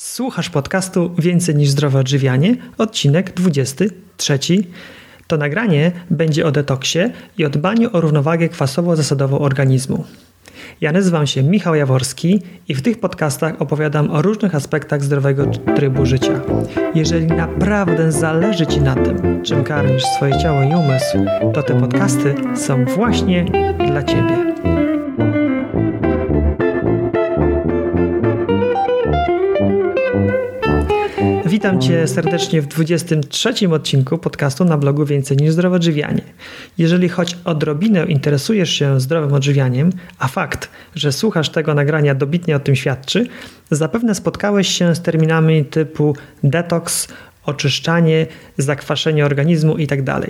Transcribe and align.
Słuchasz 0.00 0.50
podcastu 0.50 1.10
Więcej 1.18 1.54
niż 1.54 1.68
zdrowe 1.68 1.98
odżywianie, 1.98 2.56
odcinek 2.78 3.32
23. 3.34 4.38
To 5.26 5.36
nagranie 5.36 5.92
będzie 6.10 6.46
o 6.46 6.52
detoksie 6.52 6.98
i 7.38 7.44
o 7.44 7.50
dbaniu 7.50 7.90
o 7.92 8.00
równowagę 8.00 8.48
kwasowo-zasadową 8.48 9.38
organizmu. 9.38 10.04
Ja 10.80 10.92
nazywam 10.92 11.26
się 11.26 11.42
Michał 11.42 11.74
Jaworski 11.74 12.42
i 12.68 12.74
w 12.74 12.82
tych 12.82 13.00
podcastach 13.00 13.62
opowiadam 13.62 14.10
o 14.10 14.22
różnych 14.22 14.54
aspektach 14.54 15.04
zdrowego 15.04 15.46
trybu 15.76 16.06
życia. 16.06 16.40
Jeżeli 16.94 17.26
naprawdę 17.26 18.12
zależy 18.12 18.66
Ci 18.66 18.80
na 18.80 18.94
tym, 18.94 19.42
czym 19.42 19.64
karmisz 19.64 20.04
swoje 20.04 20.38
ciało 20.38 20.62
i 20.62 20.74
umysł, 20.74 21.18
to 21.54 21.62
te 21.62 21.80
podcasty 21.80 22.34
są 22.56 22.84
właśnie 22.84 23.44
dla 23.86 24.02
Ciebie. 24.02 24.75
Witam 31.56 31.80
Cię 31.80 32.08
serdecznie 32.08 32.62
w 32.62 32.66
23 32.66 33.68
odcinku 33.72 34.18
podcastu 34.18 34.64
na 34.64 34.78
blogu 34.78 35.04
Więcej 35.04 35.36
niż 35.36 35.52
zdrowe 35.52 35.76
odżywianie. 35.76 36.22
Jeżeli 36.78 37.08
choć 37.08 37.36
odrobinę 37.44 38.06
interesujesz 38.06 38.70
się 38.70 39.00
zdrowym 39.00 39.32
odżywianiem, 39.32 39.90
a 40.18 40.28
fakt, 40.28 40.70
że 40.94 41.12
słuchasz 41.12 41.48
tego 41.48 41.74
nagrania 41.74 42.14
dobitnie 42.14 42.56
o 42.56 42.60
tym 42.60 42.76
świadczy, 42.76 43.26
zapewne 43.70 44.14
spotkałeś 44.14 44.68
się 44.68 44.94
z 44.94 45.02
terminami 45.02 45.64
typu 45.64 46.16
detoks, 46.44 47.08
oczyszczanie, 47.44 48.26
zakwaszenie 48.58 49.26
organizmu 49.26 49.78
itd. 49.78 50.20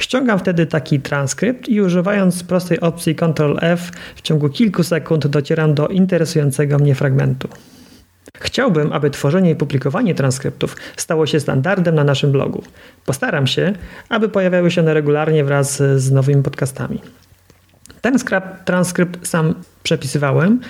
Ściągam 0.01 0.39
wtedy 0.39 0.67
taki 0.67 1.01
transkrypt 1.01 1.69
i 1.69 1.81
używając 1.81 2.43
prostej 2.43 2.81
opcji 2.81 3.15
Ctrl 3.15 3.59
F 3.61 3.91
w 4.17 4.23
ciągu 4.23 4.49
kilku 4.49 4.83
sekund 4.83 5.27
docieram 5.27 5.75
do 5.75 5.89
interesującego 5.89 6.79
mnie 6.79 6.95
fragmentu. 6.95 7.49
Chciałbym, 8.39 8.93
aby 8.93 9.11
tworzenie 9.11 9.51
i 9.51 9.57
publikowanie 9.57 10.15
transkryptów 10.15 10.77
stało 10.97 11.27
się 11.27 11.41
standardem 11.41 11.95
na 11.95 12.05
naszym 12.05 12.33
blogu. 12.33 12.63
Postaram 13.07 13.47
się, 13.47 13.73
aby 14.09 14.29
pojawiały 14.29 14.71
się 14.71 14.81
one 14.81 14.95
regularnie 14.95 15.45
wraz 15.45 15.83
z 15.97 16.11
nowymi 16.11 16.43
podcastami. 16.43 17.01
Ten 18.01 18.17
transkrypt 18.65 19.29
sam 19.29 19.55
przepisywałem 19.83 20.61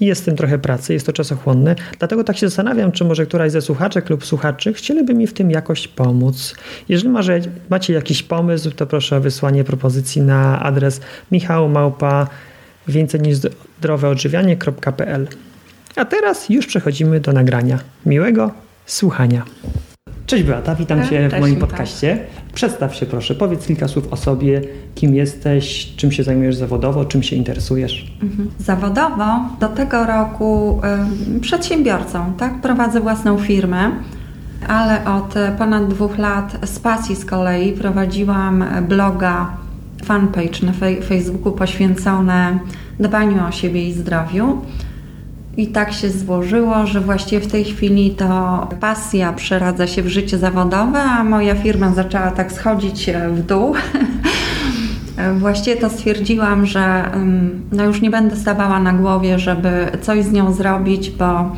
jest 0.00 0.22
w 0.22 0.24
tym 0.24 0.36
trochę 0.36 0.58
pracy, 0.58 0.92
jest 0.92 1.06
to 1.06 1.12
czasochłonne. 1.12 1.74
Dlatego 1.98 2.24
tak 2.24 2.36
się 2.36 2.48
zastanawiam, 2.48 2.92
czy 2.92 3.04
może 3.04 3.26
któraś 3.26 3.52
ze 3.52 3.62
słuchaczek 3.62 4.10
lub 4.10 4.26
słuchaczy 4.26 4.72
chcieliby 4.72 5.14
mi 5.14 5.26
w 5.26 5.32
tym 5.32 5.50
jakoś 5.50 5.88
pomóc. 5.88 6.54
Jeżeli 6.88 7.08
może, 7.08 7.40
macie 7.70 7.92
jakiś 7.92 8.22
pomysł, 8.22 8.70
to 8.70 8.86
proszę 8.86 9.16
o 9.16 9.20
wysłanie 9.20 9.64
propozycji 9.64 10.22
na 10.22 10.62
adres 10.62 11.00
michałmałpa 11.32 12.26
więcej 12.88 13.20
niż 13.20 13.36
zdroweodżywianie.pl. 13.78 15.28
A 15.96 16.04
teraz 16.04 16.48
już 16.48 16.66
przechodzimy 16.66 17.20
do 17.20 17.32
nagrania. 17.32 17.78
Miłego 18.06 18.50
słuchania. 18.86 19.42
Cześć 20.28 20.44
Beata, 20.44 20.74
witam 20.74 21.06
Cię 21.08 21.28
w 21.28 21.40
moim 21.40 21.56
podcaście. 21.56 22.18
Przedstaw 22.54 22.94
się 22.94 23.06
proszę, 23.06 23.34
powiedz 23.34 23.66
kilka 23.66 23.88
słów 23.88 24.12
o 24.12 24.16
sobie, 24.16 24.60
kim 24.94 25.14
jesteś, 25.14 25.92
czym 25.96 26.12
się 26.12 26.24
zajmujesz 26.24 26.56
zawodowo, 26.56 27.04
czym 27.04 27.22
się 27.22 27.36
interesujesz. 27.36 28.12
Mhm. 28.22 28.50
Zawodowo 28.58 29.24
do 29.60 29.68
tego 29.68 30.06
roku 30.06 30.80
y, 31.36 31.40
przedsiębiorcą, 31.40 32.32
tak? 32.38 32.60
Prowadzę 32.60 33.00
własną 33.00 33.38
firmę, 33.38 33.90
ale 34.68 35.04
od 35.04 35.34
ponad 35.58 35.88
dwóch 35.88 36.18
lat 36.18 36.56
z 36.64 36.78
pasji 36.78 37.16
z 37.16 37.24
kolei 37.24 37.72
prowadziłam 37.72 38.64
bloga, 38.88 39.56
fanpage 40.04 40.66
na 40.66 40.72
Facebooku 41.08 41.52
poświęcone 41.52 42.58
dbaniu 43.00 43.46
o 43.48 43.52
siebie 43.52 43.88
i 43.88 43.92
zdrowiu. 43.92 44.62
I 45.58 45.66
tak 45.66 45.92
się 45.92 46.10
złożyło, 46.10 46.86
że 46.86 47.00
właściwie 47.00 47.40
w 47.40 47.52
tej 47.52 47.64
chwili 47.64 48.10
to 48.10 48.68
pasja 48.80 49.32
przeradza 49.32 49.86
się 49.86 50.02
w 50.02 50.08
życie 50.08 50.38
zawodowe, 50.38 51.02
a 51.02 51.24
moja 51.24 51.54
firma 51.54 51.92
zaczęła 51.94 52.30
tak 52.30 52.52
schodzić 52.52 53.08
e, 53.08 53.28
w 53.28 53.46
dół. 53.46 53.74
Właściwie 55.38 55.76
to 55.76 55.90
stwierdziłam, 55.90 56.66
że 56.66 57.10
no 57.72 57.84
już 57.84 58.00
nie 58.00 58.10
będę 58.10 58.36
stawała 58.36 58.80
na 58.80 58.92
głowie, 58.92 59.38
żeby 59.38 59.86
coś 60.02 60.24
z 60.24 60.32
nią 60.32 60.52
zrobić, 60.52 61.10
bo 61.10 61.56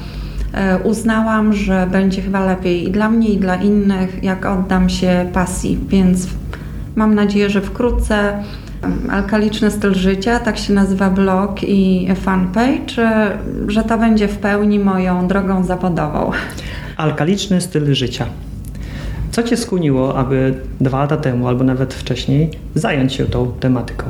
e, 0.52 0.78
uznałam, 0.78 1.52
że 1.52 1.88
będzie 1.92 2.22
chyba 2.22 2.44
lepiej 2.44 2.88
i 2.88 2.90
dla 2.90 3.10
mnie, 3.10 3.28
i 3.28 3.36
dla 3.36 3.56
innych, 3.56 4.24
jak 4.24 4.46
oddam 4.46 4.88
się 4.88 5.30
pasji. 5.32 5.78
Więc 5.88 6.26
mam 6.96 7.14
nadzieję, 7.14 7.50
że 7.50 7.60
wkrótce 7.60 8.42
Alkaliczny 9.10 9.70
styl 9.70 9.94
życia, 9.94 10.38
tak 10.38 10.58
się 10.58 10.72
nazywa 10.72 11.10
blog 11.10 11.62
i 11.62 12.08
fanpage, 12.14 13.10
że 13.66 13.82
to 13.82 13.98
będzie 13.98 14.28
w 14.28 14.38
pełni 14.38 14.78
moją 14.78 15.28
drogą 15.28 15.64
zawodową. 15.64 16.30
Alkaliczny 16.96 17.60
styl 17.60 17.94
życia. 17.94 18.26
Co 19.30 19.42
Cię 19.42 19.56
skłoniło, 19.56 20.18
aby 20.18 20.54
dwa 20.80 20.98
lata 20.98 21.16
temu 21.16 21.48
albo 21.48 21.64
nawet 21.64 21.94
wcześniej 21.94 22.50
zająć 22.74 23.12
się 23.12 23.24
tą 23.24 23.52
tematyką? 23.52 24.04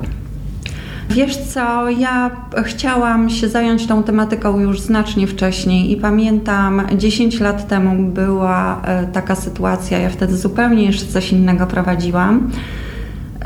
Wiesz 1.10 1.36
co, 1.36 1.90
ja 1.90 2.30
chciałam 2.64 3.30
się 3.30 3.48
zająć 3.48 3.86
tą 3.86 4.02
tematyką 4.02 4.60
już 4.60 4.80
znacznie 4.80 5.26
wcześniej 5.26 5.92
i 5.92 5.96
pamiętam 5.96 6.82
10 6.96 7.40
lat 7.40 7.68
temu 7.68 8.12
była 8.12 8.82
e, 8.84 9.06
taka 9.06 9.34
sytuacja, 9.34 9.98
ja 9.98 10.10
wtedy 10.10 10.36
zupełnie 10.36 10.84
jeszcze 10.84 11.06
coś 11.06 11.32
innego 11.32 11.66
prowadziłam 11.66 12.50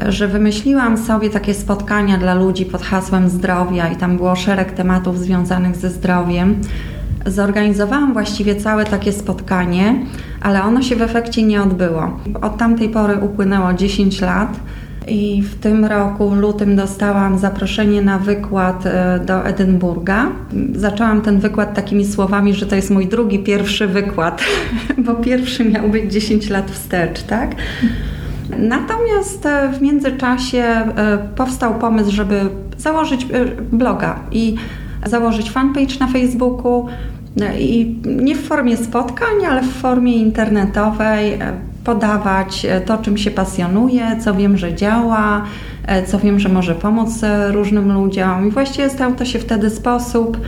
że 0.08 0.28
wymyśliłam 0.28 0.98
sobie 0.98 1.30
takie 1.30 1.54
spotkania 1.54 2.18
dla 2.18 2.34
ludzi 2.34 2.66
pod 2.66 2.82
hasłem 2.82 3.28
zdrowia 3.28 3.88
i 3.88 3.96
tam 3.96 4.16
było 4.16 4.36
szereg 4.36 4.72
tematów 4.72 5.18
związanych 5.18 5.76
ze 5.76 5.90
zdrowiem. 5.90 6.60
Zorganizowałam 7.26 8.12
właściwie 8.12 8.56
całe 8.56 8.84
takie 8.84 9.12
spotkanie, 9.12 9.94
ale 10.40 10.62
ono 10.62 10.82
się 10.82 10.96
w 10.96 11.02
efekcie 11.02 11.42
nie 11.42 11.62
odbyło. 11.62 12.20
Od 12.42 12.58
tamtej 12.58 12.88
pory 12.88 13.16
upłynęło 13.16 13.72
10 13.72 14.20
lat. 14.20 14.60
I 15.08 15.42
w 15.42 15.54
tym 15.54 15.84
roku, 15.84 16.30
w 16.30 16.36
lutym, 16.36 16.76
dostałam 16.76 17.38
zaproszenie 17.38 18.02
na 18.02 18.18
wykład 18.18 18.86
e, 18.86 19.20
do 19.26 19.46
Edynburga. 19.46 20.26
Zaczęłam 20.74 21.20
ten 21.20 21.38
wykład 21.38 21.74
takimi 21.74 22.04
słowami, 22.06 22.54
że 22.54 22.66
to 22.66 22.76
jest 22.76 22.90
mój 22.90 23.06
drugi, 23.06 23.38
pierwszy 23.38 23.86
wykład, 23.86 24.42
bo 25.06 25.14
pierwszy 25.14 25.64
miał 25.64 25.88
być 25.88 26.12
10 26.12 26.50
lat 26.50 26.70
wstecz, 26.70 27.22
tak? 27.22 27.56
Natomiast 28.58 29.46
e, 29.46 29.72
w 29.72 29.82
międzyczasie 29.82 30.62
e, 30.62 31.18
powstał 31.36 31.74
pomysł, 31.74 32.10
żeby 32.10 32.40
założyć 32.78 33.24
e, 33.24 33.44
bloga 33.72 34.20
i 34.32 34.54
założyć 35.06 35.50
fanpage 35.50 35.98
na 36.00 36.06
Facebooku 36.06 36.86
i 37.58 37.96
nie 38.04 38.34
w 38.34 38.46
formie 38.46 38.76
spotkań, 38.76 39.46
ale 39.50 39.62
w 39.62 39.72
formie 39.72 40.16
internetowej 40.16 41.38
podawać 41.84 42.66
to, 42.86 42.98
czym 42.98 43.18
się 43.18 43.30
pasjonuje, 43.30 44.16
co 44.20 44.34
wiem, 44.34 44.56
że 44.56 44.74
działa, 44.74 45.44
co 46.06 46.18
wiem, 46.18 46.40
że 46.40 46.48
może 46.48 46.74
pomóc 46.74 47.20
różnym 47.50 47.92
ludziom. 47.92 48.48
I 48.48 48.50
właściwie 48.50 48.90
stał 48.90 49.14
to 49.14 49.24
się 49.24 49.38
wtedy 49.38 49.70
sposób 49.70 50.40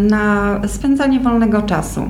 na 0.00 0.60
spędzanie 0.66 1.20
wolnego 1.20 1.62
czasu 1.62 2.08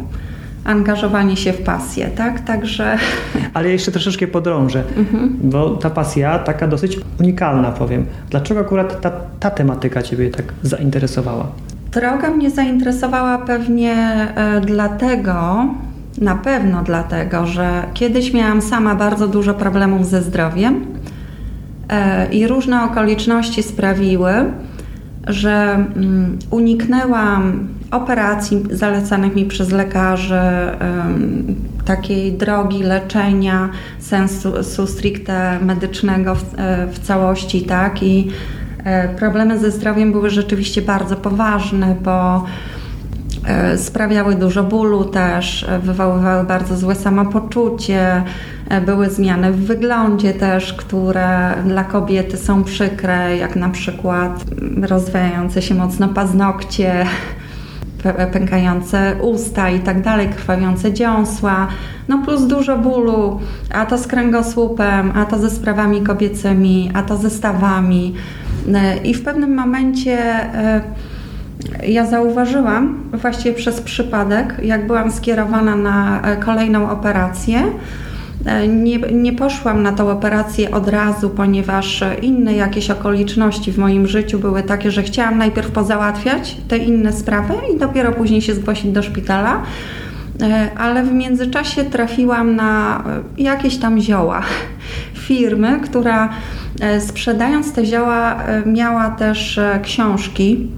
angażowanie 0.70 1.36
się 1.36 1.52
w 1.52 1.62
pasję, 1.62 2.10
tak? 2.16 2.40
Także... 2.40 2.98
Ale 3.54 3.68
jeszcze 3.68 3.92
troszeczkę 3.92 4.26
podrążę, 4.26 4.84
mhm. 4.96 5.36
bo 5.42 5.70
ta 5.70 5.90
pasja 5.90 6.38
taka 6.38 6.66
dosyć 6.66 6.98
unikalna 7.20 7.72
powiem. 7.72 8.06
Dlaczego 8.30 8.60
akurat 8.60 9.00
ta, 9.00 9.10
ta 9.40 9.50
tematyka 9.50 10.02
Ciebie 10.02 10.30
tak 10.30 10.44
zainteresowała? 10.62 11.46
Droga 11.92 12.30
mnie 12.30 12.50
zainteresowała 12.50 13.38
pewnie 13.38 13.92
e, 14.36 14.60
dlatego, 14.60 15.66
na 16.18 16.34
pewno 16.34 16.82
dlatego, 16.82 17.46
że 17.46 17.82
kiedyś 17.94 18.32
miałam 18.32 18.62
sama 18.62 18.94
bardzo 18.94 19.28
dużo 19.28 19.54
problemów 19.54 20.06
ze 20.06 20.22
zdrowiem 20.22 20.86
e, 21.88 22.26
i 22.32 22.46
różne 22.46 22.84
okoliczności 22.84 23.62
sprawiły, 23.62 24.32
że 25.26 25.86
mm, 25.96 26.38
uniknęłam 26.50 27.68
operacji 27.90 28.62
zalecanych 28.70 29.36
mi 29.36 29.44
przez 29.44 29.70
lekarzy, 29.70 30.40
takiej 31.84 32.32
drogi 32.32 32.82
leczenia 32.82 33.68
sensu 33.98 34.86
stricte 34.86 35.58
medycznego 35.60 36.34
w, 36.34 36.44
e, 36.56 36.86
w 36.86 36.98
całości, 36.98 37.62
tak? 37.62 38.02
I 38.02 38.30
e, 38.84 39.08
problemy 39.08 39.58
ze 39.58 39.70
zdrowiem 39.70 40.12
były 40.12 40.30
rzeczywiście 40.30 40.82
bardzo 40.82 41.16
poważne, 41.16 41.96
bo 42.02 42.46
e, 43.46 43.78
sprawiały 43.78 44.34
dużo 44.34 44.64
bólu 44.64 45.04
też, 45.04 45.66
wywoływały 45.82 46.44
bardzo 46.44 46.76
złe 46.76 46.94
samopoczucie, 46.94 48.22
były 48.86 49.10
zmiany 49.10 49.52
w 49.52 49.66
wyglądzie 49.66 50.34
też, 50.34 50.72
które 50.72 51.54
dla 51.64 51.84
kobiety 51.84 52.36
są 52.36 52.64
przykre, 52.64 53.36
jak 53.36 53.56
na 53.56 53.68
przykład 53.68 54.44
rozwijające 54.82 55.62
się 55.62 55.74
mocno 55.74 56.08
paznokcie, 56.08 57.06
pękające 58.32 59.16
usta 59.22 59.70
i 59.70 59.80
tak 59.80 60.02
dalej, 60.02 60.28
krwawiące 60.28 60.92
dziąsła, 60.92 61.68
no 62.08 62.22
plus 62.24 62.46
dużo 62.46 62.78
bólu, 62.78 63.40
a 63.70 63.86
to 63.86 63.98
z 63.98 64.06
kręgosłupem, 64.06 65.12
a 65.14 65.24
to 65.24 65.38
ze 65.38 65.50
sprawami 65.50 66.02
kobiecymi, 66.02 66.90
a 66.94 67.02
to 67.02 67.16
ze 67.16 67.30
stawami. 67.30 68.14
E, 68.74 68.96
I 68.96 69.14
w 69.14 69.24
pewnym 69.24 69.54
momencie 69.54 70.18
e, 70.54 70.82
ja 71.86 72.06
zauważyłam, 72.06 73.10
właściwie 73.12 73.54
przez 73.54 73.80
przypadek, 73.80 74.54
jak 74.62 74.86
byłam 74.86 75.12
skierowana 75.12 75.76
na 75.76 76.22
e, 76.22 76.36
kolejną 76.36 76.90
operację, 76.90 77.62
E, 77.62 78.09
nie, 78.68 78.98
nie 78.98 79.32
poszłam 79.32 79.82
na 79.82 79.92
tą 79.92 80.10
operację 80.10 80.70
od 80.70 80.88
razu, 80.88 81.30
ponieważ 81.30 82.04
inne 82.22 82.54
jakieś 82.54 82.90
okoliczności 82.90 83.72
w 83.72 83.78
moim 83.78 84.06
życiu 84.06 84.38
były 84.38 84.62
takie, 84.62 84.90
że 84.90 85.02
chciałam 85.02 85.38
najpierw 85.38 85.70
pozałatwiać 85.70 86.56
te 86.68 86.78
inne 86.78 87.12
sprawy 87.12 87.54
i 87.74 87.78
dopiero 87.78 88.12
później 88.12 88.42
się 88.42 88.54
zgłosić 88.54 88.92
do 88.92 89.02
szpitala. 89.02 89.62
E, 90.42 90.70
ale 90.78 91.02
w 91.02 91.12
międzyczasie 91.12 91.84
trafiłam 91.84 92.56
na 92.56 93.04
jakieś 93.38 93.76
tam 93.76 94.00
zioła 94.00 94.42
firmy, 95.28 95.80
która 95.84 96.28
e, 96.80 97.00
sprzedając 97.00 97.72
te 97.72 97.86
zioła 97.86 98.36
miała 98.66 99.10
też 99.10 99.60
książki, 99.82 100.68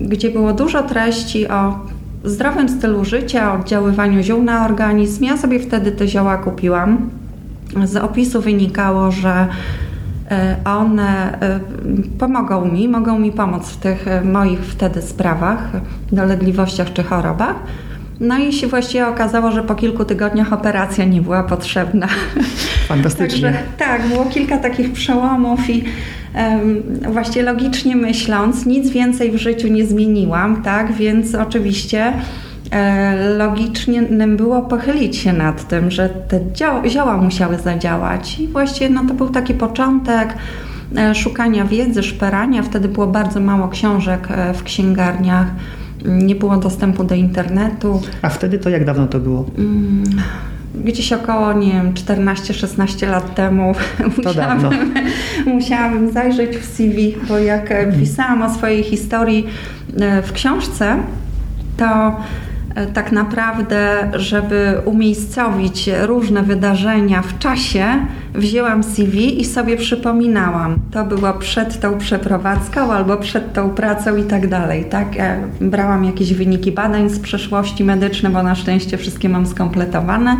gdzie 0.00 0.30
było 0.30 0.52
dużo 0.52 0.82
treści 0.82 1.48
o 1.48 1.78
zdrowym 2.26 2.68
stylu 2.68 3.04
życia, 3.04 3.54
oddziaływaniu 3.54 4.22
ziół 4.22 4.42
na 4.42 4.64
organizm. 4.64 5.24
Ja 5.24 5.36
sobie 5.36 5.60
wtedy 5.60 5.92
te 5.92 6.08
zioła 6.08 6.36
kupiłam. 6.36 7.10
Z 7.84 7.96
opisu 7.96 8.40
wynikało, 8.40 9.10
że 9.10 9.46
e, 10.30 10.56
one 10.64 11.40
e, 11.40 11.60
pomogą 12.18 12.64
mi, 12.64 12.88
mogą 12.88 13.18
mi 13.18 13.32
pomóc 13.32 13.68
w 13.68 13.76
tych 13.76 14.08
e, 14.08 14.24
moich 14.24 14.60
wtedy 14.60 15.02
sprawach, 15.02 15.70
dolegliwościach 16.12 16.92
czy 16.92 17.02
chorobach. 17.02 17.54
No 18.20 18.38
i 18.38 18.52
się 18.52 18.66
właściwie 18.66 19.08
okazało, 19.08 19.50
że 19.50 19.62
po 19.62 19.74
kilku 19.74 20.04
tygodniach 20.04 20.52
operacja 20.52 21.04
nie 21.04 21.22
była 21.22 21.42
potrzebna. 21.42 22.08
Fantastycznie. 22.88 23.42
Także, 23.52 23.62
tak, 23.78 24.08
było 24.08 24.24
kilka 24.24 24.58
takich 24.58 24.92
przełomów 24.92 25.70
i 25.70 25.84
Właściwie 27.12 27.44
logicznie 27.44 27.96
myśląc, 27.96 28.66
nic 28.66 28.90
więcej 28.90 29.32
w 29.32 29.36
życiu 29.36 29.68
nie 29.68 29.86
zmieniłam, 29.86 30.62
tak? 30.62 30.92
Więc 30.92 31.34
oczywiście 31.34 32.12
e, 32.70 33.36
logicznym 33.36 34.36
było 34.36 34.62
pochylić 34.62 35.16
się 35.16 35.32
nad 35.32 35.68
tym, 35.68 35.90
że 35.90 36.08
te 36.08 36.40
zioła 36.88 37.16
musiały 37.16 37.58
zadziałać. 37.58 38.40
I 38.40 38.48
właściwie 38.48 38.90
no, 38.90 39.04
to 39.08 39.14
był 39.14 39.28
taki 39.28 39.54
początek 39.54 40.34
e, 40.96 41.14
szukania 41.14 41.64
wiedzy, 41.64 42.02
szperania. 42.02 42.62
Wtedy 42.62 42.88
było 42.88 43.06
bardzo 43.06 43.40
mało 43.40 43.68
książek 43.68 44.28
e, 44.30 44.54
w 44.54 44.62
księgarniach, 44.62 45.46
nie 46.04 46.34
było 46.34 46.56
dostępu 46.56 47.04
do 47.04 47.14
internetu. 47.14 48.00
A 48.22 48.28
wtedy 48.28 48.58
to 48.58 48.70
jak 48.70 48.84
dawno 48.84 49.06
to 49.06 49.18
było? 49.20 49.44
Gdzieś 50.84 51.12
około, 51.12 51.52
nie 51.52 51.72
wiem, 51.72 51.94
14-16 51.94 53.08
lat 53.08 53.34
temu 53.34 53.74
musiałabym, 54.16 54.94
musiałabym 55.46 56.12
zajrzeć 56.12 56.56
w 56.56 56.64
CV, 56.64 57.16
bo 57.28 57.38
jak 57.38 57.74
pisałam 57.98 58.42
o 58.42 58.54
swojej 58.54 58.82
historii 58.82 59.46
e, 60.00 60.22
w 60.22 60.32
książce, 60.32 60.96
to 61.76 62.16
tak 62.94 63.12
naprawdę, 63.12 64.10
żeby 64.12 64.80
umiejscowić 64.84 65.90
różne 66.02 66.42
wydarzenia 66.42 67.22
w 67.22 67.38
czasie, 67.38 67.86
wzięłam 68.34 68.82
CV 68.82 69.40
i 69.40 69.44
sobie 69.44 69.76
przypominałam. 69.76 70.78
To 70.90 71.04
było 71.04 71.32
przed 71.32 71.80
tą 71.80 71.98
przeprowadzką 71.98 72.92
albo 72.92 73.16
przed 73.16 73.52
tą 73.52 73.70
pracą 73.70 74.16
i 74.16 74.22
tak 74.22 74.48
dalej. 74.48 74.84
Tak? 74.84 75.14
Ja 75.14 75.36
brałam 75.60 76.04
jakieś 76.04 76.34
wyniki 76.34 76.72
badań 76.72 77.10
z 77.10 77.18
przeszłości 77.18 77.84
medycznej, 77.84 78.32
bo 78.32 78.42
na 78.42 78.54
szczęście 78.54 78.98
wszystkie 78.98 79.28
mam 79.28 79.46
skompletowane. 79.46 80.36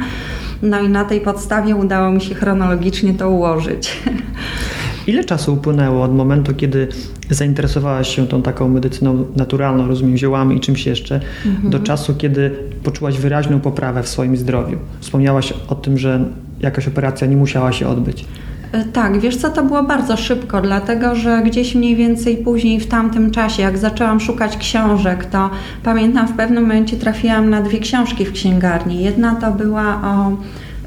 No 0.63 0.81
i 0.81 0.89
na 0.89 1.05
tej 1.05 1.21
podstawie 1.21 1.77
udało 1.77 2.11
mi 2.11 2.21
się 2.21 2.35
chronologicznie 2.35 3.15
to 3.15 3.31
ułożyć. 3.31 3.93
Ile 5.07 5.25
czasu 5.25 5.55
upłynęło 5.55 6.03
od 6.03 6.15
momentu, 6.15 6.55
kiedy 6.55 6.89
zainteresowałaś 7.31 8.17
się 8.17 8.27
tą 8.27 8.43
taką 8.43 8.69
medycyną 8.69 9.25
naturalną, 9.37 9.89
rozumiem, 9.89 10.17
ziołami 10.17 10.57
i 10.57 10.61
czymś 10.61 10.87
jeszcze, 10.87 11.21
mhm. 11.47 11.71
do 11.71 11.79
czasu, 11.79 12.15
kiedy 12.15 12.51
poczułaś 12.83 13.19
wyraźną 13.19 13.61
poprawę 13.61 14.03
w 14.03 14.09
swoim 14.09 14.37
zdrowiu? 14.37 14.79
Wspomniałaś 15.01 15.55
o 15.69 15.75
tym, 15.75 15.99
że 15.99 16.25
jakaś 16.61 16.89
operacja 16.89 17.27
nie 17.27 17.37
musiała 17.37 17.73
się 17.73 17.89
odbyć. 17.89 18.25
E, 18.73 18.85
tak, 18.85 19.21
wiesz 19.21 19.37
co, 19.37 19.51
to 19.51 19.63
było 19.63 19.83
bardzo 19.83 20.17
szybko, 20.17 20.61
dlatego 20.61 21.15
że 21.15 21.43
gdzieś 21.43 21.75
mniej 21.75 21.97
więcej 21.97 22.37
później 22.37 22.81
w 22.81 22.87
tamtym 22.87 23.31
czasie, 23.31 23.63
jak 23.63 23.79
zaczęłam 23.79 24.21
szukać 24.21 24.57
książek, 24.57 25.25
to 25.25 25.51
pamiętam 25.83 26.29
w 26.29 26.37
pewnym 26.37 26.63
momencie 26.63 26.97
trafiłam 26.97 27.51
na 27.51 27.63
dwie 27.63 27.79
książki 27.79 28.25
w 28.25 28.33
księgarni. 28.33 29.05
Jedna 29.05 29.35
to 29.35 29.53
była 29.53 30.03
o 30.03 30.33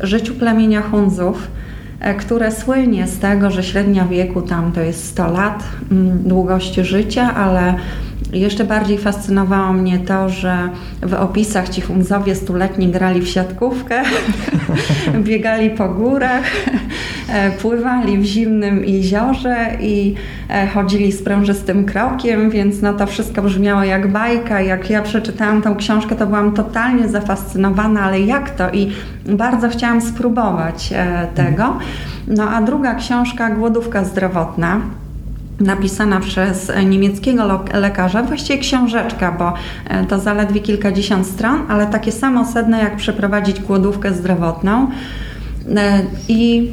życiu 0.06 0.33
plemienia 0.33 0.81
Hunzów, 0.81 1.48
które 2.19 2.51
słynie 2.51 3.07
z 3.07 3.19
tego, 3.19 3.51
że 3.51 3.63
średnia 3.63 4.06
wieku 4.06 4.42
tam 4.42 4.72
to 4.72 4.81
jest 4.81 5.06
100 5.06 5.31
lat 5.31 5.63
mm, 5.92 6.24
długości 6.24 6.84
życia, 6.84 7.36
ale 7.36 7.75
jeszcze 8.33 8.63
bardziej 8.63 8.97
fascynowało 8.97 9.73
mnie 9.73 9.99
to, 9.99 10.29
że 10.29 10.69
w 11.01 11.13
opisach 11.13 11.69
ci 11.69 11.81
Hunzowie 11.81 12.35
stuletni 12.35 12.87
grali 12.87 13.21
w 13.21 13.27
siatkówkę, 13.27 14.03
biegali 15.24 15.69
po 15.69 15.89
górach, 15.89 16.45
e, 17.29 17.51
pływali 17.51 18.17
w 18.17 18.24
zimnym 18.24 18.86
jeziorze 18.86 19.67
i 19.79 20.15
e, 20.50 20.67
chodzili 20.67 21.12
sprężystym 21.12 21.86
krokiem, 21.86 22.50
więc 22.50 22.81
no 22.81 22.93
to 22.93 23.07
wszystko 23.07 23.41
brzmiało 23.41 23.83
jak 23.83 24.07
bajka. 24.07 24.62
Jak 24.62 24.89
ja 24.89 25.01
przeczytałam 25.01 25.62
tą 25.62 25.75
książkę, 25.75 26.15
to 26.15 26.27
byłam 26.27 26.53
totalnie 26.53 27.07
zafascynowana, 27.07 28.01
ale 28.01 28.19
jak 28.19 28.50
to? 28.50 28.71
I 28.71 28.91
bardzo 29.25 29.69
chciałam 29.69 30.01
spróbować 30.01 30.93
e, 30.95 31.27
tego. 31.36 31.77
No 32.27 32.50
a 32.50 32.62
druga 32.62 32.95
książka, 32.95 33.50
Głodówka 33.50 34.05
zdrowotna, 34.05 34.81
napisana 35.60 36.20
przez 36.20 36.72
niemieckiego 36.86 37.62
lekarza, 37.74 38.24
właściwie 38.24 38.60
książeczka, 38.60 39.32
bo 39.32 39.54
e, 39.88 40.06
to 40.06 40.20
zaledwie 40.20 40.62
kilkadziesiąt 40.62 41.28
stron, 41.28 41.62
ale 41.70 41.88
takie 41.88 42.12
samo 42.12 42.46
sedne 42.46 42.80
jak 42.80 42.96
przeprowadzić 42.96 43.62
głodówkę 43.62 44.13
zdrowotną. 44.13 44.88
E, 45.75 46.01
I 46.28 46.72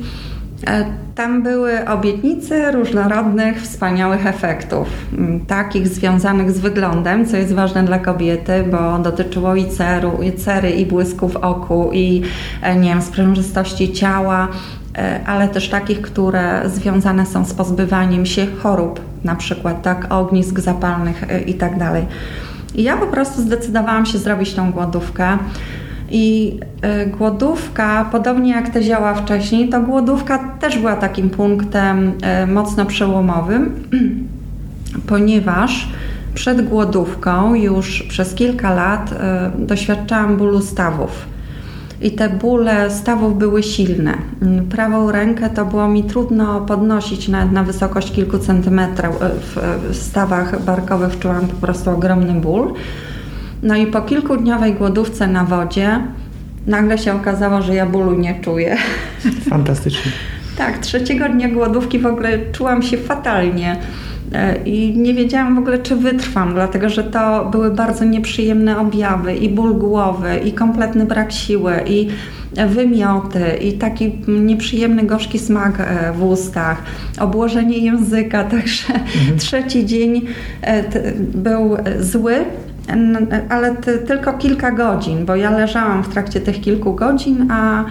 e, 0.67 0.85
tam 1.15 1.43
były 1.43 1.89
obietnice 1.89 2.73
różnorodnych, 2.73 3.63
wspaniałych 3.63 4.27
efektów, 4.27 4.89
takich 5.47 5.89
związanych 5.89 6.53
z 6.53 6.59
wyglądem, 6.59 7.27
co 7.27 7.37
jest 7.37 7.53
ważne 7.53 7.85
dla 7.85 7.99
kobiety, 7.99 8.65
bo 8.71 8.99
dotyczyło 8.99 9.55
i 9.55 9.69
ceru, 9.69 10.23
i 10.23 10.33
cery, 10.33 10.71
i 10.71 10.87
błysku 10.87 11.29
w 11.29 11.37
oku, 11.37 11.91
i 11.93 12.23
nie 12.77 12.89
wiem, 12.89 13.03
sprężystości 13.03 13.93
ciała, 13.93 14.49
E, 14.86 14.86
ale 15.27 15.49
też 15.49 15.69
takich, 15.69 16.01
które 16.01 16.63
związane 16.67 17.27
są 17.27 17.45
z 17.45 17.55
pozbywaniem 17.55 18.27
się 18.27 18.47
chorób, 18.47 19.01
na 19.25 19.35
przykład 19.35 19.83
tak, 19.83 20.07
ognisk 20.11 20.61
zapalnych 20.61 21.31
e, 21.31 21.41
i 21.41 21.55
tak. 21.55 21.73
I 22.75 22.83
ja 22.83 22.97
po 22.97 23.07
prostu 23.07 23.43
zdecydowałam 23.43 24.07
się 24.07 24.19
zrobić 24.19 24.55
tą 24.55 24.73
głodówkę. 24.73 25.39
I 26.11 26.59
e, 26.83 27.07
głodówka, 27.07 28.09
podobnie 28.13 28.53
jak 28.53 28.69
te 28.69 28.83
zioła 28.83 29.15
wcześniej, 29.15 29.69
to 29.69 29.81
głodówka 29.81 30.39
też 30.39 30.79
była 30.79 30.97
takim 30.97 31.31
punktem 31.31 32.13
mocno 32.47 32.87
przełomowym, 32.87 33.75
ponieważ 35.09 35.89
przed 36.35 36.69
głodówką 36.69 37.55
już 37.55 38.03
przez 38.03 38.35
kilka 38.35 38.75
lat 38.75 39.15
doświadczałam 39.59 40.37
bólu 40.37 40.61
stawów 40.61 41.36
i 42.01 42.11
te 42.11 42.29
bóle 42.29 42.91
stawów 42.91 43.39
były 43.39 43.63
silne. 43.63 44.15
Mm, 44.43 44.67
prawą 44.67 45.13
rękę 45.13 45.51
to 45.51 45.67
było 45.67 45.89
mi 45.89 46.05
trudno 46.05 46.61
podnosić 46.61 47.29
nawet 47.29 47.53
na 47.53 47.65
wysokość 47.65 48.13
kilku 48.13 48.39
centymetrów. 48.39 49.17
E, 49.23 49.31
w 49.93 49.97
stawach 49.97 50.65
barkowych 50.65 51.19
czułam 51.19 51.47
po 51.49 51.67
prostu 51.67 51.91
ogromny 51.91 52.41
ból. 52.41 52.75
No 53.63 53.77
i 53.77 53.87
po 53.87 54.03
kilkudniowej 54.03 54.75
głodówce 54.75 55.27
na 55.27 55.45
wodzie 55.45 56.01
nagle 56.67 56.99
się 56.99 57.15
okazało, 57.15 57.63
że 57.63 57.75
ja 57.75 57.87
bólu 57.87 58.15
nie 58.19 58.41
czuję. 58.41 58.77
Fantastycznie. 59.51 60.13
tak, 60.59 60.79
trzeciego 60.79 61.29
dnia 61.29 61.49
głodówki 61.49 61.99
w 61.99 62.07
ogóle 62.07 62.39
czułam 62.53 62.83
się 62.83 62.99
fatalnie. 62.99 63.77
E, 64.33 64.57
I 64.65 64.97
nie 64.97 65.15
wiedziałam 65.15 65.55
w 65.55 65.59
ogóle, 65.59 65.79
czy 65.79 65.97
wytrwam, 65.97 66.55
dlatego 66.55 66.89
że 66.89 67.05
to 67.05 67.45
były 67.45 67.71
bardzo 67.71 68.05
nieprzyjemne 68.05 68.79
objawy 68.79 69.35
i 69.35 69.49
ból 69.49 69.75
głowy, 69.75 70.37
i 70.45 70.53
kompletny 70.53 71.05
brak 71.05 71.33
siły, 71.33 71.73
i 71.87 72.09
wymioty, 72.69 73.45
i 73.61 73.73
taki 73.73 74.13
nieprzyjemny, 74.29 75.03
gorzki 75.03 75.39
smak 75.39 75.81
e, 75.81 76.13
w 76.13 76.23
ustach, 76.23 76.83
obłożenie 77.21 77.79
języka. 77.79 78.45
Także 78.55 78.95
mhm. 78.95 79.39
trzeci 79.39 79.87
dzień 79.87 80.23
e, 80.63 80.83
był 81.19 81.77
zły, 82.01 82.35
ale 83.49 83.77
tylko 84.07 84.33
kilka 84.33 84.71
godzin, 84.71 85.25
bo 85.25 85.37
ja 85.37 85.51
leżałam 85.51 86.03
w 86.03 86.09
trakcie 86.09 86.41
tych 86.41 86.61
kilku 86.61 86.95
godzin, 86.95 87.51
a 87.51 87.85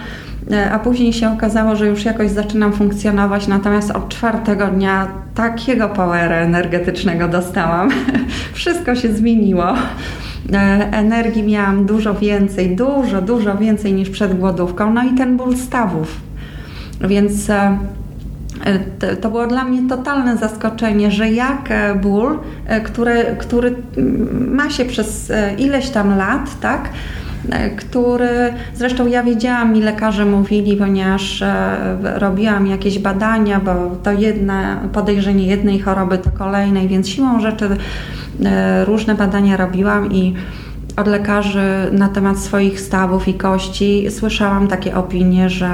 a 0.72 0.78
później 0.78 1.12
się 1.12 1.32
okazało, 1.32 1.76
że 1.76 1.86
już 1.86 2.04
jakoś 2.04 2.30
zaczynam 2.30 2.72
funkcjonować, 2.72 3.48
natomiast 3.48 3.90
od 3.90 4.08
czwartego 4.08 4.66
dnia 4.66 5.08
takiego 5.34 5.88
powera 5.88 6.36
energetycznego 6.36 7.28
dostałam. 7.28 7.90
Wszystko 8.52 8.94
się 8.94 9.12
zmieniło. 9.12 9.74
E, 10.52 10.56
energii 10.92 11.42
miałam 11.42 11.86
dużo 11.86 12.14
więcej, 12.14 12.76
dużo, 12.76 13.22
dużo 13.22 13.56
więcej 13.56 13.92
niż 13.92 14.10
przed 14.10 14.38
głodówką. 14.38 14.92
No 14.92 15.04
i 15.04 15.14
ten 15.14 15.36
ból 15.36 15.56
stawów. 15.56 16.20
Więc 17.00 17.50
e, 17.50 17.78
to 19.20 19.30
było 19.30 19.46
dla 19.46 19.64
mnie 19.64 19.88
totalne 19.88 20.36
zaskoczenie, 20.36 21.10
że 21.10 21.30
jak 21.30 21.68
ból, 22.02 22.38
który, 22.84 23.36
który 23.38 23.74
ma 24.48 24.70
się 24.70 24.84
przez 24.84 25.32
ileś 25.58 25.90
tam 25.90 26.16
lat, 26.16 26.60
tak, 26.60 26.88
E, 26.88 27.25
który 27.76 28.52
zresztą 28.74 29.06
ja 29.06 29.22
wiedziałam, 29.22 29.72
mi 29.72 29.82
lekarze 29.82 30.24
mówili, 30.24 30.76
ponieważ 30.76 31.42
e, 31.42 31.76
robiłam 32.18 32.66
jakieś 32.66 32.98
badania, 32.98 33.60
bo 33.60 33.96
to 34.02 34.12
jedne 34.12 34.76
podejrzenie 34.92 35.46
jednej 35.46 35.80
choroby 35.80 36.18
to 36.18 36.30
kolejnej, 36.30 36.88
więc 36.88 37.08
siłą 37.08 37.40
rzeczy 37.40 37.68
e, 38.44 38.84
różne 38.84 39.14
badania 39.14 39.56
robiłam 39.56 40.12
i 40.12 40.34
od 40.96 41.06
lekarzy 41.06 41.88
na 41.92 42.08
temat 42.08 42.38
swoich 42.38 42.80
stawów 42.80 43.28
i 43.28 43.34
kości 43.34 44.06
słyszałam 44.10 44.68
takie 44.68 44.96
opinie, 44.96 45.50
że 45.50 45.70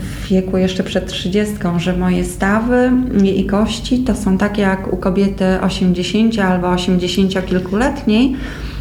w 0.00 0.28
wieku 0.28 0.58
jeszcze 0.58 0.82
przed 0.82 1.06
30, 1.06 1.54
że 1.76 1.96
moje 1.96 2.24
stawy 2.24 2.92
i 3.36 3.46
kości 3.46 3.98
to 3.98 4.14
są 4.14 4.38
takie 4.38 4.62
jak 4.62 4.92
u 4.92 4.96
kobiety 4.96 5.44
80 5.60 6.38
albo 6.38 6.68
80 6.68 7.46
kilkuletniej 7.46 8.36
E, 8.36 8.73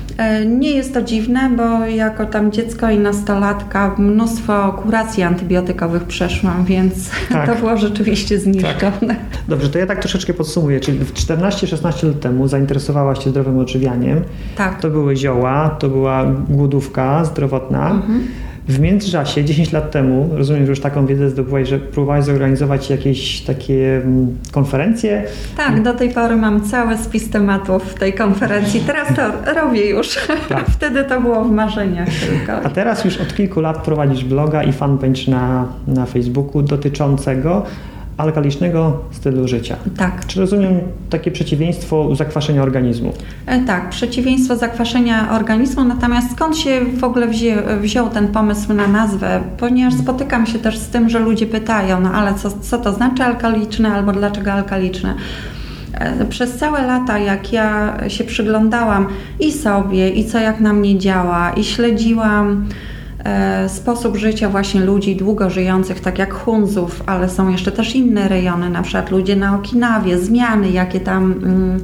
nie 0.46 0.72
jest 0.72 0.94
to 0.94 1.02
dziwne, 1.02 1.50
bo 1.58 1.86
jako 1.86 2.26
tam 2.26 2.52
dziecko 2.52 2.90
i 2.90 3.00
nastolatka 3.00 3.96
mnóstwo 3.98 4.74
kuracji 4.84 5.24
antybiotykowych 5.24 6.04
przeszłam, 6.04 6.66
więc 6.66 7.10
tak. 7.30 7.50
to 7.50 7.56
było 7.56 7.78
rzeczywiście 7.78 8.40
zniszczone. 8.40 9.08
Tak. 9.08 9.18
Dobrze, 9.48 9.70
to 9.70 9.80
ja 9.80 9.86
tak 9.86 10.00
troszeczkę 10.00 10.34
podsumuję. 10.34 10.80
Czyli 10.80 11.00
14-16 11.00 12.08
lat 12.08 12.20
temu 12.20 12.48
zainteresowałaś 12.48 13.24
się 13.24 13.30
zdrowym 13.30 13.60
odżywianiem. 13.60 14.22
Tak. 14.56 14.82
To 14.82 14.90
były 14.90 15.16
zioła, 15.16 15.70
to 15.70 15.90
była 15.90 16.26
głodówka 16.50 17.26
zdrowotna. 17.26 17.92
Mhm. 17.92 18.28
W 18.68 18.80
międzyczasie, 18.80 19.44
10 19.44 19.72
lat 19.72 19.92
temu, 19.92 20.30
rozumiem, 20.34 20.66
że 20.66 20.70
już 20.70 20.80
taką 20.80 21.06
wiedzę 21.06 21.30
zdobyłaś, 21.30 21.70
że 21.70 21.80
próbowałaś 21.80 22.26
zorganizować 22.26 22.90
jakieś 22.90 23.42
takie 23.42 23.98
mm, 23.98 24.38
konferencje? 24.52 25.24
Tak, 25.58 25.84
do 25.84 25.94
tej 25.94 26.10
pory 26.10 26.36
mam 26.36 26.62
cały 26.62 26.98
spis 26.98 27.30
tematów 27.30 27.94
tej 27.94 28.14
konferencji. 28.14 28.80
Teraz 28.80 29.08
to 29.16 29.22
robię 29.62 29.90
już. 29.90 30.18
Tak. 30.50 30.66
Wtedy 30.78 31.04
to 31.04 31.22
było 31.22 31.44
w 31.44 31.52
marzeniach 31.52 32.10
tylko. 32.10 32.66
A 32.66 32.70
teraz 32.70 33.06
już 33.06 33.18
od 33.18 33.36
kilku 33.36 33.62
lat 33.62 33.84
prowadzisz 33.84 34.24
bloga 34.24 34.64
i 34.64 34.74
fanpage 34.74 35.32
na, 35.32 35.68
na 35.88 36.06
Facebooku 36.06 36.62
dotyczącego 36.62 37.66
alkalicznego 38.18 39.00
stylu 39.12 39.48
życia. 39.48 39.76
Tak. 39.98 40.28
Czy 40.28 40.40
rozumiem 40.40 40.80
takie 41.10 41.32
przeciwieństwo 41.32 42.16
zakwaszenia 42.16 42.64
organizmu? 42.64 43.14
E, 43.46 43.60
tak, 43.60 43.90
przeciwieństwo 43.90 44.56
zakwaszenia 44.56 45.32
organizmu, 45.32 45.84
natomiast 45.84 46.32
skąd 46.32 46.58
się 46.58 46.82
w 46.98 47.04
ogóle 47.04 47.28
wzię, 47.28 47.64
wziął 47.82 48.10
ten 48.10 48.28
pomysł 48.28 48.74
na 48.74 48.88
nazwę? 48.88 49.42
Ponieważ 49.58 49.94
spotykam 49.94 50.46
się 50.46 50.60
też 50.60 50.78
z 50.78 50.88
tym, 50.88 51.10
że 51.10 51.20
ludzie 51.20 51.46
pytają, 51.46 52.02
no 52.02 52.12
ale 52.12 52.34
co, 52.34 52.52
co 52.62 52.78
to 52.78 52.94
znaczy 52.94 53.24
alkaliczne 53.24 53.94
albo 53.94 54.12
dlaczego 54.12 54.54
alkaliczne? 54.54 55.16
E, 55.94 56.26
przez 56.26 56.58
całe 56.58 56.88
lata, 56.88 57.20
jak 57.20 57.54
ja 57.54 57.98
się 58.08 58.24
przyglądałam 58.24 59.08
i 59.40 59.52
sobie, 59.52 60.10
i 60.10 60.26
co 60.26 60.40
jak 60.40 60.60
na 60.60 60.74
mnie 60.74 61.00
działa, 61.00 61.52
i 61.52 61.64
śledziłam 61.64 62.66
sposób 63.68 64.18
życia 64.18 64.50
właśnie 64.50 64.82
ludzi 64.82 65.16
długo 65.16 65.50
żyjących, 65.50 66.00
tak 66.00 66.20
jak 66.20 66.34
Hunzów, 66.34 67.04
ale 67.06 67.30
są 67.30 67.50
jeszcze 67.50 67.72
też 67.72 67.96
inne 67.96 68.28
rejony, 68.28 68.70
na 68.70 68.82
przykład 68.82 69.12
ludzie 69.12 69.36
na 69.36 69.56
Okinawie, 69.56 70.18
zmiany, 70.18 70.70
jakie 70.70 71.00
tam 71.00 71.32
mm, 71.32 71.80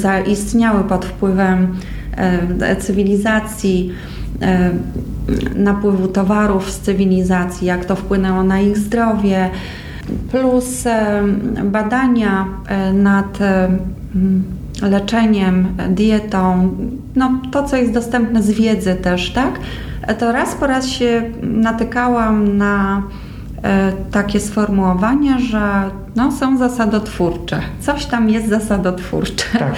zaistniały 0.00 0.84
pod 0.84 1.04
wpływem 1.04 1.74
e, 2.16 2.76
cywilizacji, 2.76 3.92
e, 4.42 4.70
napływu 5.54 6.08
towarów 6.08 6.70
z 6.70 6.80
cywilizacji, 6.80 7.66
jak 7.66 7.84
to 7.84 7.96
wpłynęło 7.96 8.42
na 8.42 8.60
ich 8.60 8.78
zdrowie, 8.78 9.50
plus 10.30 10.84
badania 11.64 12.46
nad 12.92 13.38
leczeniem, 14.82 15.66
dietą, 15.90 16.70
no 17.16 17.40
to, 17.52 17.62
co 17.62 17.76
jest 17.76 17.92
dostępne 17.92 18.42
z 18.42 18.50
wiedzy 18.50 18.94
też, 18.94 19.30
tak? 19.30 19.60
To 20.18 20.32
raz 20.32 20.54
po 20.54 20.66
raz 20.66 20.88
się 20.88 21.22
natykałam 21.42 22.56
na 22.56 23.02
e, 23.62 23.92
takie 24.10 24.40
sformułowanie, 24.40 25.38
że 25.38 25.90
no, 26.16 26.32
są 26.32 26.58
zasadotwórcze. 26.58 27.60
Coś 27.80 28.06
tam 28.06 28.30
jest 28.30 28.48
zasadotwórcze. 28.48 29.58
Tak. 29.58 29.74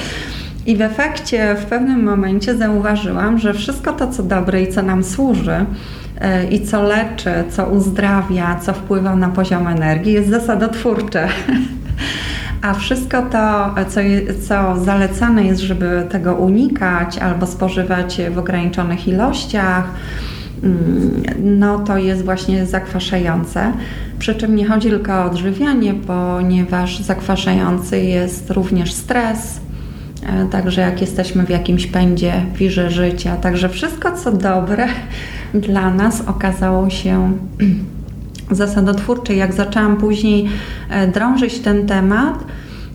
I 0.67 0.77
w 0.77 0.81
efekcie 0.81 1.57
w 1.61 1.65
pewnym 1.65 2.05
momencie 2.05 2.57
zauważyłam, 2.57 3.39
że 3.39 3.55
wszystko 3.55 3.93
to, 3.93 4.13
co 4.13 4.23
dobre 4.23 4.63
i 4.63 4.73
co 4.73 4.83
nam 4.83 5.05
służy, 5.05 5.65
e, 6.21 6.47
i 6.47 6.67
co 6.67 6.83
leczy, 6.83 7.31
co 7.51 7.67
uzdrawia, 7.67 8.61
co 8.63 8.73
wpływa 8.73 9.17
na 9.17 9.29
poziom 9.29 9.67
energii, 9.67 10.13
jest 10.13 10.29
zasadotwórcze. 10.31 11.29
A 12.63 12.75
wszystko 12.75 13.23
to, 13.23 13.75
co, 13.89 14.01
co 14.49 14.85
zalecane 14.85 15.45
jest, 15.45 15.61
żeby 15.61 16.07
tego 16.11 16.35
unikać 16.35 17.19
albo 17.19 17.47
spożywać 17.47 18.21
w 18.31 18.39
ograniczonych 18.39 19.09
ilościach, 19.09 19.85
mm, 20.63 21.23
no 21.45 21.79
to 21.79 21.99
jest 21.99 22.25
właśnie 22.25 22.67
zakwaszające. 22.67 23.73
Przy 24.19 24.35
czym 24.35 24.57
nie 24.57 24.67
chodzi 24.67 24.89
tylko 24.89 25.13
o 25.13 25.25
odżywianie, 25.25 25.95
ponieważ 25.95 27.01
zakwaszający 27.01 28.01
jest 28.01 28.51
również 28.51 28.93
stres, 28.93 29.61
e, 30.27 30.47
Także 30.47 30.81
jak 30.81 31.01
jesteśmy 31.01 31.47
w 31.47 31.51
jakimś 31.51 31.87
pędzie, 31.87 32.33
wirze 32.55 32.91
życia, 32.91 33.37
także 33.37 33.69
wszystko 33.69 34.13
co 34.13 34.33
dobre 34.33 34.87
dla 35.69 35.91
nas 35.91 36.21
okazało 36.21 36.91
się 36.91 37.33
zasadotwórczej, 38.51 39.39
jak 39.39 39.55
zaczęłam 39.55 39.97
później 39.97 40.49
e, 40.91 41.07
drążyć 41.07 41.59
ten 41.59 41.87
temat, 41.87 42.45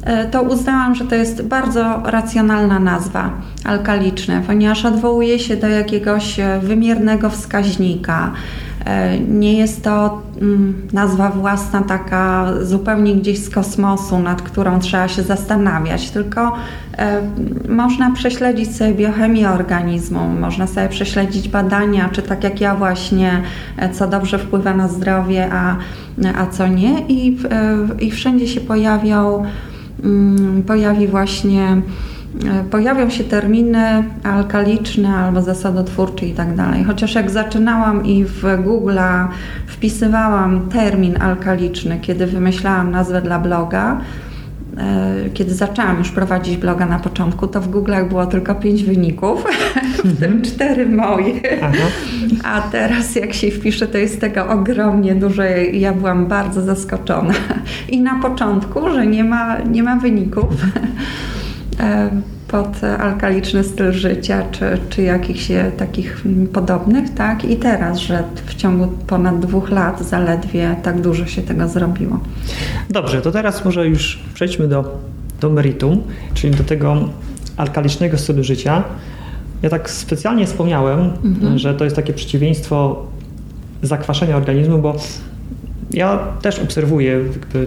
e, 0.04 0.26
to 0.26 0.42
uznałam, 0.42 0.96
że 0.96 1.06
to 1.06 1.16
jest 1.16 1.42
bardzo 1.42 2.02
racjonalna 2.06 2.80
nazwa 2.80 3.32
alkaliczne, 3.64 4.42
ponieważ 4.48 4.86
odwołuje 4.86 5.40
się 5.40 5.58
do 5.58 5.68
jakiegoś 5.68 6.40
e, 6.40 6.60
wymiernego 6.64 7.30
wskaźnika. 7.30 8.32
Nie 9.28 9.54
jest 9.54 9.84
to 9.84 10.22
mm, 10.42 10.88
nazwa 10.94 11.30
własna, 11.30 11.82
taka 11.82 12.54
zupełnie 12.62 13.16
gdzieś 13.16 13.40
z 13.40 13.50
kosmosu, 13.50 14.20
nad 14.20 14.42
którą 14.42 14.80
trzeba 14.80 15.08
się 15.08 15.24
zastanawiać, 15.24 16.12
tylko 16.12 16.54
E, 16.98 17.22
można 17.70 18.12
prześledzić 18.12 18.76
sobie 18.76 18.94
biochemię 18.94 19.50
organizmu, 19.50 20.30
można 20.40 20.68
sobie 20.68 20.90
prześledzić 20.90 21.50
badania, 21.50 22.10
czy 22.10 22.22
tak 22.22 22.44
jak 22.44 22.62
ja 22.62 22.76
właśnie, 22.76 23.42
e, 23.78 23.90
co 23.90 24.08
dobrze 24.08 24.40
wpływa 24.40 24.74
na 24.74 24.88
zdrowie, 24.88 25.50
a, 25.52 25.78
a 26.38 26.48
co 26.48 26.68
nie. 26.68 27.00
I, 27.08 27.38
e, 27.52 27.78
i 28.00 28.12
wszędzie 28.12 28.48
się 28.48 28.62
pojawią, 28.62 29.44
mm, 30.04 30.64
pojawi 30.64 31.08
właśnie 31.08 31.82
pojawią 32.72 33.10
się 33.10 33.24
terminy 33.24 34.04
alkaliczne 34.24 35.10
albo 35.10 35.42
zasadotwórcze 35.42 36.26
i 36.26 36.34
tak 36.34 36.56
dalej. 36.56 36.84
Chociaż 36.84 37.16
jak 37.16 37.32
zaczynałam 37.32 38.06
i 38.06 38.26
w 38.26 38.44
Google 38.64 39.00
wpisywałam 39.68 40.70
termin 40.70 41.22
alkaliczny, 41.22 42.00
kiedy 42.00 42.28
wymyślałam 42.28 42.92
nazwę 42.92 43.22
dla 43.22 43.40
bloga, 43.40 44.02
e, 44.78 45.30
kiedy 45.34 45.54
zaczęłam 45.54 45.98
już 45.98 46.12
prowadzić 46.12 46.58
bloga 46.58 46.86
na 46.86 47.00
początku, 47.00 47.48
to 47.48 47.62
w 47.62 47.70
Google'ach 47.70 48.08
było 48.08 48.26
tylko 48.26 48.56
pięć 48.56 48.84
wyników, 48.84 49.44
w 50.04 50.20
tym 50.20 50.42
cztery 50.42 50.86
moje. 50.86 51.64
Aha. 51.64 51.88
A 52.44 52.62
teraz 52.62 53.16
jak 53.16 53.34
się 53.34 53.52
wpisze, 53.52 53.88
to 53.88 53.98
jest 53.98 54.22
tego 54.22 54.48
ogromnie 54.48 55.16
dużo. 55.16 55.44
Ja 55.74 55.94
byłam 55.94 56.28
bardzo 56.28 56.62
zaskoczona. 56.62 57.34
I 57.90 58.02
na 58.02 58.20
początku, 58.22 58.90
że 58.90 59.08
nie 59.08 59.24
ma, 59.24 59.58
nie 59.60 59.84
ma 59.84 59.96
wyników. 59.96 60.48
E, 61.82 62.10
pod 62.48 62.84
alkaliczny 62.84 63.64
styl 63.64 63.92
życia, 63.92 64.44
czy, 64.52 64.78
czy 64.90 65.02
jakichś 65.02 65.48
takich 65.78 66.26
podobnych, 66.54 67.14
tak? 67.14 67.46
I 67.46 67.56
teraz, 67.56 67.98
że 67.98 68.24
w 68.46 68.56
ciągu 68.56 68.88
ponad 69.08 69.40
dwóch 69.40 69.70
lat 69.70 70.02
zaledwie 70.02 70.76
tak 70.84 71.02
dużo 71.02 71.26
się 71.26 71.42
tego 71.42 71.68
zrobiło. 71.68 72.20
Dobrze, 72.90 73.22
to 73.22 73.32
teraz 73.32 73.66
może 73.66 73.88
już 73.88 74.20
przejdźmy 74.34 74.68
do, 74.68 75.00
do 75.42 75.50
meritum, 75.50 76.04
czyli 76.34 76.56
do 76.56 76.64
tego 76.64 77.10
alkalicznego 77.58 78.18
stylu 78.18 78.44
życia. 78.44 78.84
Ja 79.62 79.70
tak 79.70 79.90
specjalnie 79.90 80.46
wspomniałem, 80.46 81.00
mhm. 81.24 81.60
że 81.60 81.74
to 81.74 81.84
jest 81.84 81.96
takie 81.96 82.14
przeciwieństwo 82.14 83.06
zakwaszenia 83.82 84.38
organizmu, 84.38 84.78
bo 84.78 84.96
ja 85.94 86.18
też 86.42 86.60
obserwuję 86.60 87.20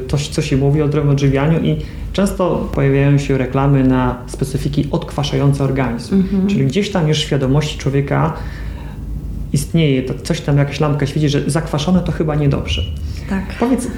to, 0.09 0.17
co 0.19 0.43
się 0.43 0.57
mówi 0.57 0.83
o 0.83 0.89
zdrowym 0.89 1.11
odżywianiu 1.11 1.61
i 1.61 1.77
często 2.13 2.69
pojawiają 2.75 3.19
się 3.19 3.39
reklamy 3.39 3.85
na 3.85 4.19
specyfiki 4.27 4.89
odkwaszające 4.91 5.65
organizm. 5.65 6.15
Mhm. 6.15 6.47
Czyli 6.47 6.67
gdzieś 6.67 6.91
tam 6.91 7.09
już 7.09 7.19
w 7.19 7.21
świadomości 7.21 7.79
człowieka 7.79 8.33
istnieje, 9.53 10.03
to 10.03 10.15
coś 10.23 10.41
tam, 10.41 10.59
jakaś 10.59 10.81
lampka 10.81 11.07
świeci, 11.07 11.29
że 11.29 11.51
zakwaszone 11.51 12.01
to 12.01 12.13
chyba 12.13 12.35
niedobrze. 12.35 12.83
Tak. 13.31 13.45
Powiedz, 13.61 13.89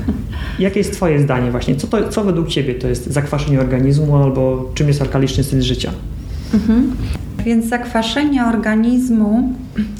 jakie 0.58 0.80
jest 0.80 0.92
Twoje 0.92 1.20
zdanie 1.20 1.50
właśnie? 1.50 1.76
Co, 1.76 1.86
to, 1.86 2.08
co 2.08 2.24
według 2.24 2.48
Ciebie 2.48 2.74
to 2.74 2.88
jest 2.88 3.06
zakwaszenie 3.06 3.60
organizmu 3.60 4.16
albo 4.16 4.70
czym 4.74 4.88
jest 4.88 5.02
alkaliczny 5.02 5.44
styl 5.44 5.62
życia? 5.62 5.92
Mhm. 6.54 6.96
Więc 7.46 7.66
zakwaszenie 7.66 8.46
organizmu, 8.46 9.52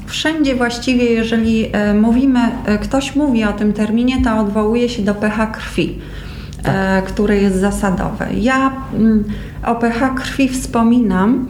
wszędzie 0.05 0.55
właściwie, 0.55 1.03
jeżeli 1.05 1.69
e, 1.71 1.93
mówimy, 1.93 2.39
e, 2.65 2.77
ktoś 2.77 3.15
mówi 3.15 3.43
o 3.43 3.53
tym 3.53 3.73
terminie, 3.73 4.23
to 4.23 4.37
odwołuje 4.37 4.89
się 4.89 5.01
do 5.01 5.15
pH 5.15 5.47
krwi. 5.47 5.99
Tak. 6.63 7.05
Które 7.05 7.37
jest 7.37 7.55
zasadowe. 7.55 8.27
Ja 8.33 8.71
mm, 8.93 9.23
o 9.65 9.75
pH 9.75 10.09
krwi 10.15 10.49
wspominam, 10.49 11.47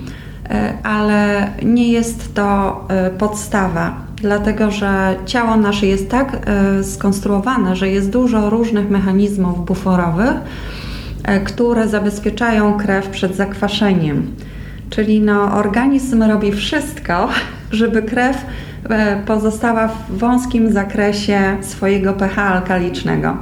ale 0.83 1.47
nie 1.63 1.91
jest 1.91 2.33
to 2.33 2.87
podstawa, 3.17 3.97
dlatego 4.15 4.71
że 4.71 5.15
ciało 5.25 5.57
nasze 5.57 5.85
jest 5.85 6.09
tak 6.09 6.37
skonstruowane, 6.83 7.75
że 7.75 7.89
jest 7.89 8.09
dużo 8.09 8.49
różnych 8.49 8.89
mechanizmów 8.89 9.65
buforowych, 9.65 10.35
które 11.45 11.87
zabezpieczają 11.87 12.77
krew 12.77 13.07
przed 13.09 13.35
zakwaszeniem. 13.35 14.27
Czyli 14.89 15.21
no, 15.21 15.53
organizm 15.53 16.23
robi 16.23 16.51
wszystko, 16.51 17.29
żeby 17.71 18.01
krew 18.01 18.45
e, 18.89 19.23
pozostała 19.25 19.87
w 19.87 20.17
wąskim 20.17 20.71
zakresie 20.71 21.57
swojego 21.61 22.13
pH 22.13 22.37
alkalicznego. 22.37 23.37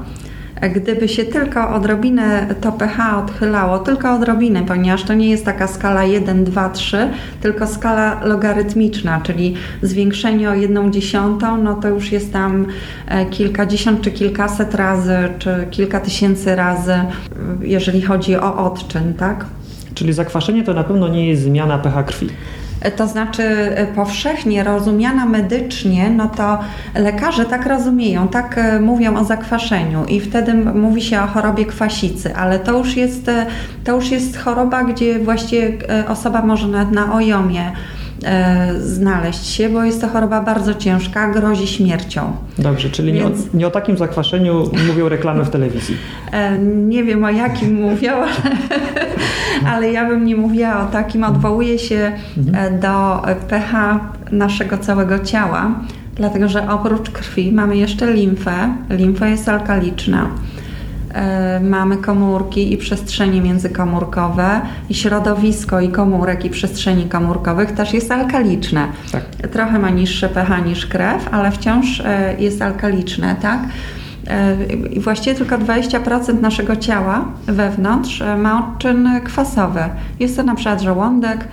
Gdyby 0.62 1.08
się 1.08 1.26
tylko 1.26 1.70
odrobinę 1.70 2.48
to 2.62 2.72
pH 2.72 3.18
odchylało, 3.18 3.80
tylko 3.80 4.14
odrobinę, 4.14 4.64
ponieważ 4.64 5.04
to 5.04 5.14
nie 5.14 5.30
jest 5.30 5.46
taka 5.46 5.68
skala 5.68 6.04
1, 6.04 6.44
2, 6.44 6.70
3, 6.70 7.10
tylko 7.42 7.68
skala 7.68 8.22
logarytmiczna, 8.24 9.22
czyli 9.22 9.56
zwiększenie 9.82 10.50
o 10.50 10.54
jedną 10.54 10.92
dziesiątą, 10.92 11.58
no 11.58 11.76
to 11.76 11.88
już 11.90 12.12
jest 12.12 12.34
tam 12.34 12.66
e, 13.08 13.26
kilkadziesiąt 13.26 14.02
czy 14.02 14.12
kilkaset 14.12 14.76
razy, 14.76 15.18
czy 15.40 15.68
kilka 15.72 16.00
tysięcy 16.00 16.56
razy, 16.56 16.96
jeżeli 17.62 18.02
chodzi 18.02 18.36
o 18.36 18.66
odczyn, 18.66 19.14
tak? 19.14 19.46
Czyli 19.96 20.14
zakwaszenie 20.14 20.64
to 20.64 20.74
na 20.74 20.84
pewno 20.84 21.08
nie 21.08 21.28
jest 21.28 21.42
zmiana 21.42 21.78
pH 21.78 22.04
krwi. 22.04 22.30
To 22.96 23.08
znaczy 23.08 23.44
e, 23.44 23.88
powszechnie 23.88 24.64
rozumiana 24.64 25.26
medycznie, 25.26 26.10
no 26.10 26.28
to 26.28 26.60
lekarze 26.96 27.46
tak 27.46 27.66
rozumieją, 27.66 28.28
tak 28.28 28.58
e, 28.58 28.80
mówią 28.80 29.18
o 29.18 29.24
zakwaszeniu 29.24 30.06
i 30.06 30.20
wtedy 30.20 30.54
mówi 30.54 31.02
się 31.02 31.22
o 31.22 31.28
chorobie 31.28 31.66
kwasicy, 31.66 32.36
ale 32.36 32.60
to 32.60 32.78
już 32.78 32.98
jest, 32.98 33.30
e, 33.30 33.46
to 33.84 33.96
już 33.96 34.12
jest 34.12 34.38
choroba, 34.38 34.84
gdzie 34.84 35.20
właściwie 35.20 35.78
osoba 36.08 36.42
może 36.42 36.68
nawet 36.68 36.92
na 36.92 37.14
ojomie 37.14 37.62
e, 37.62 37.95
znaleźć 38.80 39.46
się, 39.46 39.70
bo 39.70 39.84
jest 39.84 40.02
to 40.02 40.08
choroba 40.08 40.42
bardzo 40.42 40.74
ciężka, 40.74 41.32
grozi 41.32 41.68
śmiercią. 41.68 42.36
Dobrze, 42.58 42.90
czyli 42.90 43.14
Więc... 43.14 43.46
nie, 43.46 43.52
o, 43.52 43.58
nie, 43.58 43.68
o, 43.68 43.72
takim 43.72 43.98
zakwaszeniu 43.98 44.72
mówią 44.88 45.10
reklamy 45.10 45.44
w 45.44 45.50
telewizji. 45.50 45.98
E, 46.32 46.58
nie 46.60 47.04
wiem 47.04 47.24
o 47.24 47.30
jakim 47.30 47.82
mówią, 47.82 48.14
ale, 48.22 49.72
ale 49.76 49.92
ja 49.92 50.08
bym 50.08 50.26
nie 50.26 50.36
mówiła 50.36 50.88
o 50.88 50.92
takim. 50.92 51.24
Odwołuję 51.24 51.80
się 51.80 52.12
mhm. 52.38 52.80
do 52.80 53.22
pH 53.50 54.00
naszego 54.32 54.78
całego 54.78 55.20
ciała, 55.20 55.72
dlatego 56.16 56.48
że 56.48 56.70
oprócz 56.70 57.10
krwi 57.10 57.52
mamy 57.52 57.78
jeszcze 57.78 58.14
limfę. 58.14 58.76
Limfa 58.90 59.28
jest 59.28 59.50
alkaliczna. 59.50 60.30
E, 61.16 61.60
mamy 61.60 61.98
komórki 61.98 62.74
i 62.74 62.78
przestrzenie 62.78 63.42
międzykomórkowe 63.42 64.62
i 64.90 64.94
środowisko 64.94 65.82
i 65.82 65.90
komórek 65.90 66.46
i 66.46 66.50
przestrzeni 66.50 67.06
komórkowych 67.06 67.72
też 67.72 67.94
jest 67.94 68.12
alkaliczne. 68.12 68.88
Tak. 69.12 69.24
Trochę 69.52 69.80
ma 69.80 69.90
niższe 69.90 70.30
pH 70.30 70.60
niż 70.60 70.86
krew, 70.86 71.30
ale 71.32 71.52
wciąż 71.52 72.02
e, 72.06 72.36
jest 72.40 72.62
alkaliczne, 72.62 73.36
tak? 73.42 73.60
E, 74.28 74.56
I 74.92 75.00
właściwie 75.00 75.36
tylko 75.36 75.58
20% 75.58 76.42
naszego 76.42 76.76
ciała 76.76 77.26
wewnątrz 77.46 78.24
ma 78.38 78.60
odczyn 78.60 79.10
kwasowy. 79.24 79.84
Jest 80.20 80.38
to 80.38 80.44
na 80.44 80.56
przykład 80.56 80.82
żołądek 80.82 81.48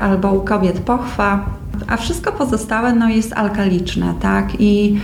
albo 0.00 0.32
u 0.32 0.40
kobiet 0.40 0.80
pochwa, 0.80 1.44
a 1.88 1.96
wszystko 1.96 2.32
pozostałe 2.32 2.92
no, 2.92 3.08
jest 3.08 3.32
alkaliczne, 3.32 4.14
tak? 4.20 4.48
I 4.58 5.00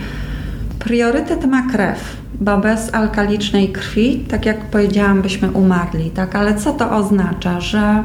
priorytet 0.79 1.45
ma 1.45 1.61
krew 1.61 2.19
bo 2.41 2.57
bez 2.57 2.93
alkalicznej 2.93 3.69
krwi, 3.69 4.19
tak 4.29 4.45
jak 4.45 4.65
powiedziałam, 4.65 5.21
byśmy 5.21 5.51
umarli, 5.51 6.09
tak? 6.09 6.35
Ale 6.35 6.55
co 6.55 6.73
to 6.73 6.91
oznacza? 6.91 7.61
Że 7.61 8.03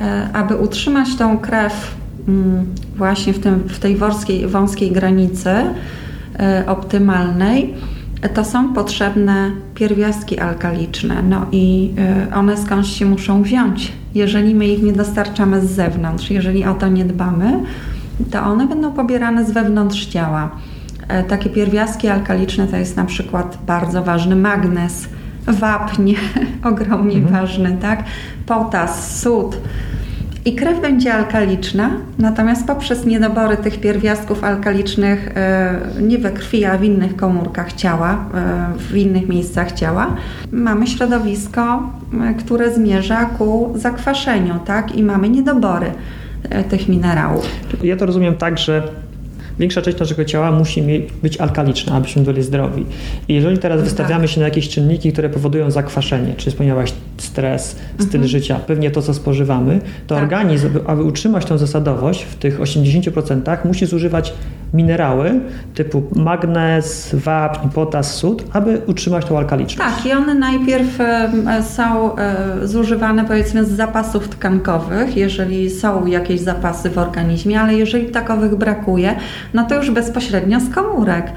e, 0.00 0.28
aby 0.32 0.56
utrzymać 0.56 1.16
tą 1.16 1.38
krew 1.38 1.94
mm, 2.28 2.66
właśnie 2.96 3.32
w, 3.32 3.38
tym, 3.38 3.54
w 3.68 3.78
tej 3.78 3.96
wąskiej, 3.96 4.46
wąskiej 4.46 4.92
granicy 4.92 5.50
e, 5.50 6.64
optymalnej, 6.66 7.74
to 8.34 8.44
są 8.44 8.74
potrzebne 8.74 9.50
pierwiastki 9.74 10.38
alkaliczne. 10.38 11.22
No 11.22 11.46
i 11.52 11.94
e, 12.30 12.34
one 12.34 12.56
skądś 12.56 12.88
się 12.88 13.06
muszą 13.06 13.42
wziąć. 13.42 13.92
Jeżeli 14.14 14.54
my 14.54 14.66
ich 14.66 14.82
nie 14.82 14.92
dostarczamy 14.92 15.60
z 15.60 15.70
zewnątrz, 15.70 16.30
jeżeli 16.30 16.64
o 16.64 16.74
to 16.74 16.88
nie 16.88 17.04
dbamy, 17.04 17.60
to 18.30 18.42
one 18.42 18.66
będą 18.66 18.92
pobierane 18.92 19.44
z 19.44 19.50
wewnątrz 19.50 20.06
ciała. 20.06 20.50
E, 21.08 21.22
takie 21.22 21.50
pierwiastki 21.50 22.08
alkaliczne 22.08 22.66
to 22.66 22.76
jest 22.76 22.96
na 22.96 23.04
przykład 23.04 23.58
bardzo 23.66 24.02
ważny 24.02 24.36
magnez, 24.36 25.08
wapń, 25.46 26.14
ogromnie 26.70 27.16
mhm. 27.16 27.32
ważny, 27.34 27.76
tak? 27.80 28.04
potas, 28.46 29.20
sód. 29.20 29.56
I 30.44 30.54
krew 30.54 30.80
będzie 30.80 31.14
alkaliczna, 31.14 31.90
natomiast 32.18 32.66
poprzez 32.66 33.06
niedobory 33.06 33.56
tych 33.56 33.80
pierwiastków 33.80 34.44
alkalicznych 34.44 35.28
e, 35.34 35.80
nie 36.00 36.18
we 36.18 36.30
krwi, 36.30 36.64
a 36.64 36.78
w 36.78 36.84
innych 36.84 37.16
komórkach 37.16 37.72
ciała, 37.72 38.24
e, 38.34 38.78
w 38.78 38.96
innych 38.96 39.28
miejscach 39.28 39.72
ciała, 39.72 40.16
mamy 40.52 40.86
środowisko, 40.86 41.90
które 42.38 42.74
zmierza 42.74 43.24
ku 43.24 43.72
zakwaszeniu, 43.74 44.54
tak? 44.64 44.96
I 44.96 45.02
mamy 45.02 45.28
niedobory 45.28 45.92
tych 46.68 46.88
minerałów. 46.88 47.46
Ja 47.82 47.96
to 47.96 48.06
rozumiem 48.06 48.34
tak, 48.34 48.58
że 48.58 48.88
większa 49.58 49.82
część 49.82 49.98
naszego 49.98 50.24
ciała 50.24 50.52
musi 50.52 50.82
być 51.22 51.40
alkaliczna, 51.40 51.94
abyśmy 51.94 52.22
byli 52.22 52.42
zdrowi. 52.42 52.86
I 53.28 53.34
jeżeli 53.34 53.58
teraz 53.58 53.78
no 53.78 53.84
wystawiamy 53.84 54.24
tak. 54.24 54.30
się 54.30 54.40
na 54.40 54.46
jakieś 54.46 54.68
czynniki, 54.68 55.12
które 55.12 55.28
powodują 55.28 55.70
zakwaszenie, 55.70 56.34
czy 56.36 56.50
wspomniałaś 56.50 56.92
stres, 57.16 57.76
styl 57.94 58.06
mhm. 58.06 58.28
życia, 58.28 58.60
pewnie 58.66 58.90
to, 58.90 59.02
co 59.02 59.14
spożywamy, 59.14 59.80
to 60.06 60.14
tak. 60.14 60.24
organizm, 60.24 60.68
aby 60.86 61.02
utrzymać 61.02 61.44
tą 61.44 61.58
zasadowość 61.58 62.22
w 62.22 62.34
tych 62.34 62.60
80%, 62.60 63.66
musi 63.66 63.86
zużywać 63.86 64.32
minerały 64.74 65.40
typu 65.74 66.02
magnez, 66.16 67.14
wapń, 67.14 67.68
potas, 67.68 68.14
sód, 68.14 68.44
aby 68.52 68.80
utrzymać 68.86 69.26
tą 69.26 69.38
alkaliczność. 69.38 69.96
Tak, 69.96 70.06
i 70.06 70.12
one 70.12 70.34
najpierw 70.34 70.98
są 71.76 72.16
e, 72.16 72.34
zużywane 72.64 73.24
powiedzmy 73.24 73.64
z 73.64 73.68
zapasów 73.68 74.28
tkankowych, 74.28 75.16
jeżeli 75.16 75.70
są 75.70 76.06
jakieś 76.06 76.40
zapasy 76.40 76.90
w 76.90 76.98
organizmie, 76.98 77.60
ale 77.60 77.74
jeżeli 77.74 78.06
takowych 78.06 78.54
brakuje, 78.56 79.16
no 79.54 79.66
to 79.66 79.74
już 79.74 79.90
bezpośrednio 79.90 80.60
z 80.60 80.74
komórek. 80.74 81.32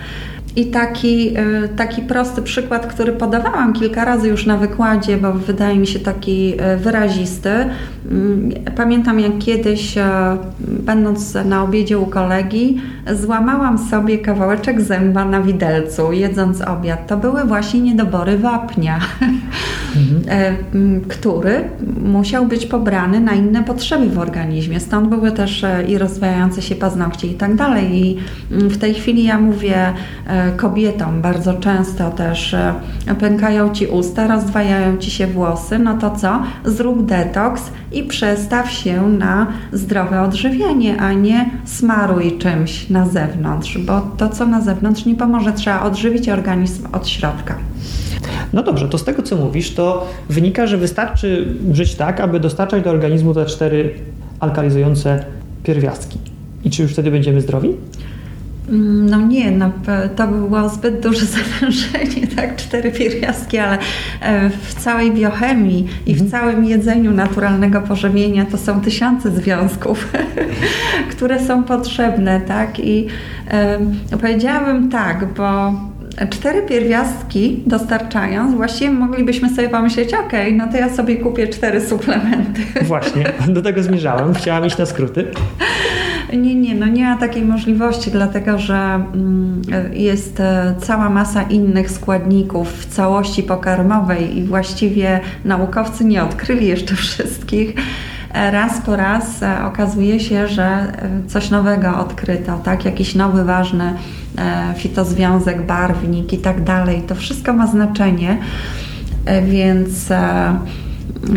I 0.56 0.66
taki, 0.66 1.38
y, 1.38 1.70
taki 1.76 2.02
prosty 2.02 2.42
przykład, 2.42 2.88
który 2.88 3.12
podawałam 3.12 3.74
kilka 3.74 4.06
razy 4.06 4.28
już 4.28 4.46
na 4.46 4.58
wykładzie, 4.58 5.18
bo 5.18 5.34
wydaje 5.34 5.80
mi 5.80 5.88
się 5.88 6.00
taki 6.00 6.54
y, 6.74 6.78
wyrazisty. 6.78 7.50
Mm, 8.12 8.52
pamiętam 8.76 9.20
jak 9.20 9.38
kiedyś, 9.38 9.98
y, 9.98 10.02
będąc 10.60 11.38
na 11.46 11.64
obiedzie 11.64 11.98
u 11.98 12.06
kolegi, 12.06 12.82
złamałam 13.14 13.78
sobie 13.78 14.18
kawałeczek 14.18 14.82
zęba 14.82 15.26
na 15.26 15.42
widelcu, 15.42 16.12
jedząc 16.12 16.62
obiad. 16.62 17.08
To 17.08 17.18
były 17.18 17.44
właśnie 17.44 17.82
niedobory 17.82 18.38
wapnia, 18.38 19.00
mhm. 19.96 21.02
który 21.18 21.70
musiał 22.04 22.46
być 22.46 22.66
pobrany 22.66 23.20
na 23.20 23.34
inne 23.34 23.64
potrzeby 23.64 24.10
w 24.10 24.20
organizmie. 24.20 24.80
Stąd 24.80 25.10
były 25.10 25.32
też 25.32 25.66
i 25.88 25.98
rozwijające 25.98 26.62
się 26.62 26.76
paznokcie 26.76 27.28
i 27.28 27.34
tak 27.34 27.56
dalej. 27.56 27.96
I 27.96 28.18
mm, 28.52 28.70
w 28.70 28.78
tej 28.78 28.94
chwili 28.94 29.24
ja 29.24 29.40
mówię, 29.40 29.94
kobietom 30.52 31.22
bardzo 31.22 31.54
często 31.54 32.12
też 32.12 32.54
e, 32.54 32.74
pękają 33.20 33.74
ci 33.74 33.88
usta, 33.88 34.28
rozdwajają 34.28 34.98
ci 34.98 35.12
się 35.12 35.28
włosy, 35.28 35.80
no 35.80 35.98
to 35.98 36.16
co? 36.16 36.44
Zrób 36.66 37.06
detoks 37.06 37.72
i 37.92 38.04
przestaw 38.04 38.72
się 38.72 39.10
na 39.10 39.48
zdrowe 39.74 40.22
odżywienie, 40.22 40.98
a 40.98 41.14
nie 41.14 41.50
smaruj 41.66 42.38
czymś 42.38 42.90
na 42.90 43.08
zewnątrz, 43.08 43.78
bo 43.78 44.02
to 44.02 44.30
co 44.30 44.46
na 44.46 44.62
zewnątrz 44.62 45.06
nie 45.06 45.16
pomoże, 45.16 45.54
trzeba 45.54 45.82
odżywić 45.82 46.30
organizm 46.30 46.88
od 46.92 47.08
środka. 47.08 47.56
No 48.54 48.64
dobrze, 48.64 48.90
to 48.90 48.98
z 48.98 49.04
tego 49.04 49.24
co 49.24 49.36
mówisz, 49.36 49.74
to 49.74 50.08
wynika, 50.30 50.68
że 50.68 50.78
wystarczy 50.78 51.56
żyć 51.72 51.96
tak, 51.96 52.20
aby 52.20 52.40
dostarczać 52.40 52.84
do 52.84 52.90
organizmu 52.90 53.34
te 53.34 53.46
cztery 53.46 53.94
alkalizujące 54.40 55.26
pierwiastki. 55.64 56.20
I 56.64 56.70
czy 56.70 56.82
już 56.82 56.92
wtedy 56.92 57.12
będziemy 57.12 57.42
zdrowi? 57.42 57.70
Mm, 58.70 59.10
no 59.10 59.22
nie, 59.22 59.52
no, 59.52 59.72
to 60.16 60.28
by 60.28 60.38
było 60.38 60.70
zbyt 60.70 61.00
duże 61.00 61.26
zawężenie, 61.38 62.28
tak, 62.36 62.56
cztery 62.56 62.92
pierwiastki, 62.92 63.58
ale 63.58 63.78
e, 64.22 64.50
w 64.50 64.74
całej 64.74 65.12
biochemii 65.12 65.88
i 66.06 66.16
w 66.16 66.22
mhm. 66.22 66.32
całym 66.32 66.66
jedzeniu 66.66 67.12
naturalnego 67.12 67.82
pożywienia 67.82 68.46
to 68.46 68.58
są 68.58 68.82
tysiące 68.82 69.32
związków, 69.32 70.14
które 71.12 71.46
są 71.46 71.64
potrzebne, 71.64 72.42
tak, 72.42 72.80
i 72.80 73.08
e, 73.52 73.80
powiedziałabym 74.22 74.90
tak, 74.90 75.34
bo 75.34 75.74
cztery 76.30 76.62
pierwiastki 76.62 77.64
dostarczając, 77.66 78.56
właściwie 78.56 78.92
moglibyśmy 78.92 79.50
sobie 79.50 79.70
pomyśleć, 79.70 80.14
ok, 80.14 80.34
no 80.54 80.68
to 80.68 80.78
ja 80.78 80.90
sobie 80.90 81.16
kupię 81.16 81.48
cztery 81.48 81.82
suplementy. 81.82 82.62
Właśnie, 82.82 83.24
do 83.48 83.62
tego 83.62 83.84
zmierzałem, 83.84 84.34
chciałam 84.34 84.66
iść 84.66 84.78
na 84.78 84.86
skróty. 84.86 85.28
Nie, 86.38 86.56
nie, 86.56 86.76
no 86.76 86.88
nie 86.88 87.04
ma 87.04 87.18
takiej 87.18 87.46
możliwości, 87.46 88.12
dlatego 88.12 88.58
że 88.58 88.76
mm, 88.76 89.62
jest 89.94 90.40
e, 90.40 90.76
cała 90.82 91.10
masa 91.10 91.44
innych 91.44 91.92
składników 91.92 92.74
w 92.74 92.86
całości 92.86 93.44
pokarmowej 93.44 94.38
i 94.38 94.44
właściwie 94.44 95.20
naukowcy 95.46 96.06
nie 96.06 96.24
odkryli 96.24 96.68
jeszcze 96.68 96.96
wszystkich. 97.06 97.74
E, 98.34 98.52
raz 98.52 98.82
po 98.82 98.96
raz 98.96 99.44
e, 99.44 99.66
okazuje 99.66 100.20
się, 100.20 100.48
że 100.48 100.92
coś 101.28 101.50
nowego 101.50 102.00
odkryto, 102.00 102.58
tak? 102.64 102.86
Jakiś 102.86 103.16
nowy, 103.16 103.44
ważny 103.44 103.94
fitozwiązek, 104.78 105.66
barwnik 105.66 106.34
i 106.34 106.38
tak 106.38 106.64
dalej. 106.64 107.02
To 107.02 107.16
wszystko 107.16 107.54
ma 107.54 107.68
znaczenie, 107.68 108.38
więc 109.44 110.10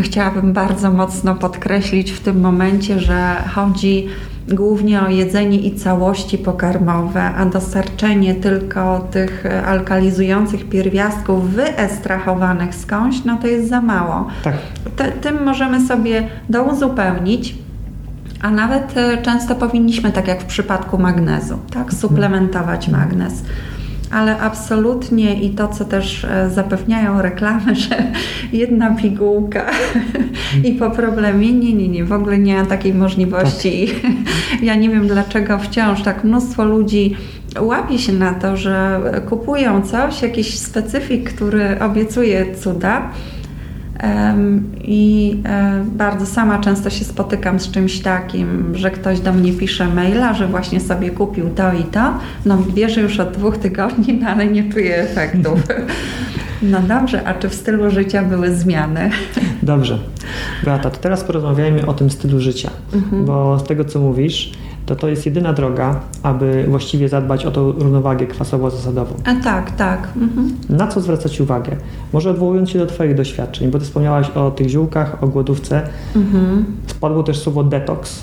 chciałabym 0.01 0.53
bardzo 0.53 0.91
mocno 0.91 1.35
podkreślić 1.35 2.11
w 2.11 2.19
tym 2.19 2.39
momencie, 2.39 2.99
że 2.99 3.35
chodzi 3.55 4.07
głównie 4.47 5.01
o 5.01 5.09
jedzenie 5.09 5.57
i 5.57 5.75
całości 5.75 6.37
pokarmowe, 6.37 7.23
a 7.23 7.45
dostarczenie 7.45 8.35
tylko 8.35 9.07
tych 9.11 9.45
alkalizujących 9.65 10.69
pierwiastków 10.69 11.53
wyestrachowanych 11.53 12.75
skądś, 12.75 13.23
no 13.25 13.37
to 13.37 13.47
jest 13.47 13.69
za 13.69 13.81
mało. 13.81 14.27
Tak. 14.43 14.55
tym 15.21 15.43
możemy 15.43 15.87
sobie 15.87 16.27
douzupełnić 16.49 17.55
a 18.41 18.51
nawet 18.51 18.97
e, 18.97 19.17
często 19.21 19.55
powinniśmy, 19.55 20.11
tak 20.11 20.27
jak 20.27 20.41
w 20.41 20.45
przypadku 20.45 20.97
magnezu, 20.97 21.57
tak, 21.73 21.93
suplementować 21.93 22.87
magnez 22.87 23.43
ale 24.11 24.39
absolutnie 24.39 25.41
i 25.41 25.49
to, 25.49 25.67
co 25.67 25.85
też 25.85 26.25
e, 26.25 26.49
zapewniają 26.49 27.21
reklamy, 27.21 27.75
że 27.89 28.03
jedna 28.53 28.95
pigułka 28.95 29.65
i 30.67 30.71
po 30.71 30.91
problemie, 30.91 31.53
nie, 31.53 31.73
nie, 31.73 31.87
nie, 31.87 32.05
w 32.05 32.13
ogóle 32.13 32.37
nie 32.37 32.57
ma 32.57 32.65
takiej 32.65 32.93
możliwości. 32.93 33.87
Tak. 34.01 34.11
Ja 34.61 34.75
nie 34.75 34.89
wiem, 34.89 35.07
dlaczego 35.07 35.59
wciąż 35.59 36.03
tak 36.03 36.23
mnóstwo 36.23 36.65
ludzi 36.65 37.15
łapie 37.59 37.99
się 37.99 38.13
na 38.13 38.33
to, 38.33 38.57
że 38.57 39.01
kupują 39.29 39.81
coś, 39.81 40.21
jakiś 40.21 40.59
specyfik, 40.59 41.33
który 41.33 41.79
obiecuje 41.79 42.55
cuda, 42.55 43.11
i 44.81 45.35
e, 45.45 45.83
bardzo 45.85 46.25
sama 46.25 46.59
często 46.59 46.89
się 46.89 47.05
spotykam 47.05 47.59
z 47.59 47.71
czymś 47.71 47.99
takim, 47.99 48.75
że 48.75 48.91
ktoś 48.91 49.19
do 49.19 49.33
mnie 49.33 49.53
pisze 49.53 49.87
maila, 49.87 50.33
że 50.33 50.47
właśnie 50.47 50.79
sobie 50.79 51.09
kupił 51.09 51.49
to 51.49 51.73
i 51.73 51.83
to. 51.83 52.13
No 52.45 52.57
bierze 52.75 53.01
już 53.01 53.19
od 53.19 53.31
dwóch 53.31 53.57
tygodni, 53.57 54.13
no 54.13 54.29
ale 54.29 54.47
nie 54.47 54.71
czuje 54.71 54.97
efektów. 54.97 55.59
No 56.61 56.81
dobrze, 56.81 57.27
a 57.27 57.33
czy 57.33 57.49
w 57.49 57.53
stylu 57.53 57.91
życia 57.91 58.23
były 58.23 58.55
zmiany? 58.55 59.09
Dobrze. 59.63 59.99
Beata, 60.63 60.89
to 60.89 60.97
teraz 60.97 61.23
porozmawiajmy 61.23 61.85
o 61.85 61.93
tym 61.93 62.09
stylu 62.09 62.39
życia, 62.39 62.69
mhm. 62.93 63.25
bo 63.25 63.59
z 63.59 63.63
tego 63.63 63.85
co 63.85 63.99
mówisz, 63.99 64.51
to 64.89 64.95
to 64.95 65.07
jest 65.07 65.25
jedyna 65.25 65.53
droga, 65.53 65.99
aby 66.23 66.65
właściwie 66.67 67.09
zadbać 67.09 67.45
o 67.45 67.51
tą 67.51 67.71
równowagę 67.71 68.27
kwasowo-zasadową. 68.27 69.13
A 69.25 69.43
tak, 69.43 69.71
tak. 69.71 70.07
Mhm. 70.15 70.57
Na 70.69 70.87
co 70.87 71.01
zwracać 71.01 71.41
uwagę? 71.41 71.75
Może 72.13 72.29
odwołując 72.29 72.69
się 72.69 72.79
do 72.79 72.85
Twoich 72.85 73.15
doświadczeń, 73.15 73.71
bo 73.71 73.79
Ty 73.79 73.85
wspomniałaś 73.85 74.29
o 74.29 74.51
tych 74.51 74.69
ziółkach, 74.69 75.23
o 75.23 75.27
głodówce. 75.27 75.81
Mhm. 76.15 76.65
Spadło 76.87 77.23
też 77.23 77.39
słowo 77.39 77.63
detoks. 77.63 78.21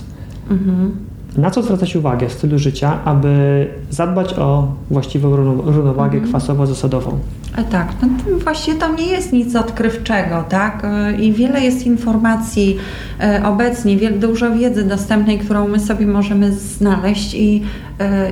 Mhm. 0.50 0.96
Na 1.36 1.50
co 1.50 1.62
zwracać 1.62 1.96
uwagę 1.96 2.28
w 2.28 2.32
stylu 2.32 2.58
życia, 2.58 2.98
aby 3.04 3.66
zadbać 3.90 4.34
o 4.34 4.68
właściwą 4.90 5.36
równowagę 5.36 6.18
mhm. 6.18 6.32
kwasowo-zasadową? 6.32 7.18
E, 7.56 7.64
tak, 7.64 7.88
no 8.02 8.08
to 8.08 8.44
właściwie 8.44 8.78
to 8.78 8.94
nie 8.94 9.06
jest 9.06 9.32
nic 9.32 9.56
odkrywczego, 9.56 10.44
tak? 10.48 10.84
E, 10.84 11.12
I 11.12 11.32
wiele 11.32 11.60
jest 11.60 11.86
informacji 11.86 12.76
e, 13.20 13.42
obecnie, 13.44 13.96
wiele, 13.96 14.18
dużo 14.18 14.50
wiedzy 14.50 14.84
dostępnej, 14.84 15.38
którą 15.38 15.68
my 15.68 15.80
sobie 15.80 16.06
możemy 16.06 16.52
znaleźć 16.52 17.34
i, 17.34 17.62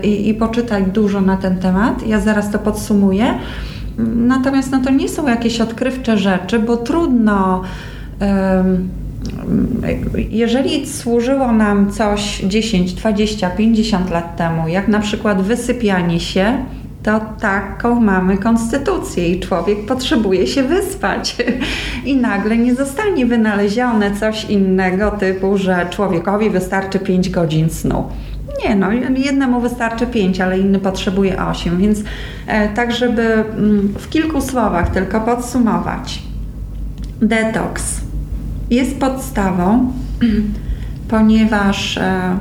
i, 0.03 0.29
i 0.29 0.35
poczytać 0.35 0.85
dużo 0.85 1.21
na 1.21 1.37
ten 1.37 1.59
temat. 1.59 2.07
Ja 2.07 2.21
zaraz 2.21 2.51
to 2.51 2.59
podsumuję. 2.59 3.35
Natomiast 4.17 4.73
no, 4.73 4.81
to 4.85 4.91
nie 4.91 5.09
są 5.09 5.29
jakieś 5.29 5.61
odkrywcze 5.61 6.19
rzeczy, 6.19 6.59
bo 6.59 6.77
trudno. 6.77 7.63
Um, 8.21 8.89
jeżeli 10.31 10.87
służyło 10.87 11.53
nam 11.53 11.91
coś 11.93 12.41
10, 12.41 12.93
20, 12.93 13.51
50 13.51 14.11
lat 14.11 14.37
temu, 14.37 14.69
jak 14.69 14.89
na 14.89 15.01
przykład 15.01 15.43
wysypianie 15.43 16.21
się, 16.21 16.65
to 17.03 17.21
taką 17.41 18.01
mamy 18.01 18.39
konstytucję 18.39 19.29
i 19.29 19.41
człowiek 19.41 19.87
potrzebuje 19.87 20.47
się 20.47 20.63
wyspać. 20.63 21.37
I 22.05 22.17
nagle 22.17 22.57
nie 22.57 22.75
zostanie 22.75 23.27
wynalezione 23.27 24.17
coś 24.17 24.45
innego 24.45 25.11
typu, 25.11 25.59
że 25.59 25.87
człowiekowi 25.91 26.51
wystarczy 26.51 26.99
5 26.99 27.31
godzin 27.31 27.71
snu. 27.71 28.05
Nie, 28.65 28.77
no 28.77 28.93
jednemu 29.17 29.61
wystarczy 29.61 30.07
5, 30.07 30.41
ale 30.41 30.59
inny 30.59 30.79
potrzebuje 30.79 31.45
8, 31.45 31.79
więc 31.79 32.03
e, 32.47 32.69
tak, 32.69 32.93
żeby 32.93 33.23
mm, 33.23 33.95
w 33.99 34.09
kilku 34.09 34.41
słowach 34.41 34.91
tylko 34.91 35.21
podsumować. 35.21 36.23
Detoks 37.23 38.01
jest 38.71 39.01
podstawą, 39.01 39.93
ponieważ 41.09 41.99
e, 41.99 42.39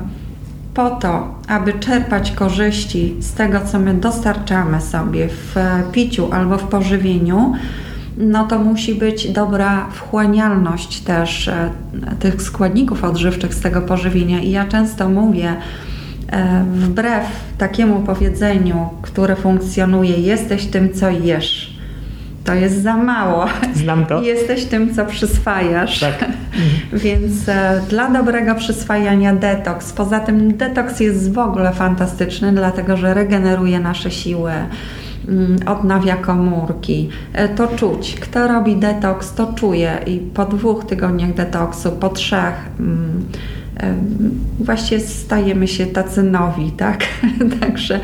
po 0.74 0.90
to, 0.90 1.36
aby 1.48 1.74
czerpać 1.74 2.32
korzyści 2.32 3.16
z 3.20 3.34
tego, 3.34 3.60
co 3.66 3.80
my 3.80 3.94
dostarczamy 3.94 4.82
sobie 4.82 5.28
w 5.30 5.56
piciu 5.92 6.34
albo 6.34 6.58
w 6.58 6.64
pożywieniu, 6.64 7.54
no 8.18 8.48
to 8.48 8.60
musi 8.60 8.96
być 8.96 9.32
dobra 9.32 9.88
wchłanialność 9.92 11.00
też 11.00 11.48
e, 11.48 11.70
tych 12.20 12.42
składników 12.42 13.04
odżywczych 13.04 13.54
z 13.54 13.62
tego 13.62 13.82
pożywienia. 13.82 14.40
I 14.40 14.52
ja 14.52 14.66
często 14.66 15.10
mówię, 15.10 15.56
e, 16.32 16.66
wbrew 16.74 17.24
takiemu 17.58 18.00
powiedzeniu, 18.00 18.90
które 19.02 19.36
funkcjonuje, 19.36 20.18
jesteś 20.18 20.66
tym, 20.66 20.94
co 20.94 21.10
jesz 21.10 21.73
to 22.44 22.54
jest 22.54 22.82
za 22.82 22.98
mało. 22.98 23.46
Znam 23.74 24.06
to. 24.06 24.22
Jesteś 24.34 24.66
tym, 24.66 24.96
co 24.96 25.06
przyswajasz. 25.06 26.00
Tak. 26.00 26.26
Więc 27.04 27.50
e, 27.50 27.82
dla 27.90 28.10
dobrego 28.10 28.56
przyswajania 28.56 29.36
detoks. 29.36 29.94
Poza 29.94 30.20
tym 30.20 30.58
detoks 30.58 31.00
jest 31.00 31.34
w 31.34 31.38
ogóle 31.38 31.74
fantastyczny, 31.74 32.52
dlatego 32.52 32.98
że 32.98 33.14
regeneruje 33.14 33.80
nasze 33.80 34.12
siły, 34.12 34.52
mm, 35.28 35.58
odnawia 35.66 36.16
komórki. 36.16 37.10
E, 37.34 37.50
to 37.50 37.68
czuć. 37.68 38.16
Kto 38.16 38.48
robi 38.48 38.76
detoks, 38.76 39.34
to 39.34 39.54
czuje 39.54 39.98
i 40.06 40.18
po 40.18 40.46
dwóch 40.46 40.86
tygodniach 40.86 41.34
detoksu, 41.34 41.92
po 41.92 42.10
trzech. 42.10 42.56
Mm, 42.80 43.26
Właściwie 44.60 45.02
stajemy 45.02 45.68
się 45.68 45.86
tacy 45.86 46.24
nowi, 46.24 46.72
tak? 46.72 47.04
także, 47.60 48.00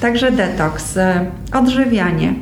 także 0.00 0.32
detoks, 0.32 0.98
odżywianie. 1.52 2.34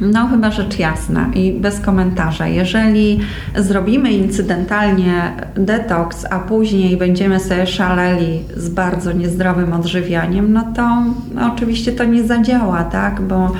No, 0.00 0.26
chyba 0.26 0.50
rzecz 0.50 0.78
jasna 0.78 1.30
i 1.34 1.52
bez 1.52 1.80
komentarza. 1.80 2.46
Jeżeli 2.46 3.20
zrobimy 3.56 4.12
incydentalnie 4.12 5.32
detoks, 5.54 6.26
a 6.30 6.38
później 6.38 6.96
będziemy 6.96 7.40
sobie 7.40 7.66
szaleli 7.66 8.40
z 8.56 8.68
bardzo 8.68 9.12
niezdrowym 9.12 9.72
odżywianiem, 9.72 10.52
no 10.52 10.64
to 10.76 11.02
no, 11.34 11.52
oczywiście 11.54 11.92
to 11.92 12.04
nie 12.04 12.24
zadziała, 12.24 12.84
tak? 12.84 13.20
Bo 13.20 13.52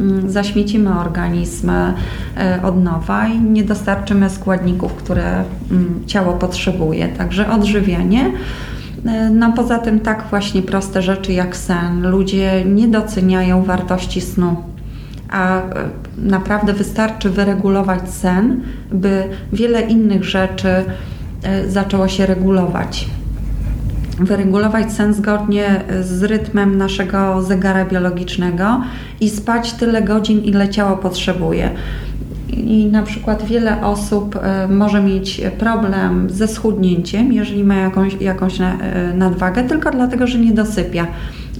mm, 0.00 0.30
zaśmiecimy 0.30 0.98
organizm 0.98 1.70
e, 1.70 1.94
od 2.62 2.84
nowa 2.84 3.28
i 3.28 3.40
nie 3.40 3.64
dostarczymy 3.64 4.30
składników, 4.30 4.94
które 4.94 5.44
mm, 5.70 6.02
ciało 6.06 6.32
potrzebuje. 6.32 7.08
Także 7.08 7.50
odżywianie. 7.50 8.32
E, 9.06 9.30
no 9.30 9.52
poza 9.52 9.78
tym 9.78 10.00
tak 10.00 10.24
właśnie 10.30 10.62
proste 10.62 11.02
rzeczy 11.02 11.32
jak 11.32 11.56
sen. 11.56 12.10
Ludzie 12.10 12.64
nie 12.64 12.88
doceniają 12.88 13.64
wartości 13.64 14.20
snu 14.20 14.56
a 15.30 15.58
e, 15.58 15.62
naprawdę 16.18 16.72
wystarczy 16.72 17.30
wyregulować 17.30 18.10
sen, 18.10 18.60
by 18.92 19.22
wiele 19.52 19.80
innych 19.80 20.24
rzeczy 20.24 20.68
e, 20.68 21.70
zaczęło 21.70 22.08
się 22.08 22.26
regulować. 22.26 23.08
Wyregulować 24.20 24.92
sen 24.92 25.14
zgodnie 25.14 25.84
z 26.00 26.22
rytmem 26.22 26.78
naszego 26.78 27.42
zegara 27.42 27.84
biologicznego 27.84 28.80
i 29.20 29.30
spać 29.30 29.72
tyle 29.72 30.02
godzin, 30.02 30.44
ile 30.44 30.68
ciało 30.68 30.96
potrzebuje. 30.96 31.70
I 32.48 32.86
na 32.86 33.02
przykład 33.02 33.44
wiele 33.44 33.84
osób 33.84 34.36
e, 34.36 34.68
może 34.68 35.02
mieć 35.02 35.40
problem 35.58 36.30
ze 36.30 36.48
schudnięciem, 36.48 37.32
jeżeli 37.32 37.64
ma 37.64 37.74
jakąś, 37.74 38.16
jakąś 38.20 38.58
nadwagę, 39.14 39.64
tylko 39.64 39.90
dlatego, 39.90 40.26
że 40.26 40.38
nie 40.38 40.52
dosypia. 40.52 41.06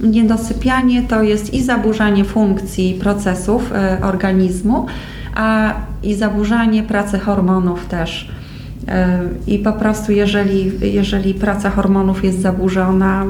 Niedosypianie 0.03 1.01
to 1.01 1.23
jest 1.23 1.53
i 1.53 1.63
zaburzanie 1.63 2.23
funkcji 2.23 2.93
procesów 2.93 3.71
e, 3.71 3.97
organizmu, 4.01 4.85
a 5.35 5.73
i 6.03 6.15
zaburzanie 6.15 6.83
pracy 6.83 7.19
hormonów 7.19 7.85
też. 7.85 8.31
E, 8.87 9.19
I 9.47 9.59
po 9.59 9.73
prostu, 9.73 10.11
jeżeli, 10.11 10.71
jeżeli 10.93 11.33
praca 11.33 11.69
hormonów 11.69 12.23
jest 12.23 12.41
zaburzona, 12.41 13.25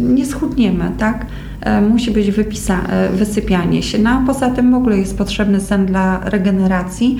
nie 0.00 0.26
schudniemy, 0.26 0.90
tak? 0.98 1.26
E, 1.60 1.80
musi 1.80 2.10
być 2.10 2.30
wypisa, 2.30 2.80
wysypianie 3.12 3.82
się. 3.82 3.98
No, 3.98 4.10
a 4.10 4.22
poza 4.26 4.50
tym 4.50 4.72
w 4.72 4.74
ogóle 4.74 4.98
jest 4.98 5.18
potrzebny 5.18 5.60
sen 5.60 5.86
dla 5.86 6.20
regeneracji 6.24 7.18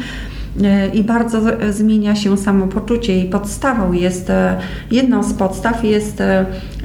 i 0.95 1.05
bardzo 1.05 1.41
zmienia 1.71 2.17
się 2.17 2.39
samopoczucie 2.39 3.21
i 3.21 3.25
podstawą 3.25 3.93
jest, 3.93 4.33
jedną 4.91 5.23
z 5.23 5.33
podstaw 5.33 5.85
jest 5.85 6.23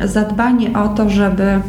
zadbanie 0.06 0.74
o 0.74 0.88
to, 0.88 1.10
żeby 1.10 1.62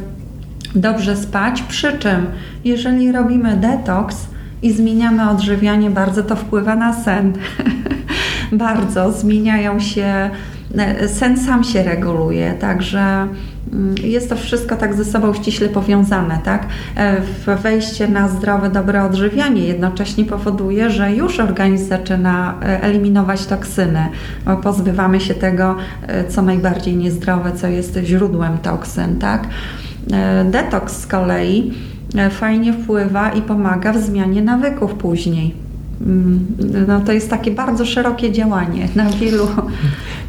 dobrze 0.74 1.16
spać, 1.16 1.62
przy 1.62 1.98
czym 1.98 2.26
jeżeli 2.64 3.12
robimy 3.12 3.56
detoks 3.56 4.26
i 4.62 4.72
zmieniamy 4.72 5.30
odżywianie, 5.30 5.90
bardzo 5.90 6.22
to 6.22 6.37
wpływa 6.37 6.76
na 6.76 6.92
sen. 6.92 7.32
bardzo 8.52 9.12
zmieniają 9.12 9.80
się, 9.80 10.30
e, 10.78 11.08
sen 11.08 11.37
sam 11.37 11.64
się 11.64 11.82
reguluje, 11.82 12.54
także 12.54 13.00
mm, 13.72 13.94
jest 14.02 14.28
to 14.28 14.37
wszystko 14.37 14.76
tak 14.76 14.94
ze 14.94 15.04
sobą 15.04 15.35
ściśle 15.35 15.68
powiązane, 15.68 16.38
tak? 16.44 16.66
E, 16.96 17.56
wejście 17.56 18.08
na 18.08 18.28
zdrowe, 18.28 18.70
dobre 18.70 19.04
odżywianie 19.04 19.66
jednocześnie 19.66 20.24
powoduje, 20.24 20.90
że 20.90 21.12
już 21.12 21.40
organizm 21.40 21.88
zaczyna 21.88 22.54
e, 22.62 22.82
eliminować 22.82 23.46
toksyny, 23.46 24.06
pozbywamy 24.62 25.20
się 25.20 25.35
tego, 25.35 25.76
co 26.28 26.42
najbardziej 26.42 26.96
niezdrowe, 26.96 27.52
co 27.52 27.66
jest 27.66 27.98
źródłem 28.04 28.58
toksyn, 28.58 29.18
tak? 29.18 29.48
E, 30.12 30.45
detoks 30.45 31.01
z 31.01 31.07
kolei 31.07 31.73
e, 32.17 32.31
fajnie 32.31 32.73
wpływa 32.73 33.33
i 33.33 33.43
pomaga 33.43 33.93
w 33.93 33.99
zmianie 33.99 34.43
nawyków 34.43 34.95
później. 34.95 35.55
Mm, 36.07 36.47
no 36.88 37.01
to 37.01 37.12
jest 37.12 37.31
takie 37.31 37.51
bardzo 37.51 37.87
szerokie 37.87 38.33
działanie 38.33 38.88
na 38.95 39.11
wielu. 39.11 39.49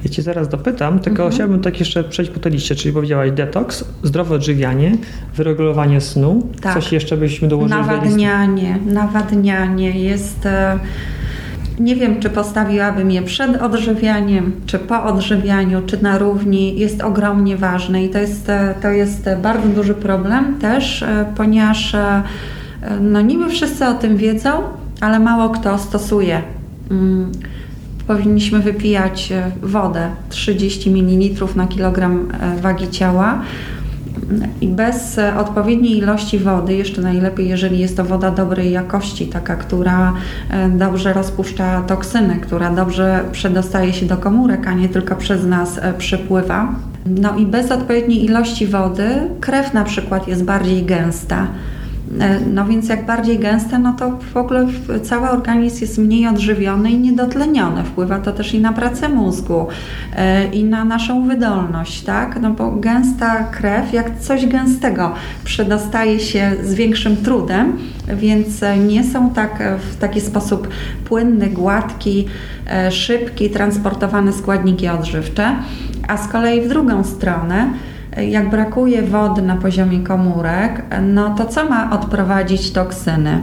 Ja 0.04 0.10
Cię 0.10 0.22
zaraz 0.22 0.50
dopytam, 0.50 1.00
tylko 1.00 1.24
mhm. 1.24 1.32
chciałbym 1.32 1.62
tak 1.62 1.80
jeszcze 1.80 2.04
przejść 2.04 2.32
po 2.32 2.40
tej 2.40 2.52
liście, 2.52 2.76
czyli 2.76 2.94
powiedziałaś 2.94 3.32
detoks, 3.32 3.86
zdrowe 4.04 4.36
odżywianie, 4.36 4.98
wyregulowanie 5.36 6.02
snu, 6.02 6.48
tak. 6.62 6.74
coś 6.74 6.92
jeszcze 6.92 7.18
byśmy 7.18 7.48
dołożyli? 7.48 7.82
Nawadnianie, 7.82 8.80
nawadnianie 8.86 10.00
jest 10.00 10.46
e, 10.46 10.80
nie 11.80 11.96
wiem, 11.96 12.20
czy 12.20 12.30
postawiłabym 12.30 13.12
je 13.12 13.22
przed 13.22 13.62
odżywianiem, 13.62 14.52
czy 14.66 14.80
po 14.80 15.04
odżywianiu, 15.04 15.82
czy 15.86 16.04
na 16.04 16.18
równi. 16.18 16.80
Jest 16.80 17.02
ogromnie 17.02 17.58
ważne 17.58 18.04
i 18.06 18.10
to 18.10 18.18
jest, 18.20 18.52
to 18.82 18.90
jest 18.90 19.30
bardzo 19.42 19.68
duży 19.68 19.94
problem 19.94 20.60
też, 20.60 21.04
e, 21.04 21.26
ponieważ 21.36 21.96
e, 21.96 22.24
no 23.02 23.22
niby 23.22 23.50
wszyscy 23.50 23.86
o 23.86 23.94
tym 23.94 24.18
wiedzą, 24.18 24.50
ale 25.02 25.20
mało 25.20 25.50
kto 25.50 25.78
stosuje. 25.78 26.42
Mm, 26.92 27.32
powinniśmy 28.08 28.60
wypijać 28.60 29.32
e, 29.32 29.52
wodę 29.62 30.10
30 30.30 30.90
ml 30.92 31.46
na 31.56 31.68
kilogram 31.68 32.28
wagi 32.62 32.90
ciała 32.90 33.42
i 34.62 34.68
bez 34.68 35.18
e, 35.18 35.38
odpowiedniej 35.38 35.98
ilości 35.98 36.40
wody, 36.40 36.74
jeszcze 36.74 37.02
najlepiej, 37.02 37.50
jeżeli 37.50 37.80
jest 37.80 37.98
to 37.98 38.06
woda 38.06 38.32
dobrej 38.32 38.72
jakości, 38.72 39.28
taka, 39.28 39.56
która 39.56 40.14
e, 40.50 40.70
dobrze 40.70 41.14
rozpuszcza 41.14 41.82
toksyny, 41.82 42.36
która 42.36 42.70
dobrze 42.70 43.24
przedostaje 43.32 43.94
się 43.94 44.06
do 44.06 44.18
komórek, 44.18 44.68
a 44.68 44.74
nie 44.74 44.90
tylko 44.90 45.16
przez 45.16 45.46
nas 45.46 45.78
e, 45.78 45.94
przepływa. 45.94 46.76
No 47.06 47.38
i 47.38 47.46
bez 47.46 47.72
odpowiedniej 47.72 48.26
ilości 48.26 48.68
wody 48.68 49.08
krew 49.42 49.74
na 49.74 49.84
przykład 49.84 50.28
jest 50.28 50.44
bardziej 50.44 50.84
gęsta. 50.84 51.48
E, 52.20 52.40
no 52.40 52.66
więc 52.66 52.90
jak 52.90 53.06
bardziej 53.06 53.40
gęste, 53.40 53.80
no 53.80 53.94
to 53.94 54.12
w 54.34 54.38
ogóle 54.38 54.68
cały 55.04 55.30
organizm 55.30 55.82
jest 55.82 55.98
mniej 55.98 56.28
odżywiony 56.28 56.92
i 56.92 56.98
niedotleniony. 56.98 57.84
Wpływa 57.84 58.20
to 58.20 58.32
też 58.32 58.54
i 58.54 58.60
na 58.60 58.74
pracę 58.74 59.10
mózgu 59.10 59.68
e, 60.16 60.46
i 60.46 60.64
na 60.64 60.86
naszą 60.86 61.28
wydolność, 61.28 62.02
tak? 62.02 62.42
No 62.42 62.52
bo 62.52 62.72
gęsta 62.72 63.44
krew, 63.44 63.94
jak 63.94 64.20
coś 64.20 64.46
gęstego, 64.46 65.14
przedostaje 65.44 66.20
się 66.20 66.52
z 66.64 66.74
większym 66.74 67.18
trudem, 67.18 67.78
więc 68.16 68.62
nie 68.88 69.04
są 69.04 69.30
tak 69.30 69.64
w 69.92 69.96
taki 69.96 70.22
sposób 70.22 70.68
płynny, 71.06 71.50
gładki, 71.50 72.28
e, 72.68 72.92
szybki 72.92 73.50
transportowane 73.50 74.34
składniki 74.34 74.88
odżywcze. 74.88 75.56
A 76.08 76.18
z 76.18 76.28
kolei 76.28 76.62
w 76.62 76.70
drugą 76.70 77.04
stronę, 77.04 77.70
jak 78.22 78.50
brakuje 78.50 79.02
wody 79.02 79.42
na 79.42 79.56
poziomie 79.56 80.00
komórek, 80.00 80.84
no 81.02 81.36
to 81.36 81.46
co 81.46 81.70
ma 81.70 81.92
odprowadzić 81.92 82.72
toksyny? 82.72 83.42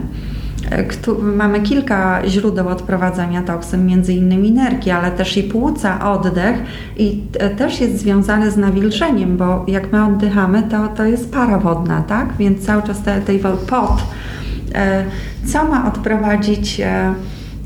Mamy 1.23 1.61
kilka 1.61 2.23
źródeł 2.29 2.69
odprowadzania 2.69 3.43
toksyn, 3.43 3.87
między 3.87 4.13
innymi 4.13 4.53
nerki, 4.53 4.91
ale 4.91 5.11
też 5.11 5.37
i 5.37 5.43
płuca, 5.43 6.13
oddech 6.13 6.57
i 6.97 7.23
też 7.59 7.81
jest 7.81 7.99
związany 7.99 8.51
z 8.51 8.57
nawilżeniem, 8.57 9.37
bo 9.37 9.65
jak 9.69 9.93
my 9.93 10.05
oddychamy, 10.05 10.63
to, 10.63 10.89
to 10.89 11.05
jest 11.05 11.33
para 11.33 11.59
wodna, 11.59 12.03
tak? 12.03 12.37
Więc 12.39 12.67
cały 12.67 12.83
czas 12.83 13.03
tej, 13.03 13.23
tej 13.23 13.39
pot. 13.69 14.03
E, 14.75 15.05
co 15.47 15.65
ma 15.65 15.89
odprowadzić 15.89 16.81
e, 16.81 17.15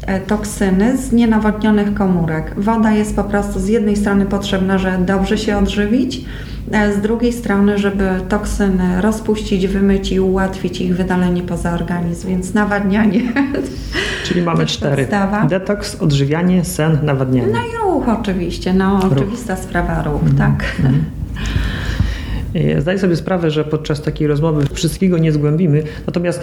e, 0.06 0.20
toksyny 0.20 0.96
z 0.96 1.12
nienawodnionych 1.12 1.94
komórek? 1.94 2.54
Woda 2.56 2.90
jest 2.90 3.16
po 3.16 3.24
prostu 3.24 3.60
z 3.60 3.68
jednej 3.68 3.96
strony 3.96 4.26
potrzebna, 4.26 4.78
żeby 4.78 5.04
dobrze 5.04 5.38
się 5.38 5.56
odżywić, 5.56 6.24
z 6.72 7.00
drugiej 7.00 7.32
strony, 7.32 7.78
żeby 7.78 8.08
toksyny 8.28 9.00
rozpuścić, 9.02 9.66
wymyć 9.66 10.12
i 10.12 10.20
ułatwić 10.20 10.80
ich 10.80 10.96
wydalenie 10.96 11.42
poza 11.42 11.72
organizm, 11.72 12.28
więc 12.28 12.54
nawadnianie. 12.54 13.20
Czyli 14.24 14.42
mamy 14.42 14.66
cztery. 14.66 15.02
Podstawa. 15.02 15.46
Detoks, 15.46 15.94
odżywianie, 15.94 16.64
sen, 16.64 16.98
nawadnianie. 17.02 17.52
No 17.52 17.58
i 17.58 17.82
ruch 17.84 18.08
oczywiście, 18.08 18.74
no 18.74 19.00
ruch. 19.00 19.12
oczywista 19.12 19.56
sprawa 19.56 20.02
ruch, 20.02 20.22
mm 20.22 20.36
tak. 20.36 20.64
Mm 20.80 21.04
Zdaję 22.78 22.98
sobie 22.98 23.16
sprawę, 23.16 23.50
że 23.50 23.64
podczas 23.64 24.02
takiej 24.02 24.26
rozmowy 24.26 24.66
wszystkiego 24.72 25.18
nie 25.18 25.32
zgłębimy, 25.32 25.82
natomiast 26.06 26.40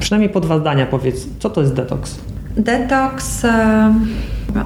przynajmniej 0.00 0.30
po 0.30 0.40
dwa 0.40 0.58
zdania 0.58 0.86
powiedz, 0.86 1.26
co 1.38 1.50
to 1.50 1.60
jest 1.60 1.74
detoks? 1.74 2.18
Detoks, 2.56 3.44
e, 3.44 3.94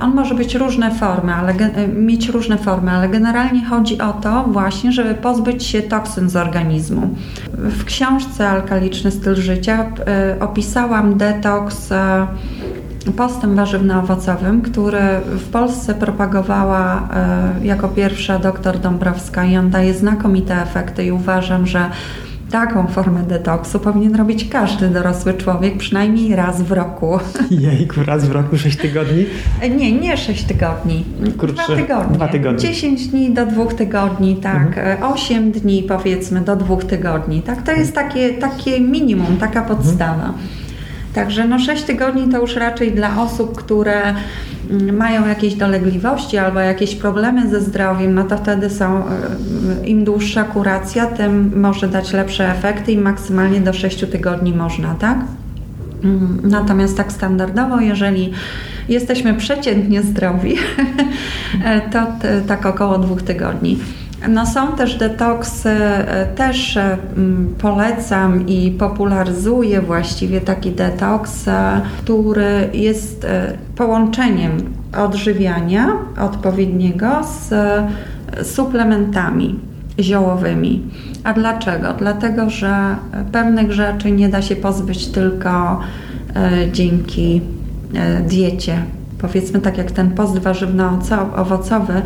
on 0.00 0.14
może 0.14 0.34
być 0.34 0.54
różne 0.54 0.90
formy, 0.90 1.34
ale 1.34 1.52
e, 1.52 1.88
mieć 1.88 2.28
różne 2.28 2.58
formy, 2.58 2.90
ale 2.90 3.08
generalnie 3.08 3.64
chodzi 3.64 4.00
o 4.00 4.12
to 4.12 4.44
właśnie, 4.44 4.92
żeby 4.92 5.14
pozbyć 5.14 5.64
się 5.64 5.82
toksyn 5.82 6.30
z 6.30 6.36
organizmu. 6.36 7.08
W 7.52 7.84
książce 7.84 8.48
Alkaliczny 8.48 9.10
styl 9.10 9.34
życia 9.34 9.86
e, 10.06 10.36
opisałam 10.40 11.18
detoks 11.18 11.88
postem 13.16 13.56
warzywno-owocowym, 13.56 14.62
który 14.62 15.00
w 15.24 15.48
Polsce 15.50 15.94
propagowała 15.94 17.08
jako 17.62 17.88
pierwsza 17.88 18.38
dr 18.38 18.78
Dąbrowska 18.78 19.44
i 19.44 19.56
on 19.56 19.70
daje 19.70 19.94
znakomite 19.94 20.62
efekty 20.62 21.04
i 21.04 21.12
uważam, 21.12 21.66
że 21.66 21.90
taką 22.50 22.86
formę 22.86 23.22
detoksu 23.22 23.80
powinien 23.80 24.14
robić 24.14 24.48
każdy 24.48 24.88
dorosły 24.88 25.34
człowiek 25.34 25.78
przynajmniej 25.78 26.36
raz 26.36 26.62
w 26.62 26.72
roku. 26.72 27.18
Jejku, 27.50 28.04
raz 28.06 28.28
w 28.28 28.32
roku, 28.32 28.58
6 28.58 28.76
tygodni? 28.76 29.26
Nie, 29.76 29.92
nie 29.92 30.16
6 30.16 30.44
tygodni. 30.44 31.04
Kurczę, 31.38 31.64
dwa 31.64 31.76
tygodnie. 31.76 32.16
dwa 32.16 32.28
tygodnie. 32.28 32.58
10 32.58 33.06
dni 33.06 33.30
do 33.30 33.46
dwóch 33.46 33.74
tygodni, 33.74 34.36
tak. 34.36 34.66
Mhm. 34.66 35.12
8 35.12 35.52
dni 35.52 35.82
powiedzmy 35.82 36.40
do 36.40 36.56
dwóch 36.56 36.84
tygodni, 36.84 37.42
tak. 37.42 37.62
To 37.62 37.72
jest 37.72 37.94
takie, 37.94 38.30
takie 38.30 38.80
minimum, 38.80 39.36
taka 39.36 39.62
podstawa. 39.62 40.34
Także 41.14 41.48
no 41.48 41.58
6 41.58 41.82
tygodni 41.82 42.32
to 42.32 42.40
już 42.40 42.56
raczej 42.56 42.92
dla 42.92 43.22
osób, 43.22 43.56
które 43.56 44.14
mają 44.92 45.28
jakieś 45.28 45.54
dolegliwości 45.54 46.38
albo 46.38 46.60
jakieś 46.60 46.94
problemy 46.94 47.50
ze 47.50 47.60
zdrowiem, 47.60 48.14
no 48.14 48.24
to 48.24 48.36
wtedy 48.36 48.70
są, 48.70 49.02
y, 49.82 49.86
im 49.86 50.04
dłuższa 50.04 50.44
kuracja, 50.44 51.06
tym 51.06 51.60
może 51.60 51.88
dać 51.88 52.12
lepsze 52.12 52.50
efekty 52.50 52.92
i 52.92 52.98
maksymalnie 52.98 53.60
do 53.60 53.72
6 53.72 54.04
tygodni 54.10 54.52
można, 54.52 54.94
tak? 54.94 55.18
Mm, 56.04 56.40
Natomiast 56.44 56.96
tak 56.96 57.12
standardowo, 57.12 57.80
jeżeli 57.80 58.32
jesteśmy 58.88 59.34
przeciętnie 59.34 60.02
zdrowi, 60.02 60.56
to 61.92 62.06
t- 62.22 62.42
tak 62.46 62.66
około 62.66 62.98
dwóch 62.98 63.22
tygodni. 63.22 63.78
No 64.28 64.46
są 64.46 64.72
też 64.72 64.94
detoksy, 64.94 65.68
e, 65.68 66.26
też 66.26 66.76
e, 66.76 66.96
polecam 67.58 68.46
i 68.46 68.70
popularyzuję 68.70 69.80
właściwie 69.80 70.40
taki 70.40 70.70
detoks, 70.70 71.48
e, 71.48 71.80
który 71.98 72.70
jest 72.72 73.26
połączeniem 73.76 74.52
odżywiania 74.98 75.92
odpowiedniego 76.20 77.20
z 77.24 77.54
suplementami 78.42 79.60
ziołowymi. 80.00 80.82
A 81.24 81.32
dlaczego? 81.32 81.92
Dlatego, 81.98 82.50
że 82.50 82.96
pewnych 83.32 83.72
rzeczy 83.72 84.10
nie 84.10 84.28
da 84.28 84.42
się 84.42 84.56
pozbyć 84.56 85.06
tylko 85.06 85.80
dzięki 86.72 87.40
diecie. 88.28 88.82
Powiedzmy 89.18 89.60
tak 89.60 89.78
jak 89.78 89.90
ten 89.90 90.10
post 90.10 90.38
warzywno-owocowy 90.38 92.02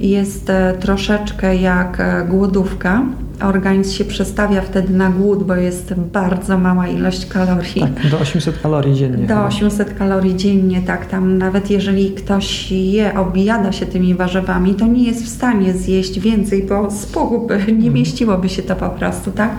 jest 0.00 0.50
e, 0.50 0.74
troszeczkę 0.80 1.56
jak 1.56 2.00
e, 2.00 2.26
głodówka. 2.28 3.02
Organizm 3.42 3.92
się 3.92 4.04
przestawia 4.04 4.62
wtedy 4.62 4.92
na 4.92 5.10
głód, 5.10 5.44
bo 5.44 5.54
jest 5.54 5.94
bardzo 5.94 6.58
mała 6.58 6.88
ilość 6.88 7.26
kalorii. 7.26 7.80
Tak, 7.80 8.10
do 8.10 8.18
800 8.18 8.62
kalorii 8.62 8.94
dziennie. 8.94 9.26
Do 9.26 9.34
chyba. 9.34 9.46
800 9.46 9.94
kalorii 9.94 10.36
dziennie, 10.36 10.82
tak. 10.82 11.06
Tam 11.06 11.38
nawet 11.38 11.70
jeżeli 11.70 12.10
ktoś 12.10 12.72
je, 12.72 13.18
objada 13.18 13.72
się 13.72 13.86
tymi 13.86 14.14
warzywami, 14.14 14.74
to 14.74 14.86
nie 14.86 15.04
jest 15.04 15.24
w 15.24 15.28
stanie 15.28 15.72
zjeść 15.72 16.20
więcej, 16.20 16.62
bo 16.62 16.90
spługłby, 16.90 17.72
nie 17.82 17.90
mieściłoby 17.90 18.48
się 18.48 18.62
to 18.62 18.76
po 18.76 18.88
prostu, 18.88 19.30
tak? 19.30 19.50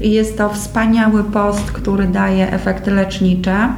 I 0.00 0.10
jest 0.12 0.38
to 0.38 0.48
wspaniały 0.48 1.24
post, 1.24 1.72
który 1.72 2.06
daje 2.06 2.52
efekty 2.52 2.90
lecznicze. 2.90 3.68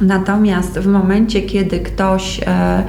Natomiast 0.00 0.78
w 0.78 0.86
momencie, 0.86 1.42
kiedy 1.42 1.80
ktoś 1.80 2.40
e, 2.40 2.82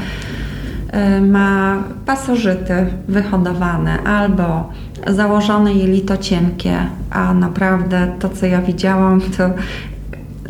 e, 0.91 1.21
ma 1.21 1.83
pasożyty 2.05 2.73
wyhodowane 3.07 4.03
albo 4.03 4.69
założone 5.07 5.73
jelito 5.73 6.17
cienkie, 6.17 6.77
a 7.09 7.33
naprawdę 7.33 8.11
to, 8.19 8.29
co 8.29 8.45
ja 8.45 8.61
widziałam, 8.61 9.21
to 9.21 9.49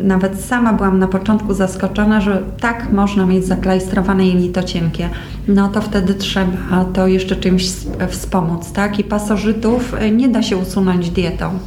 nawet 0.00 0.40
sama 0.40 0.72
byłam 0.72 0.98
na 0.98 1.08
początku 1.08 1.54
zaskoczona, 1.54 2.20
że 2.20 2.42
tak 2.60 2.92
można 2.92 3.26
mieć 3.26 3.46
zaklajstrowane 3.46 4.26
jelito 4.26 4.62
cienkie. 4.62 5.08
No 5.48 5.68
to 5.68 5.80
wtedy 5.80 6.14
trzeba 6.14 6.84
to 6.92 7.06
jeszcze 7.06 7.36
czymś 7.36 7.64
wspomóc, 8.08 8.72
tak? 8.72 8.98
I 8.98 9.04
pasożytów 9.04 9.94
e, 9.94 10.10
nie 10.10 10.28
da 10.28 10.42
się 10.42 10.56
usunąć 10.56 11.10
dietą. 11.10 11.58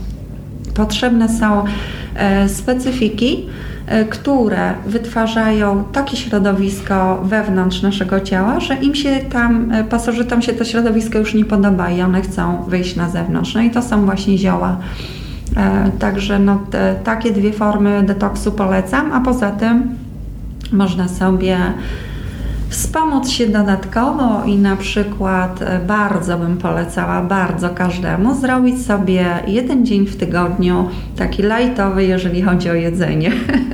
Potrzebne 0.74 1.30
są 1.30 1.64
specyfiki, 2.48 3.46
które 4.10 4.74
wytwarzają 4.86 5.84
takie 5.92 6.18
środowisko 6.18 7.22
wewnątrz 7.24 7.82
naszego 7.82 8.20
ciała, 8.20 8.60
że 8.60 8.76
im 8.76 8.96
się 8.96 9.20
tam, 9.32 9.72
e, 9.72 9.84
pasożytom 9.84 10.42
się 10.42 10.54
to 10.54 10.66
środowisko 10.66 11.20
już 11.20 11.34
nie 11.34 11.46
podoba 11.46 11.92
i 11.92 12.02
one 12.02 12.22
chcą 12.22 12.64
wyjść 12.68 12.96
na 12.96 13.10
zewnątrz. 13.10 13.54
No 13.56 13.62
i 13.62 13.72
to 13.72 13.82
są 13.82 14.06
właśnie 14.06 14.38
zioła. 14.38 14.78
E, 15.58 15.92
Także 16.00 16.40
no, 16.40 16.60
te, 16.72 16.96
takie 17.04 17.32
dwie 17.32 17.54
formy 17.54 18.04
detoksu 18.04 18.52
polecam, 18.52 19.14
a 19.14 19.22
poza 19.22 19.52
tym 19.52 19.96
można 20.72 21.08
sobie 21.08 21.58
Wspomóc 22.76 23.30
się 23.30 23.48
dodatkowo 23.48 24.44
i 24.46 24.58
na 24.58 24.76
przykład 24.76 25.62
e, 25.62 25.80
bardzo 25.80 26.38
bym 26.38 26.58
polecała, 26.58 27.22
bardzo 27.22 27.70
każdemu, 27.70 28.36
zrobić 28.36 28.86
sobie 28.86 29.26
jeden 29.48 29.86
dzień 29.86 30.06
w 30.06 30.18
tygodniu, 30.18 30.90
taki 31.18 31.44
lightowy, 31.44 32.06
jeżeli 32.06 32.42
chodzi 32.42 32.70
o 32.70 32.74
jedzenie. 32.74 33.32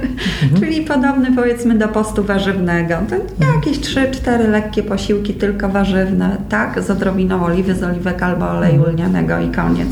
Czyli 0.59 0.81
podobny 0.81 1.35
powiedzmy 1.35 1.77
do 1.77 1.87
postu 1.87 2.23
warzywnego. 2.23 2.95
To 3.09 3.45
jakieś 3.55 3.79
3-4 3.79 4.49
lekkie 4.49 4.83
posiłki, 4.83 5.33
tylko 5.33 5.69
warzywne, 5.69 6.37
tak, 6.49 6.81
z 6.81 6.89
odrobiną 6.89 7.45
oliwy, 7.45 7.75
z 7.75 7.83
oliwek 7.83 8.23
albo 8.23 8.49
oleju 8.49 8.83
lnianego 8.85 9.39
i 9.39 9.51
koniec. 9.51 9.89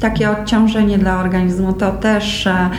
Takie 0.00 0.30
odciążenie 0.30 0.98
dla 0.98 1.20
organizmu 1.20 1.72
to 1.72 1.92
też 1.92 2.46
e, 2.46 2.70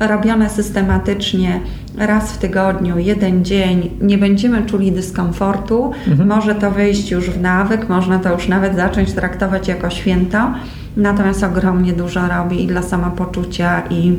robione 0.00 0.50
systematycznie 0.50 1.60
raz 2.00 2.32
w 2.32 2.38
tygodniu, 2.38 2.98
jeden 2.98 3.44
dzień, 3.44 3.90
nie 4.00 4.18
będziemy 4.18 4.66
czuli 4.66 4.92
dyskomfortu, 4.92 5.92
może 6.26 6.54
to 6.54 6.70
wejść 6.70 7.10
już 7.10 7.30
w 7.30 7.40
nawyk, 7.40 7.88
można 7.88 8.18
to 8.18 8.32
już 8.32 8.48
nawet 8.48 8.76
zacząć 8.76 9.12
traktować 9.12 9.68
jako 9.68 9.90
święto, 9.90 10.52
natomiast 10.96 11.44
ogromnie 11.44 11.92
dużo 11.92 12.28
robi 12.28 12.64
i 12.64 12.66
dla 12.66 12.82
samopoczucia, 12.82 13.82
i 13.90 14.16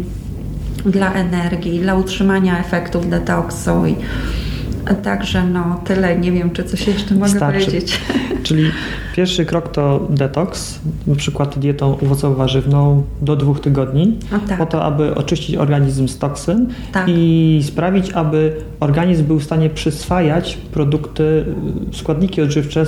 dla 0.86 1.14
energii, 1.14 1.76
i 1.76 1.80
dla 1.80 1.96
utrzymania 1.96 2.60
efektów 2.60 3.10
detoksu. 3.10 3.86
I, 3.86 3.96
Także 5.04 5.44
no 5.48 5.82
tyle, 5.86 6.18
nie 6.18 6.32
wiem 6.32 6.52
czy 6.52 6.64
coś 6.64 6.88
jeszcze 6.88 7.16
mogę 7.16 7.30
Starczy. 7.30 7.66
powiedzieć. 7.66 8.02
Czyli 8.44 8.72
pierwszy 9.16 9.46
krok 9.46 9.72
to 9.72 10.08
detoks, 10.10 10.80
na 11.08 11.16
przykład 11.16 11.60
dietą 11.60 11.98
owocowo-warzywną 11.98 13.02
do 13.22 13.36
dwóch 13.36 13.60
tygodni, 13.60 14.18
tak. 14.48 14.58
po 14.58 14.66
to, 14.66 14.84
aby 14.84 15.16
oczyścić 15.16 15.56
organizm 15.56 16.08
z 16.08 16.18
toksyn 16.18 16.68
Tak. 16.92 17.06
i 17.08 17.62
sprawić, 17.64 18.12
aby 18.12 18.56
organizm 18.82 19.26
był 19.26 19.40
w 19.40 19.44
stanie 19.44 19.70
przyswajać 19.70 20.58
produkty, 20.72 21.46
y, 21.94 21.98
składniki 21.98 22.42
odżywcze 22.42 22.86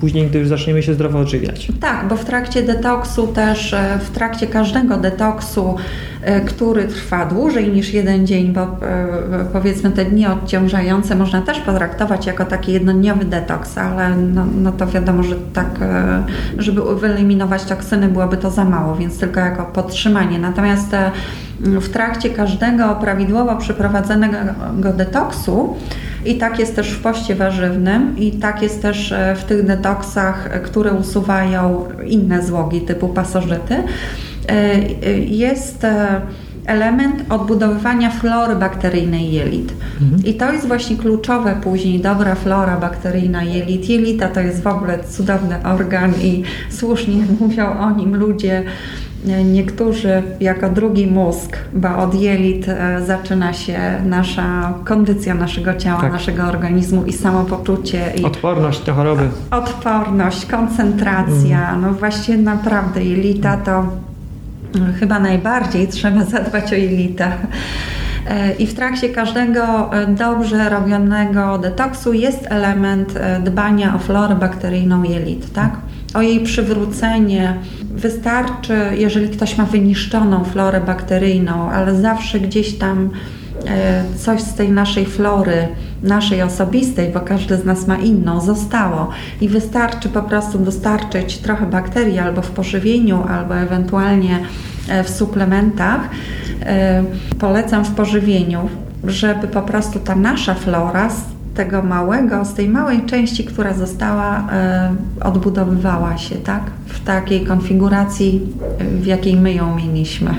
później, 0.00 0.26
gdy 0.26 0.38
już 0.38 0.48
zaczniemy 0.48 0.82
się 0.82 0.94
zdrowo 0.94 1.18
odżywiać. 1.18 1.68
Tak, 1.80 2.08
bo 2.08 2.16
w 2.16 2.24
trakcie 2.24 2.62
detoksu 2.62 3.26
też, 3.26 3.72
e, 3.72 3.98
w 3.98 4.10
trakcie 4.10 4.46
każdego 4.46 4.96
detoksu, 4.96 5.76
e, 6.22 6.40
który 6.40 6.84
trwa 6.84 7.26
dłużej 7.26 7.68
niż 7.68 7.94
jeden 7.94 8.26
dzień, 8.26 8.52
bo 8.52 8.60
e, 8.60 8.68
powiedzmy 9.52 9.90
te 9.90 10.04
dni 10.04 10.26
odciążające 10.26 11.14
można 11.14 11.42
też 11.42 11.58
potraktować 11.60 12.26
jako 12.26 12.44
taki 12.44 12.72
jednodniowy 12.72 13.24
detoks, 13.24 13.78
ale 13.78 14.16
no, 14.16 14.46
no 14.62 14.72
to 14.72 14.86
wiadomo, 14.86 15.22
że 15.22 15.34
tak, 15.52 15.80
żeby 16.58 16.96
wyeliminować 16.96 17.64
toksyny 17.64 18.08
byłoby 18.08 18.36
to 18.36 18.50
za 18.50 18.64
mało, 18.64 18.96
więc 18.96 19.18
tylko 19.18 19.40
jako 19.40 19.64
podtrzymanie. 19.64 20.38
Natomiast 20.38 20.94
e, 20.94 21.10
w 21.60 21.88
trakcie 21.88 22.30
każdego 22.30 22.94
prawidłowo 22.94 23.56
przeprowadzonego 23.56 24.92
detoksu 24.96 25.76
i 26.26 26.34
tak 26.34 26.58
jest 26.58 26.76
też 26.76 26.90
w 26.90 27.02
poście 27.02 27.34
warzywnym 27.34 28.18
i 28.18 28.32
tak 28.32 28.62
jest 28.62 28.82
też 28.82 29.12
e, 29.12 29.36
w 29.36 29.44
tych 29.44 29.66
detoksach, 29.66 30.48
e, 30.52 30.60
które 30.60 30.92
usuwają 30.92 31.84
inne 32.06 32.42
złogi 32.42 32.80
typu 32.80 33.08
pasożyty. 33.08 33.74
E, 34.48 34.78
Jest 35.18 35.86
element 36.66 37.32
odbudowywania 37.32 38.10
flory 38.10 38.56
bakteryjnej 38.56 39.32
jelit. 39.32 39.72
I 40.24 40.34
to 40.34 40.52
jest 40.52 40.66
właśnie 40.66 40.96
kluczowe 40.96 41.56
później, 41.62 42.00
dobra 42.00 42.34
flora 42.34 42.76
bakteryjna 42.76 43.42
jelit. 43.44 43.88
Jelita 43.88 44.28
to 44.28 44.40
jest 44.40 44.62
w 44.62 44.66
ogóle 44.66 45.04
cudowny 45.04 45.56
organ 45.64 46.12
i 46.22 46.42
słusznie 46.70 47.24
mówią 47.40 47.78
o 47.78 47.90
nim 47.90 48.16
ludzie, 48.16 48.62
Niektórzy 49.44 50.22
jako 50.40 50.68
drugi 50.70 51.06
mózg, 51.06 51.56
bo 51.74 51.96
od 51.98 52.14
jelit 52.14 52.68
e, 52.68 53.02
zaczyna 53.06 53.52
się 53.52 53.78
nasza 54.04 54.74
kondycja 54.84 55.34
naszego 55.34 55.74
ciała, 55.74 56.00
Tak. 56.00 56.12
naszego 56.12 56.42
organizmu 56.44 57.04
i 57.04 57.12
samopoczucie 57.12 58.12
i 58.16 58.24
Odporność 58.24 58.86
na 58.86 58.92
choroby. 58.94 59.28
odporność, 59.50 60.46
koncentracja. 60.46 61.76
No 61.76 61.92
właśnie 61.92 62.36
naprawdę 62.36 63.04
jelita 63.04 63.56
to 63.56 63.84
mm, 64.74 64.92
chyba 64.94 65.18
najbardziej 65.18 65.88
trzeba 65.88 66.24
zadbać 66.24 66.72
o 66.72 66.76
jelita. 66.76 67.28
E, 68.28 68.52
I 68.54 68.66
w 68.66 68.74
trakcie 68.74 69.08
każdego 69.08 69.92
e, 69.94 70.06
dobrze 70.06 70.68
robionego 70.68 71.58
detoksu 71.58 72.12
jest 72.12 72.46
element 72.50 73.16
e, 73.16 73.40
dbania 73.40 73.94
o 73.94 73.98
florę 73.98 74.34
bakteryjną 74.34 75.02
jelit, 75.02 75.52
tak? 75.52 75.70
O 76.16 76.22
jej 76.22 76.40
przywrócenie 76.40 77.54
wystarczy, 77.94 78.76
jeżeli 78.96 79.28
ktoś 79.28 79.58
ma 79.58 79.64
wyniszczoną 79.64 80.44
florę 80.44 80.80
bakteryjną, 80.80 81.70
ale 81.70 81.94
zawsze 81.94 82.40
gdzieś 82.40 82.78
tam 82.78 83.10
e, 83.66 84.04
coś 84.18 84.40
z 84.40 84.54
tej 84.54 84.70
naszej 84.72 85.06
flory, 85.06 85.68
naszej 86.02 86.42
osobistej, 86.42 87.12
bo 87.12 87.20
każdy 87.20 87.56
z 87.56 87.64
nas 87.64 87.86
ma 87.86 87.96
inną, 87.96 88.40
zostało 88.40 89.08
i 89.40 89.48
wystarczy 89.48 90.08
po 90.08 90.22
prostu 90.22 90.58
dostarczyć 90.58 91.38
trochę 91.38 91.66
bakterii 91.66 92.18
albo 92.18 92.42
w 92.42 92.50
pożywieniu, 92.50 93.22
albo 93.28 93.56
ewentualnie 93.56 94.38
w 95.04 95.10
suplementach. 95.10 96.00
Polecam 97.38 97.84
w 97.84 97.94
pożywieniu, 97.94 98.68
żeby 99.04 99.48
po 99.48 99.62
prostu 99.62 99.98
ta 99.98 100.16
nasza 100.16 100.54
flora 100.54 101.10
tego 101.56 101.82
małego, 101.82 102.44
z 102.44 102.54
tej 102.54 102.68
małej 102.68 103.02
części, 103.02 103.44
która 103.44 103.74
została, 103.74 104.48
odbudowywała 105.24 106.18
się, 106.18 106.36
tak? 106.36 106.62
W 106.86 107.04
takiej 107.04 107.46
konfiguracji, 107.46 108.52
w 108.80 109.06
jakiej 109.06 109.36
my 109.36 109.52
ją 109.54 109.76
mieliśmy. 109.76 110.34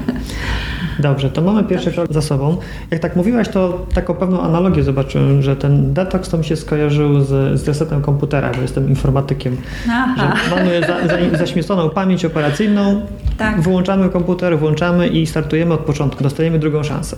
Dobrze, 1.00 1.30
to 1.30 1.42
mamy 1.42 1.64
pierwszy 1.64 1.92
krok 1.92 2.14
za 2.14 2.22
sobą. 2.22 2.58
Jak 2.92 3.00
tak 3.00 3.16
mówiłaś, 3.16 3.50
to 3.50 3.86
taką 3.94 4.14
pewną 4.14 4.42
analogię 4.42 4.84
zobaczyłem, 4.84 5.42
że 5.42 5.56
ten 5.56 5.94
detoks 5.94 6.30
to 6.30 6.38
mi 6.38 6.46
się 6.46 6.56
skojarzył 6.56 7.22
z, 7.22 7.62
z 7.62 7.68
resetem 7.68 8.02
komputera, 8.02 8.52
bo 8.56 8.62
jestem 8.62 8.90
informatykiem. 8.90 9.58
Aha. 9.90 10.34
Że 10.44 10.56
mamy 10.56 10.82
za, 10.82 11.08
za, 11.08 11.38
zaśmieconą 11.38 11.90
pamięć 11.90 12.26
operacyjną, 12.26 13.02
tak. 13.38 13.62
wyłączamy 13.62 14.10
komputer, 14.10 14.60
włączamy 14.60 15.08
i 15.08 15.28
startujemy 15.28 15.74
od 15.74 15.80
początku, 15.80 16.24
dostajemy 16.24 16.60
drugą 16.60 16.84
szansę. 16.84 17.18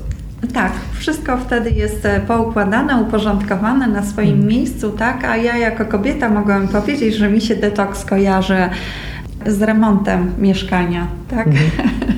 Tak, 0.53 0.71
wszystko 0.93 1.37
wtedy 1.37 1.71
jest 1.71 2.05
e, 2.05 2.19
poukładane, 2.19 2.95
uporządkowane 2.97 3.87
na 3.87 4.03
swoim 4.03 4.29
hmm. 4.29 4.47
miejscu, 4.47 4.89
tak? 4.89 5.25
A 5.25 5.37
ja 5.37 5.57
jako 5.57 5.85
kobieta 5.85 6.29
mogłam 6.29 6.67
powiedzieć, 6.67 7.15
że 7.15 7.29
mi 7.29 7.41
się 7.41 7.55
detoks 7.55 8.05
kojarzy 8.05 8.69
z 9.45 9.61
remontem 9.61 10.31
mieszkania, 10.37 11.07
tak? 11.29 11.43
Hmm. 11.43 11.69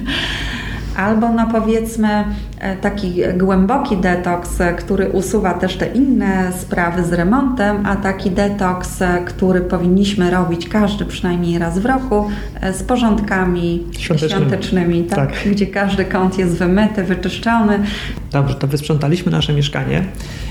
albo 0.97 1.29
no 1.29 1.47
powiedzmy 1.51 2.25
e, 2.59 2.75
taki 2.75 3.13
głęboki 3.37 3.97
detoks, 3.97 4.61
e, 4.61 4.73
który 4.73 5.09
usuwa 5.09 5.53
też 5.53 5.77
te 5.77 5.87
inne 5.87 6.51
sprawy 6.59 7.03
z 7.03 7.13
remontem, 7.13 7.85
a 7.85 7.95
taki 7.95 8.31
detoks, 8.31 9.01
e, 9.01 9.25
który 9.25 9.61
powinniśmy 9.61 10.31
robić 10.31 10.69
każdy 10.69 11.05
przynajmniej 11.05 11.59
raz 11.59 11.79
w 11.79 11.85
roku 11.85 12.29
z 12.73 12.83
porządkami 12.83 13.83
świątecznymi, 13.97 14.45
świątecznymi 14.45 15.03
tak? 15.03 15.17
tak? 15.17 15.51
gdzie 15.51 15.67
każdy 15.67 16.05
kąt 16.05 16.37
jest 16.37 16.57
wymyty, 16.57 17.03
wyczyszczony. 17.03 17.79
Dobrze, 18.31 18.55
to 18.55 18.67
wysprzątaliśmy 18.67 19.31
nasze 19.31 19.53
mieszkanie 19.53 20.05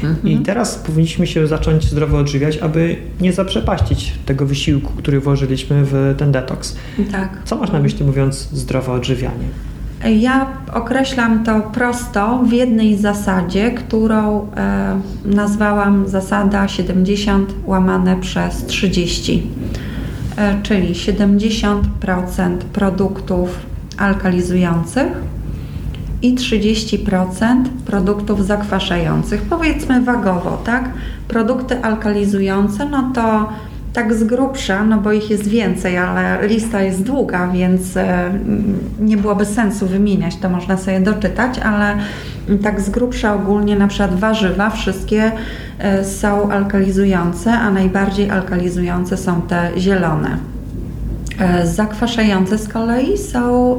mhm. 0.04 0.28
i 0.28 0.38
teraz 0.38 0.74
powinniśmy 0.74 1.26
się 1.26 1.46
zacząć 1.46 1.84
zdrowo 1.84 2.18
odżywiać, 2.18 2.58
aby 2.58 2.96
nie 3.20 3.32
zaprzepaścić 3.32 4.12
tego 4.26 4.46
wysiłku, 4.46 4.92
który 4.96 5.20
włożyliśmy 5.20 5.84
w 5.84 6.14
ten 6.18 6.32
detoks. 6.32 6.76
Tak. 7.12 7.30
Co 7.44 7.56
masz 7.56 7.72
na 7.72 7.80
myśli 7.80 8.04
mówiąc 8.04 8.48
zdrowe 8.52 8.92
odżywianie? 8.92 9.69
Ja 10.08 10.46
określam 10.72 11.44
to 11.44 11.60
prosto 11.60 12.38
w 12.44 12.52
jednej 12.52 12.96
zasadzie, 12.96 13.70
którą 13.70 14.46
e, 14.56 15.00
nazwałam 15.24 16.08
zasada 16.08 16.68
70 16.68 17.54
łamane 17.64 18.16
przez 18.16 18.66
30, 18.66 19.42
e, 20.36 20.62
czyli 20.62 20.94
70% 20.94 21.80
produktów 22.72 23.58
alkalizujących 23.96 25.08
i 26.22 26.34
30% 26.34 27.64
produktów 27.86 28.46
zakwaszających. 28.46 29.42
Powiedzmy 29.42 30.02
wagowo, 30.02 30.62
tak? 30.64 30.90
Produkty 31.28 31.82
alkalizujące, 31.82 32.88
no 32.88 33.10
to 33.14 33.48
tak 33.92 34.14
z 34.14 34.24
grubsza, 34.24 34.84
no 34.84 34.98
bo 34.98 35.12
ich 35.12 35.30
jest 35.30 35.48
więcej, 35.48 35.98
ale 35.98 36.48
lista 36.48 36.82
jest 36.82 37.02
długa, 37.02 37.48
więc 37.48 37.96
e, 37.96 38.32
nie 39.00 39.16
byłoby 39.16 39.44
sensu 39.44 39.86
wymieniać, 39.86 40.36
to 40.36 40.50
można 40.50 40.76
sobie 40.76 41.00
doczytać, 41.00 41.58
ale 41.58 41.96
tak 42.62 42.80
z 42.80 42.90
grubsza 42.90 43.34
ogólnie 43.34 43.76
na 43.76 43.88
przykład 43.88 44.14
warzywa 44.14 44.70
wszystkie 44.70 45.32
e, 45.78 46.04
są 46.04 46.50
alkalizujące, 46.50 47.52
a 47.52 47.70
najbardziej 47.70 48.30
alkalizujące 48.30 49.16
są 49.16 49.42
te 49.42 49.70
zielone. 49.78 50.36
E, 51.38 51.66
zakwaszające 51.66 52.58
z 52.58 52.68
kolei 52.68 53.18
są 53.18 53.78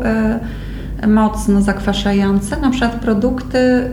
mocno 1.07 1.61
zakwaszające, 1.61 2.57
na 2.57 2.69
przykład 2.69 2.95
produkty 2.95 3.89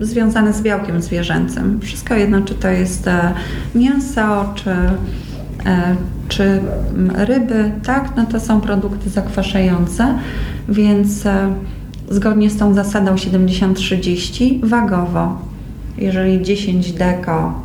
związane 0.00 0.52
z 0.52 0.62
białkiem 0.62 1.02
zwierzęcym. 1.02 1.80
Wszystko 1.80 2.14
jedno, 2.14 2.42
czy 2.42 2.54
to 2.54 2.68
jest 2.68 3.10
mięso, 3.74 4.52
czy 4.54 4.70
czy 6.28 6.60
ryby, 7.14 7.70
tak, 7.84 8.12
no 8.16 8.26
to 8.26 8.40
są 8.40 8.60
produkty 8.60 9.10
zakwaszające, 9.10 10.18
więc 10.68 11.26
e, 11.26 11.52
zgodnie 12.10 12.50
z 12.50 12.56
tą 12.56 12.74
zasadą 12.74 13.14
70-30 13.14 14.68
wagowo, 14.68 15.38
jeżeli 15.98 16.42
10 16.42 16.92
deko 16.92 17.62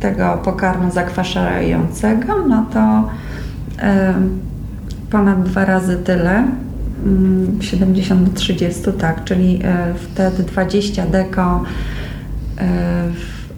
tego 0.00 0.40
pokarmu 0.44 0.90
zakwaszającego, 0.90 2.46
no 2.48 2.66
to 2.72 3.08
e, 3.82 4.14
ponad 5.10 5.42
dwa 5.42 5.64
razy 5.64 5.96
tyle, 5.96 6.46
70 7.60 8.20
mm, 8.20 8.30
do 8.30 8.40
30, 8.40 8.82
tak, 8.98 9.24
czyli 9.24 9.60
wtedy 9.96 10.42
20 10.42 11.06
deko 11.06 11.62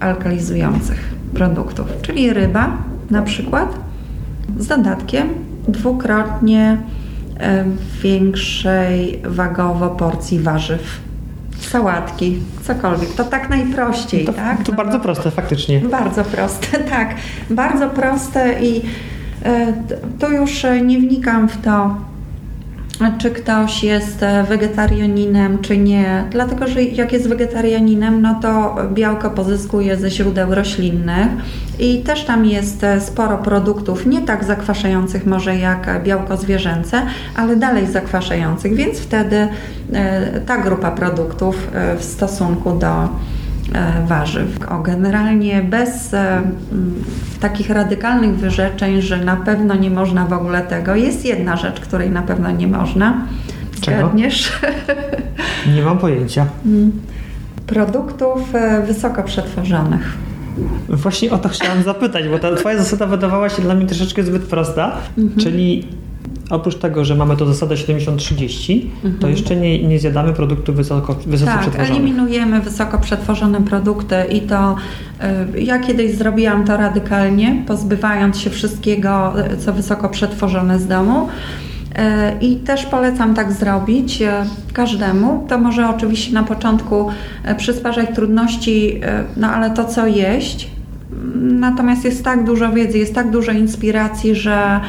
alkalizujących 0.00 1.14
produktów, 1.34 1.86
czyli 2.02 2.32
ryba, 2.32 2.78
na 3.14 3.22
przykład 3.22 3.74
z 4.58 4.66
dodatkiem 4.66 5.28
dwukrotnie 5.68 6.78
e, 7.40 7.64
większej 8.02 9.22
wagowo 9.24 9.88
porcji 9.88 10.40
warzyw. 10.40 11.00
Sałatki, 11.60 12.38
cokolwiek. 12.62 13.14
To 13.14 13.24
tak 13.24 13.50
najprościej, 13.50 14.24
to, 14.24 14.32
tak? 14.32 14.62
To 14.62 14.72
bardzo 14.72 15.00
proste, 15.00 15.30
faktycznie. 15.30 15.80
Bardzo 15.80 16.24
proste, 16.24 16.78
tak. 16.96 17.14
Bardzo 17.50 17.90
proste 17.90 18.62
i 18.62 18.82
e, 19.44 19.72
tu 20.18 20.32
już 20.32 20.66
nie 20.84 20.98
wnikam 20.98 21.48
w 21.48 21.56
to, 21.62 21.96
czy 23.12 23.30
ktoś 23.30 23.84
jest 23.84 24.22
e, 24.22 24.44
wegetarianinem, 24.44 25.58
czy 25.58 25.78
nie. 25.78 26.24
Dlatego, 26.30 26.66
że 26.66 26.82
jak 26.82 27.12
jest 27.12 27.28
wegetarianinem, 27.28 28.22
no 28.22 28.38
to 28.42 28.76
białko 28.92 29.30
pozyskuje 29.30 29.96
ze 29.96 30.10
źródeł 30.10 30.54
roślinnych 30.54 31.28
i 31.78 32.02
też 32.02 32.24
tam 32.24 32.44
jest 32.44 32.84
e, 32.84 33.00
sporo 33.00 33.38
produktów, 33.38 34.06
nie 34.06 34.22
tak 34.22 34.44
zakwaszających 34.44 35.26
może 35.26 35.56
jak 35.56 36.02
białko 36.04 36.36
zwierzęce, 36.36 37.02
ale 37.36 37.56
dalej 37.56 37.86
zakwaszających, 37.86 38.74
więc 38.74 38.98
wtedy 38.98 39.48
e, 39.92 40.40
ta 40.40 40.58
grupa 40.58 40.90
produktów 40.90 41.68
w 41.98 42.04
stosunku 42.04 42.72
do 42.72 43.08
warzyw. 44.06 44.58
O, 44.70 44.78
generalnie 44.78 45.62
bez 45.62 46.14
e, 46.14 46.42
takich 47.40 47.70
radykalnych 47.70 48.36
wyrzeczeń, 48.36 49.02
że 49.02 49.24
na 49.24 49.36
pewno 49.36 49.74
nie 49.74 49.90
można 49.90 50.26
w 50.26 50.32
ogóle 50.32 50.62
tego. 50.62 50.94
Jest 50.94 51.24
jedna 51.24 51.56
rzecz, 51.56 51.80
której 51.80 52.10
na 52.10 52.22
pewno 52.22 52.50
nie 52.50 52.68
można. 52.68 53.26
Zgadniesz? 53.76 54.52
Nie 55.76 55.82
mam 55.82 55.98
pojęcia. 55.98 56.46
Mm. 56.66 56.92
Produktów 57.66 58.54
e, 58.54 58.82
wysoko 58.86 59.22
przetworzonych. 59.22 60.16
Właśnie 60.88 61.30
o 61.30 61.38
to 61.38 61.48
chciałam 61.48 61.82
zapytać, 61.82 62.28
bo 62.28 62.38
ta 62.38 62.54
twoja 62.54 62.78
zasada 62.78 63.06
wydawała 63.06 63.48
się 63.48 63.62
dla 63.62 63.74
mnie 63.74 63.86
troszeczkę 63.86 64.22
zbyt 64.22 64.42
prosta, 64.42 64.92
mhm. 65.18 65.40
czyli 65.40 65.88
oprócz 66.50 66.76
tego, 66.76 67.04
że 67.04 67.14
mamy 67.14 67.36
to 67.36 67.46
zasadę 67.46 67.74
70-30, 67.74 68.82
mhm. 68.94 69.18
to 69.18 69.28
jeszcze 69.28 69.56
nie, 69.56 69.88
nie 69.88 69.98
zjadamy 69.98 70.32
produktów 70.32 70.76
wysoko, 70.76 71.16
wysoko 71.26 71.52
tak, 71.52 71.60
przetworzonych. 71.60 72.00
eliminujemy 72.00 72.60
wysoko 72.60 72.98
przetworzone 72.98 73.60
produkty 73.60 74.16
i 74.32 74.40
to 74.40 74.76
y, 75.54 75.60
ja 75.60 75.78
kiedyś 75.78 76.14
zrobiłam 76.14 76.64
to 76.64 76.76
radykalnie, 76.76 77.62
pozbywając 77.66 78.38
się 78.38 78.50
wszystkiego, 78.50 79.32
y, 79.52 79.56
co 79.56 79.72
wysoko 79.72 80.08
przetworzone 80.08 80.78
z 80.78 80.86
domu. 80.86 81.28
Y, 81.28 82.00
I 82.40 82.56
też 82.56 82.86
polecam 82.86 83.34
tak 83.34 83.52
zrobić 83.52 84.22
każdemu. 84.72 85.46
To 85.48 85.58
może 85.58 85.88
oczywiście 85.88 86.32
na 86.32 86.42
początku 86.42 87.08
przysparzać 87.56 88.08
trudności, 88.14 89.00
no 89.36 89.48
ale 89.48 89.70
to 89.70 89.84
co 89.84 90.06
jeść. 90.06 90.70
Natomiast 91.34 92.04
jest 92.04 92.24
tak 92.24 92.44
dużo 92.44 92.72
wiedzy, 92.72 92.98
jest 92.98 93.14
tak 93.14 93.30
dużo 93.30 93.52
inspiracji, 93.52 94.34
że 94.34 94.80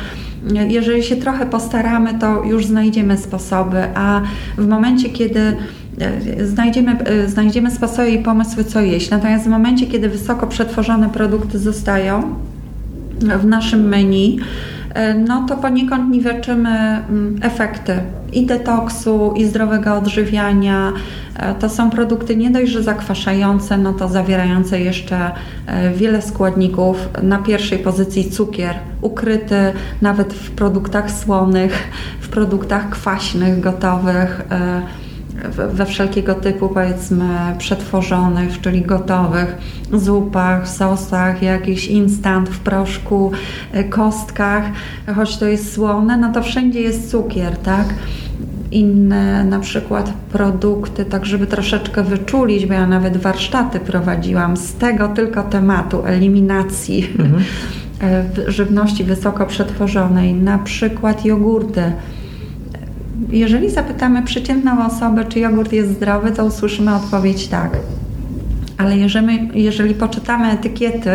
jeżeli 0.53 1.03
się 1.03 1.15
trochę 1.15 1.45
postaramy, 1.45 2.19
to 2.19 2.43
już 2.43 2.65
znajdziemy 2.65 3.17
sposoby, 3.17 3.83
a 3.95 4.21
w 4.57 4.67
momencie, 4.67 5.09
kiedy 5.09 5.39
e, 5.39 6.45
znajdziemy, 6.47 6.99
e, 6.99 7.29
znajdziemy 7.29 7.71
sposoby 7.71 8.11
i 8.11 8.19
pomysły, 8.19 8.63
co 8.63 8.81
jeść. 8.81 9.09
Natomiast 9.09 9.45
w 9.45 9.49
momencie, 9.49 9.87
kiedy 9.87 10.09
wysoko 10.09 10.47
przetworzone 10.47 11.09
produkty 11.09 11.59
zostają 11.59 12.35
w 13.19 13.45
naszym 13.45 13.87
menu, 13.87 14.39
no 15.15 15.45
to 15.47 15.57
poniekąd 15.57 16.11
niweczymy 16.11 16.69
mm, 16.69 17.39
efekty 17.41 17.99
i 18.33 18.45
detoksu, 18.45 19.33
i 19.35 19.45
zdrowego 19.45 19.95
odżywiania. 19.95 20.93
E, 21.35 21.55
to 21.55 21.69
są 21.69 21.89
produkty 21.89 22.35
nie 22.35 22.49
dość, 22.49 22.71
że 22.71 22.83
zakwaszające, 22.83 23.77
no 23.77 23.93
to 23.93 24.07
zawierające 24.07 24.79
jeszcze 24.79 25.31
e, 25.67 25.91
wiele 25.91 26.21
składników. 26.21 27.09
Na 27.23 27.37
pierwszej 27.37 27.79
pozycji 27.79 28.31
cukier, 28.31 28.75
ukryty 29.01 29.73
nawet 30.01 30.33
w 30.33 30.51
produktach 30.51 31.11
słonych, 31.11 31.91
w 32.21 32.29
produktach 32.29 32.89
kwaśnych, 32.89 33.59
gotowych 33.59 34.41
we 35.73 35.85
wszelkiego 35.85 36.35
typu, 36.35 36.69
powiedzmy, 36.69 37.25
przetworzonych, 37.57 38.61
czyli 38.61 38.81
gotowych, 38.81 39.57
zupach, 39.93 40.69
sosach, 40.69 41.41
jakiś 41.41 41.87
instant 41.87 42.49
w 42.49 42.59
proszku, 42.59 43.31
e, 43.71 43.83
kostkach, 43.83 44.63
choć 45.15 45.37
to 45.37 45.45
jest 45.45 45.73
słone, 45.73 46.17
no 46.17 46.31
to 46.31 46.43
wszędzie 46.43 46.81
jest 46.81 47.11
cukier, 47.11 47.57
tak? 47.57 47.85
inne 48.71 49.43
na 49.43 49.59
przykład 49.59 50.13
produkty, 50.31 51.05
tak 51.05 51.25
żeby 51.25 51.47
troszeczkę 51.47 52.03
wyczulić, 52.03 52.65
bo 52.65 52.73
ja 52.73 52.87
nawet 52.87 53.17
warsztaty 53.17 53.79
prowadziłam 53.79 54.57
z 54.57 54.73
tego 54.73 55.07
tylko 55.07 55.43
tematu 55.43 56.05
eliminacji 56.05 57.09
mhm. 57.19 57.43
żywności 58.47 59.03
wysoko 59.03 59.45
przetworzonej, 59.45 60.33
na 60.33 60.57
przykład 60.57 61.25
jogurty. 61.25 61.91
Jeżeli 63.29 63.71
zapytamy 63.71 64.23
przeciętną 64.23 64.85
osobę, 64.85 65.25
czy 65.25 65.39
jogurt 65.39 65.73
jest 65.73 65.91
zdrowy, 65.91 66.31
to 66.31 66.45
usłyszymy 66.45 66.95
odpowiedź 66.95 67.47
tak. 67.47 67.77
Ale 68.77 68.97
jeżeli, 68.97 69.63
jeżeli 69.63 69.93
poczytamy 69.93 70.51
etykiety, 70.51 71.11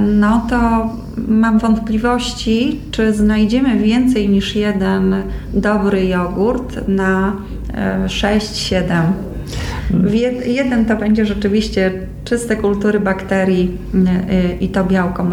no 0.00 0.46
to 0.50 0.90
mam 1.28 1.58
wątpliwości, 1.58 2.80
czy 2.90 3.14
znajdziemy 3.14 3.78
więcej 3.78 4.28
niż 4.28 4.56
jeden 4.56 5.14
dobry 5.54 6.06
jogurt 6.06 6.88
na 6.88 7.32
6-7. 8.06 8.84
Jeden 10.46 10.84
to 10.84 10.96
będzie 10.96 11.26
rzeczywiście 11.26 11.92
czyste 12.24 12.56
kultury 12.56 13.00
bakterii 13.00 13.78
y, 13.94 14.56
i 14.60 14.68
to 14.68 14.84
białko 14.84 15.26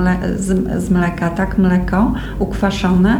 z 0.78 0.90
mleka, 0.90 1.30
tak, 1.30 1.58
mleko 1.58 2.14
ukwaszone 2.40 3.20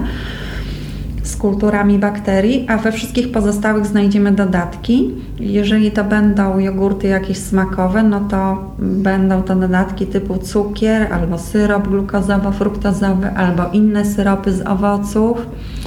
z 1.28 1.36
kulturami 1.36 2.00
bakterii, 2.00 2.66
a 2.70 2.78
we 2.78 2.92
wszystkich 2.92 3.32
pozostałych 3.32 3.86
znajdziemy 3.86 4.32
dodatki. 4.32 5.12
Jeżeli 5.40 5.92
to 5.92 6.04
będą 6.04 6.60
jogurty 6.60 7.08
jakieś 7.08 7.38
smakowe, 7.38 8.04
no 8.04 8.20
to 8.20 8.72
będą 8.80 9.44
to 9.44 9.56
dodatki 9.56 10.08
typu 10.08 10.38
cukier 10.38 11.14
albo 11.14 11.38
syrop 11.38 11.88
glukozowo-fruktozowy 11.88 13.34
albo 13.36 13.70
inne 13.74 14.06
syropy 14.06 14.54
z 14.54 14.68
owoców. 14.68 15.38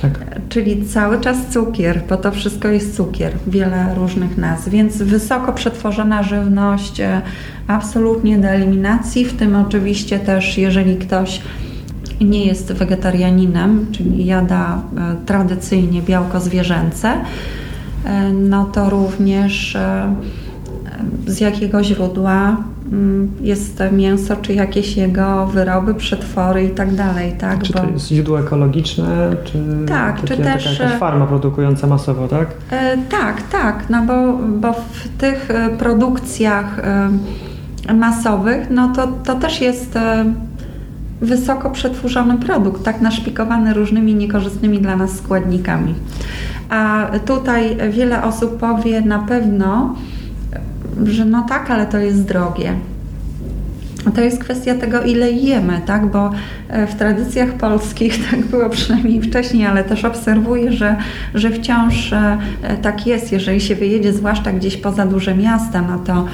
Tak. 0.02 0.40
Czyli 0.48 0.84
cały 0.84 1.20
czas 1.20 1.36
cukier, 1.50 2.02
bo 2.08 2.16
to 2.16 2.30
wszystko 2.30 2.68
jest 2.68 2.96
cukier, 2.96 3.32
wiele 3.46 3.94
różnych 3.94 4.38
nazw, 4.38 4.68
więc 4.68 4.96
wysoko 4.96 5.52
przetworzona 5.52 6.22
żywność 6.22 7.00
e, 7.00 7.22
absolutnie 7.66 8.38
do 8.38 8.48
eliminacji, 8.48 9.24
w 9.24 9.36
tym 9.36 9.56
oczywiście 9.56 10.18
też 10.18 10.58
jeżeli 10.58 10.96
ktoś 10.96 11.40
nie 12.24 12.46
jest 12.46 12.72
wegetarianinem, 12.72 13.86
czyli 13.92 14.26
jada 14.26 14.82
e, 14.96 15.26
tradycyjnie 15.26 16.02
białko 16.02 16.40
zwierzęce, 16.40 17.14
e, 18.04 18.32
no 18.32 18.64
to 18.64 18.90
również 18.90 19.76
e, 19.76 20.14
z 21.26 21.40
jakiego 21.40 21.84
źródła 21.84 22.56
mm, 22.92 23.30
jest 23.40 23.82
mięso, 23.92 24.36
czy 24.36 24.54
jakieś 24.54 24.96
jego 24.96 25.46
wyroby, 25.46 25.94
przetwory 25.94 26.64
i 26.64 26.70
tak 26.70 26.94
dalej, 26.94 27.32
tak? 27.38 27.62
Czy 27.62 27.72
to 27.72 27.86
jest 27.86 28.08
źródło 28.08 28.40
ekologiczne, 28.40 29.36
czy, 29.44 29.58
tak, 29.88 30.20
takie, 30.20 30.36
czy 30.36 30.42
też 30.42 30.78
taka 30.78 30.98
farma 30.98 31.26
produkująca 31.26 31.86
masowo, 31.86 32.28
tak? 32.28 32.48
Tak, 33.10 33.42
tak, 33.52 33.84
no 33.90 34.02
bo, 34.02 34.38
bo 34.48 34.72
w 34.72 35.08
tych 35.18 35.48
produkcjach 35.78 36.80
masowych, 37.94 38.70
no 38.70 38.92
to, 38.96 39.06
to 39.24 39.34
też 39.34 39.60
jest 39.60 39.98
wysoko 41.20 41.70
przetworzony 41.70 42.38
produkt, 42.38 42.84
tak 42.84 43.00
naszpikowany 43.00 43.74
różnymi 43.74 44.14
niekorzystnymi 44.14 44.78
dla 44.78 44.96
nas 44.96 45.16
składnikami. 45.16 45.94
A 46.70 47.06
tutaj 47.26 47.76
wiele 47.90 48.22
osób 48.22 48.58
powie 48.58 49.00
na 49.00 49.18
pewno, 49.18 49.94
że 51.04 51.24
no 51.24 51.46
tak, 51.48 51.70
ale 51.70 51.86
to 51.86 51.98
jest 51.98 52.24
drogie. 52.24 52.74
To 54.14 54.20
jest 54.20 54.44
kwestia 54.44 54.74
tego, 54.74 55.02
ile 55.02 55.30
jemy, 55.30 55.80
tak? 55.86 56.06
bo 56.06 56.30
e, 56.68 56.86
w 56.86 56.94
tradycjach 56.94 57.52
polskich 57.52 58.14
tak 58.30 58.46
było 58.46 58.70
przynajmniej 58.70 59.22
wcześniej, 59.22 59.66
ale 59.66 59.84
też 59.84 60.04
obserwuję, 60.04 60.72
że, 60.72 60.96
że 61.34 61.50
wciąż 61.50 62.12
e, 62.12 62.38
tak 62.82 63.06
jest. 63.06 63.32
Jeżeli 63.32 63.60
się 63.60 63.74
wyjedzie, 63.74 64.12
zwłaszcza 64.12 64.52
gdzieś 64.52 64.76
poza 64.76 65.06
duże 65.06 65.34
miasta, 65.34 65.82
no 65.82 65.98
to 65.98 66.26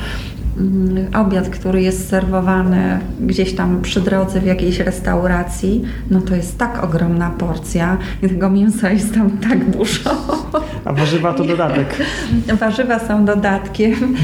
obiad, 1.14 1.48
który 1.48 1.82
jest 1.82 2.08
serwowany 2.08 2.98
gdzieś 3.20 3.54
tam 3.54 3.82
przy 3.82 4.00
drodze 4.00 4.40
w 4.40 4.46
jakiejś 4.46 4.78
restauracji, 4.78 5.82
no 6.10 6.20
to 6.20 6.34
jest 6.34 6.58
tak 6.58 6.84
ogromna 6.84 7.30
porcja 7.30 7.98
i 8.22 8.28
tego 8.28 8.50
mięsa 8.50 8.90
jest 8.90 9.14
tam 9.14 9.30
tak 9.30 9.70
dużo. 9.70 10.10
A 10.84 10.92
warzywa 10.92 11.34
to 11.34 11.44
dodatek. 11.44 11.96
Warzywa 12.60 12.98
są 12.98 13.24
dodatkiem 13.24 14.16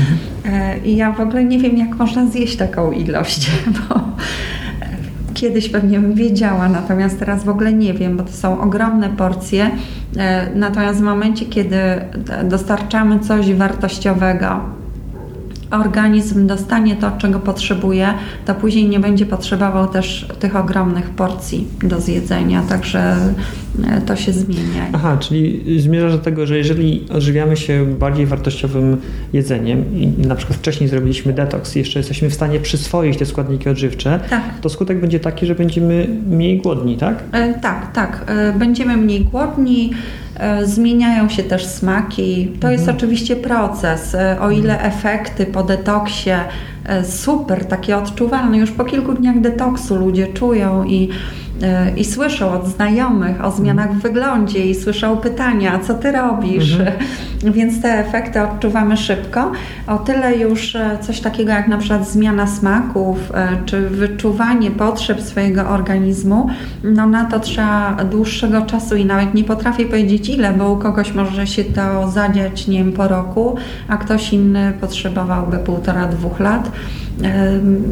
e, 0.45 0.79
i 0.79 0.97
ja 0.97 1.13
w 1.13 1.21
ogóle 1.21 1.45
nie 1.45 1.59
wiem, 1.59 1.77
jak 1.77 1.95
można 1.99 2.27
zjeść 2.27 2.57
taką 2.57 2.93
ilość, 2.93 3.51
bo 3.89 4.01
kiedyś 5.35 5.69
pewnie 5.69 6.01
bym 6.01 6.15
wiedziała, 6.15 6.69
natomiast 6.69 7.19
teraz 7.19 7.45
w 7.45 7.49
ogóle 7.49 7.73
nie 7.73 7.95
wiem, 7.95 8.17
bo 8.17 8.23
to 8.23 8.33
są 8.33 8.61
ogromne 8.61 9.09
porcje. 9.09 9.71
E, 10.17 10.51
natomiast 10.55 10.99
w 10.99 11.03
momencie, 11.03 11.47
kiedy 11.47 11.77
dostarczamy 12.45 13.21
coś 13.21 13.55
wartościowego, 13.55 14.82
organizm 15.73 16.47
dostanie 16.47 16.97
to, 16.97 17.11
czego 17.19 17.41
potrzebuje, 17.41 18.15
to 18.45 18.55
później 18.55 18.89
nie 18.89 19.01
będzie 19.01 19.27
potrzebował 19.27 19.89
też 19.89 20.29
tych 20.41 20.57
ogromnych 20.57 21.11
porcji 21.11 21.69
do 21.83 22.01
zjedzenia, 22.01 22.63
także 22.69 23.17
to 24.07 24.17
się 24.17 24.33
zmienia. 24.33 24.87
Aha, 24.93 25.17
czyli 25.21 25.81
zmierzasz 25.81 26.13
do 26.13 26.19
tego, 26.19 26.47
że 26.47 26.59
jeżeli 26.59 27.05
odżywiamy 27.11 27.57
się 27.57 27.87
bardziej 27.99 28.27
wartościowym 28.27 28.97
jedzeniem 29.33 29.97
i 29.97 30.07
na 30.07 30.35
przykład 30.35 30.59
wcześniej 30.59 30.89
zrobiliśmy 30.89 31.33
detoks 31.33 31.77
i 31.77 31.79
jeszcze 31.79 31.99
jesteśmy 31.99 32.31
w 32.31 32.35
stanie 32.35 32.61
przyswoić 32.61 33.19
te 33.19 33.27
składniki 33.27 33.69
odżywcze, 33.69 34.21
tak. 34.31 34.43
to 34.61 34.69
skutek 34.69 35.01
będzie 35.01 35.21
taki, 35.21 35.47
że 35.47 35.55
będziemy 35.55 36.07
mniej 36.27 36.59
głodni, 36.59 36.97
tak? 36.97 37.23
E, 37.33 37.55
tak, 37.55 37.93
tak. 37.93 38.25
E, 38.29 38.53
będziemy 38.59 38.97
mniej 38.97 39.21
głodni, 39.21 39.91
E, 40.37 40.67
zmieniają 40.67 41.29
się 41.29 41.43
też 41.43 41.67
smaki. 41.67 42.53
To 42.61 42.71
jest 42.71 42.83
mhm. 42.83 42.97
oczywiście 42.97 43.37
proces. 43.37 44.15
E, 44.15 44.41
o 44.41 44.51
ile 44.51 44.73
mhm. 44.73 44.93
efekty 44.93 45.47
po 45.47 45.63
detoksie 45.63 46.31
e, 46.85 47.05
super, 47.05 47.65
takie 47.65 47.97
odczuwalne, 47.97 48.59
już 48.59 48.71
po 48.71 48.85
kilku 48.85 49.13
dniach 49.13 49.41
detoksu 49.41 49.97
ludzie 49.97 50.27
czują 50.27 50.85
i 50.85 51.09
E, 51.09 51.42
i 51.97 52.05
słyszą 52.05 52.53
od 52.53 52.67
znajomych 52.67 53.45
o 53.45 53.51
zmianach 53.51 53.95
w 53.95 54.03
wyglądzie 54.03 54.67
i 54.67 54.75
słyszą 54.75 55.17
pytania, 55.17 55.79
co 55.79 55.95
ty 55.95 56.13
robisz, 56.13 56.73
mhm. 56.73 56.97
więc 57.57 57.83
te 57.83 57.89
efekty 57.89 58.43
odczuwamy 58.43 58.97
szybko. 58.97 59.53
O 59.87 59.99
tyle 59.99 60.37
już 60.37 60.77
e, 60.77 60.99
coś 61.01 61.21
takiego 61.21 61.53
jak 61.53 61.69
na 61.69 61.79
przykład 61.79 62.09
zmiana 62.09 62.47
smaków, 62.47 63.17
e, 63.35 63.49
czy 63.67 63.89
wyczuwanie 63.89 64.71
potrzeb 64.71 65.21
swojego 65.21 65.69
organizmu, 65.69 66.49
no 66.85 67.07
na 67.07 67.25
to 67.25 67.41
trzeba 67.41 67.97
dłuższego 68.11 68.63
czasu 68.63 68.97
i 68.97 69.05
nawet 69.05 69.35
nie 69.35 69.45
potrafię 69.45 69.87
powiedzieć 69.87 70.29
ile, 70.29 70.53
bo 70.53 70.71
u 70.71 70.77
kogoś 70.77 71.15
może 71.15 71.47
się 71.47 71.65
to 71.65 72.11
zadziać, 72.11 72.67
nie 72.69 72.79
wiem, 72.79 72.93
po 72.93 73.09
roku, 73.09 73.57
a 73.89 73.97
ktoś 73.97 74.33
inny 74.33 74.73
potrzebowałby 74.81 75.59
półtora, 75.59 76.09
dwóch 76.09 76.41
lat 76.41 76.71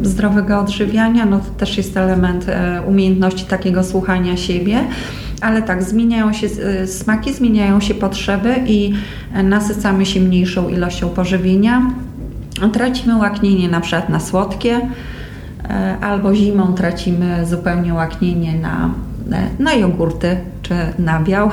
zdrowego 0.03 0.59
odżywiania, 0.59 1.25
no 1.25 1.39
to 1.39 1.49
też 1.57 1.77
jest 1.77 1.97
element 1.97 2.45
e, 2.49 2.81
umiejętności 2.87 3.45
takiego 3.45 3.83
słuchania 3.83 4.37
siebie. 4.37 4.79
Ale 5.41 5.61
tak, 5.61 5.83
zmieniają 5.83 6.33
się 6.33 6.47
e, 6.47 6.87
smaki, 6.87 7.33
zmieniają 7.33 7.79
się 7.79 7.93
potrzeby 7.93 8.55
i 8.67 8.93
e, 9.33 9.43
nasycamy 9.43 10.05
się 10.05 10.19
mniejszą 10.19 10.69
ilością 10.69 11.09
pożywienia. 11.09 11.91
Tracimy 12.73 13.17
łaknienie 13.17 13.69
na 13.69 13.81
przykład 13.81 14.09
na 14.09 14.19
słodkie, 14.19 14.81
albo 16.01 16.35
zimą 16.35 16.73
tracimy 16.73 17.45
zupełnie 17.45 17.93
łaknienie 17.93 18.55
na, 18.55 18.89
na 19.59 19.73
jogurty 19.73 20.37
czy 20.61 20.75
nabiał. 20.99 21.49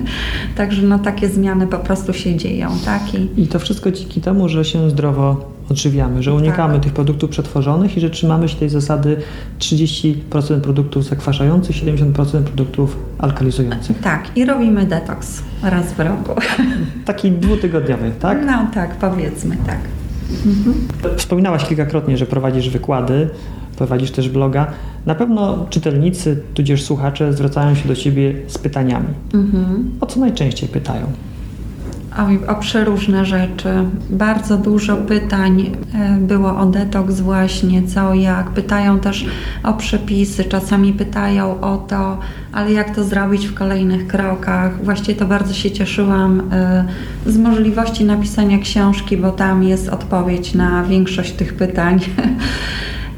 Także 0.56 0.82
no, 0.82 0.98
takie 0.98 1.28
zmiany 1.28 1.66
po 1.66 1.78
prostu 1.78 2.12
się 2.12 2.36
dzieją. 2.36 2.70
Tak? 2.84 3.14
I, 3.14 3.42
I 3.42 3.46
to 3.46 3.58
wszystko 3.58 3.92
dzięki 3.92 4.20
temu, 4.20 4.48
że 4.48 4.64
się 4.64 4.90
zdrowo 4.90 5.56
odżywiamy, 5.70 6.22
że 6.22 6.34
unikamy 6.34 6.74
tak. 6.74 6.82
tych 6.82 6.92
produktów 6.92 7.30
przetworzonych 7.30 7.96
i 7.96 8.00
że 8.00 8.10
trzymamy 8.10 8.48
się 8.48 8.56
tej 8.56 8.68
zasady 8.68 9.16
30% 9.58 10.60
produktów 10.60 11.04
zakwaszających, 11.04 11.76
70% 11.76 12.42
produktów 12.42 12.98
alkalizujących. 13.18 13.98
Tak, 14.00 14.36
i 14.36 14.44
robimy 14.44 14.86
detoks 14.86 15.42
raz 15.62 15.92
w 15.92 16.00
roku. 16.00 16.40
Taki 17.04 17.30
dwutygodniowy, 17.30 18.12
tak? 18.20 18.38
No 18.46 18.66
tak, 18.74 18.96
powiedzmy 18.96 19.56
tak. 19.66 19.78
Mhm. 20.46 20.74
Wspominałaś 21.16 21.64
kilkakrotnie, 21.64 22.18
że 22.18 22.26
prowadzisz 22.26 22.70
wykłady, 22.70 23.30
prowadzisz 23.76 24.10
też 24.10 24.28
bloga. 24.28 24.66
Na 25.06 25.14
pewno 25.14 25.66
czytelnicy, 25.70 26.42
tudzież 26.54 26.84
słuchacze 26.84 27.32
zwracają 27.32 27.74
się 27.74 27.88
do 27.88 27.96
Ciebie 27.96 28.34
z 28.46 28.58
pytaniami. 28.58 29.08
Mhm. 29.34 29.90
O 30.00 30.06
co 30.06 30.20
najczęściej 30.20 30.68
pytają? 30.68 31.06
o, 32.16 32.52
o 32.52 32.54
przeróżne 32.54 33.24
rzeczy. 33.24 33.68
Bardzo 34.10 34.56
dużo 34.56 34.96
pytań 34.96 35.72
e, 35.94 36.16
było 36.20 36.58
o 36.58 36.66
detoks 36.66 37.20
właśnie, 37.20 37.82
co 37.82 38.14
jak. 38.14 38.50
Pytają 38.50 38.98
też 38.98 39.26
o 39.62 39.74
przepisy, 39.74 40.44
czasami 40.44 40.92
pytają 40.92 41.60
o 41.60 41.76
to, 41.76 42.18
ale 42.52 42.72
jak 42.72 42.94
to 42.94 43.04
zrobić 43.04 43.46
w 43.46 43.54
kolejnych 43.54 44.06
krokach. 44.06 44.84
Właściwie 44.84 45.18
to 45.18 45.26
bardzo 45.26 45.54
się 45.54 45.70
cieszyłam 45.70 46.42
e, 46.52 46.84
z 47.26 47.38
możliwości 47.38 48.04
napisania 48.04 48.58
książki, 48.58 49.16
bo 49.16 49.30
tam 49.32 49.62
jest 49.62 49.88
odpowiedź 49.88 50.54
na 50.54 50.84
większość 50.84 51.32
tych 51.32 51.54
pytań. 51.54 52.00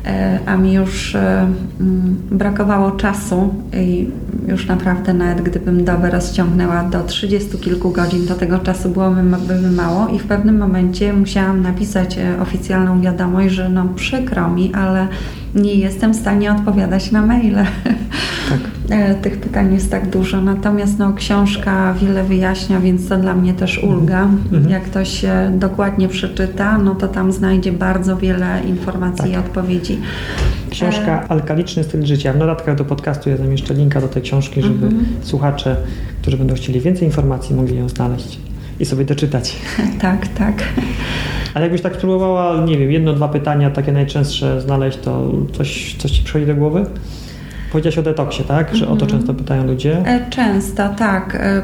e, 0.06 0.38
a 0.46 0.56
mi 0.56 0.72
już 0.72 1.14
e, 1.14 1.46
mm, 1.80 2.16
brakowało 2.30 2.90
czasu 2.90 3.54
i 3.76 4.10
już 4.48 4.66
naprawdę 4.66 5.14
nawet 5.14 5.40
gdybym 5.40 5.84
dobę 5.84 6.10
rozciągnęła 6.10 6.84
do 6.84 7.02
30 7.02 7.58
kilku 7.58 7.90
godzin, 7.90 8.26
to 8.26 8.34
tego 8.34 8.58
czasu 8.58 8.88
byłoby 8.88 9.22
by 9.22 9.70
mało. 9.70 10.08
I 10.08 10.18
w 10.18 10.24
pewnym 10.24 10.58
momencie 10.58 11.12
musiałam 11.12 11.62
napisać 11.62 12.18
e, 12.18 12.40
oficjalną 12.40 13.00
wiadomość, 13.00 13.54
że 13.54 13.68
no 13.68 13.88
przykro 13.96 14.48
mi, 14.48 14.74
ale 14.74 15.08
nie 15.54 15.74
jestem 15.74 16.12
w 16.12 16.16
stanie 16.16 16.52
odpowiadać 16.52 17.10
na 17.10 17.22
maile. 17.26 17.64
Tak. 18.48 19.20
Tych 19.22 19.40
pytań 19.40 19.74
jest 19.74 19.90
tak 19.90 20.10
dużo, 20.10 20.40
natomiast 20.40 20.98
no, 20.98 21.12
książka 21.12 21.94
wiele 21.94 22.24
wyjaśnia, 22.24 22.80
więc 22.80 23.08
to 23.08 23.16
dla 23.16 23.34
mnie 23.34 23.54
też 23.54 23.78
ulga. 23.78 24.22
Mhm. 24.22 24.68
Jak 24.68 24.82
ktoś 24.82 25.24
dokładnie 25.52 26.08
przeczyta, 26.08 26.78
no 26.78 26.94
to 26.94 27.08
tam 27.08 27.32
znajdzie 27.32 27.72
bardzo 27.72 28.16
wiele 28.16 28.60
informacji 28.66 29.24
tak. 29.24 29.32
i 29.32 29.36
odpowiedzi. 29.36 29.98
Książka 30.70 31.24
e... 31.24 31.28
Alkaliczny 31.28 31.84
styl 31.84 32.06
życia. 32.06 32.32
W 32.32 32.36
notatkach 32.36 32.76
do 32.76 32.84
podcastu 32.84 33.30
ja 33.30 33.36
zamieszczę 33.36 33.74
linka 33.74 34.00
do 34.00 34.08
tej 34.08 34.22
książki, 34.22 34.62
żeby 34.62 34.86
mhm. 34.86 35.06
słuchacze, 35.22 35.76
którzy 36.22 36.36
będą 36.36 36.54
chcieli 36.54 36.80
więcej 36.80 37.08
informacji, 37.08 37.56
mogli 37.56 37.76
ją 37.76 37.88
znaleźć 37.88 38.38
i 38.80 38.84
sobie 38.84 39.04
doczytać. 39.04 39.56
tak, 40.00 40.28
tak. 40.28 40.64
Ale 41.54 41.64
jakbyś 41.64 41.82
tak 41.82 41.96
spróbowała, 41.96 42.64
nie 42.64 42.78
wiem, 42.78 42.90
jedno, 42.90 43.12
dwa 43.12 43.28
pytania 43.28 43.70
takie 43.70 43.92
najczęstsze 43.92 44.60
znaleźć, 44.60 44.98
to 44.98 45.32
coś, 45.52 45.96
coś 45.98 46.10
ci 46.10 46.22
przychodzi 46.22 46.46
do 46.46 46.54
głowy? 46.54 46.86
Powiedziałaś 47.72 47.98
o 47.98 48.02
detoksie, 48.02 48.44
tak? 48.44 48.76
Że 48.76 48.88
o 48.88 48.96
to 48.96 49.04
mhm. 49.04 49.10
często 49.10 49.34
pytają 49.34 49.66
ludzie? 49.66 50.02
E, 50.06 50.30
często, 50.30 50.88
tak. 50.88 51.34
E, 51.34 51.62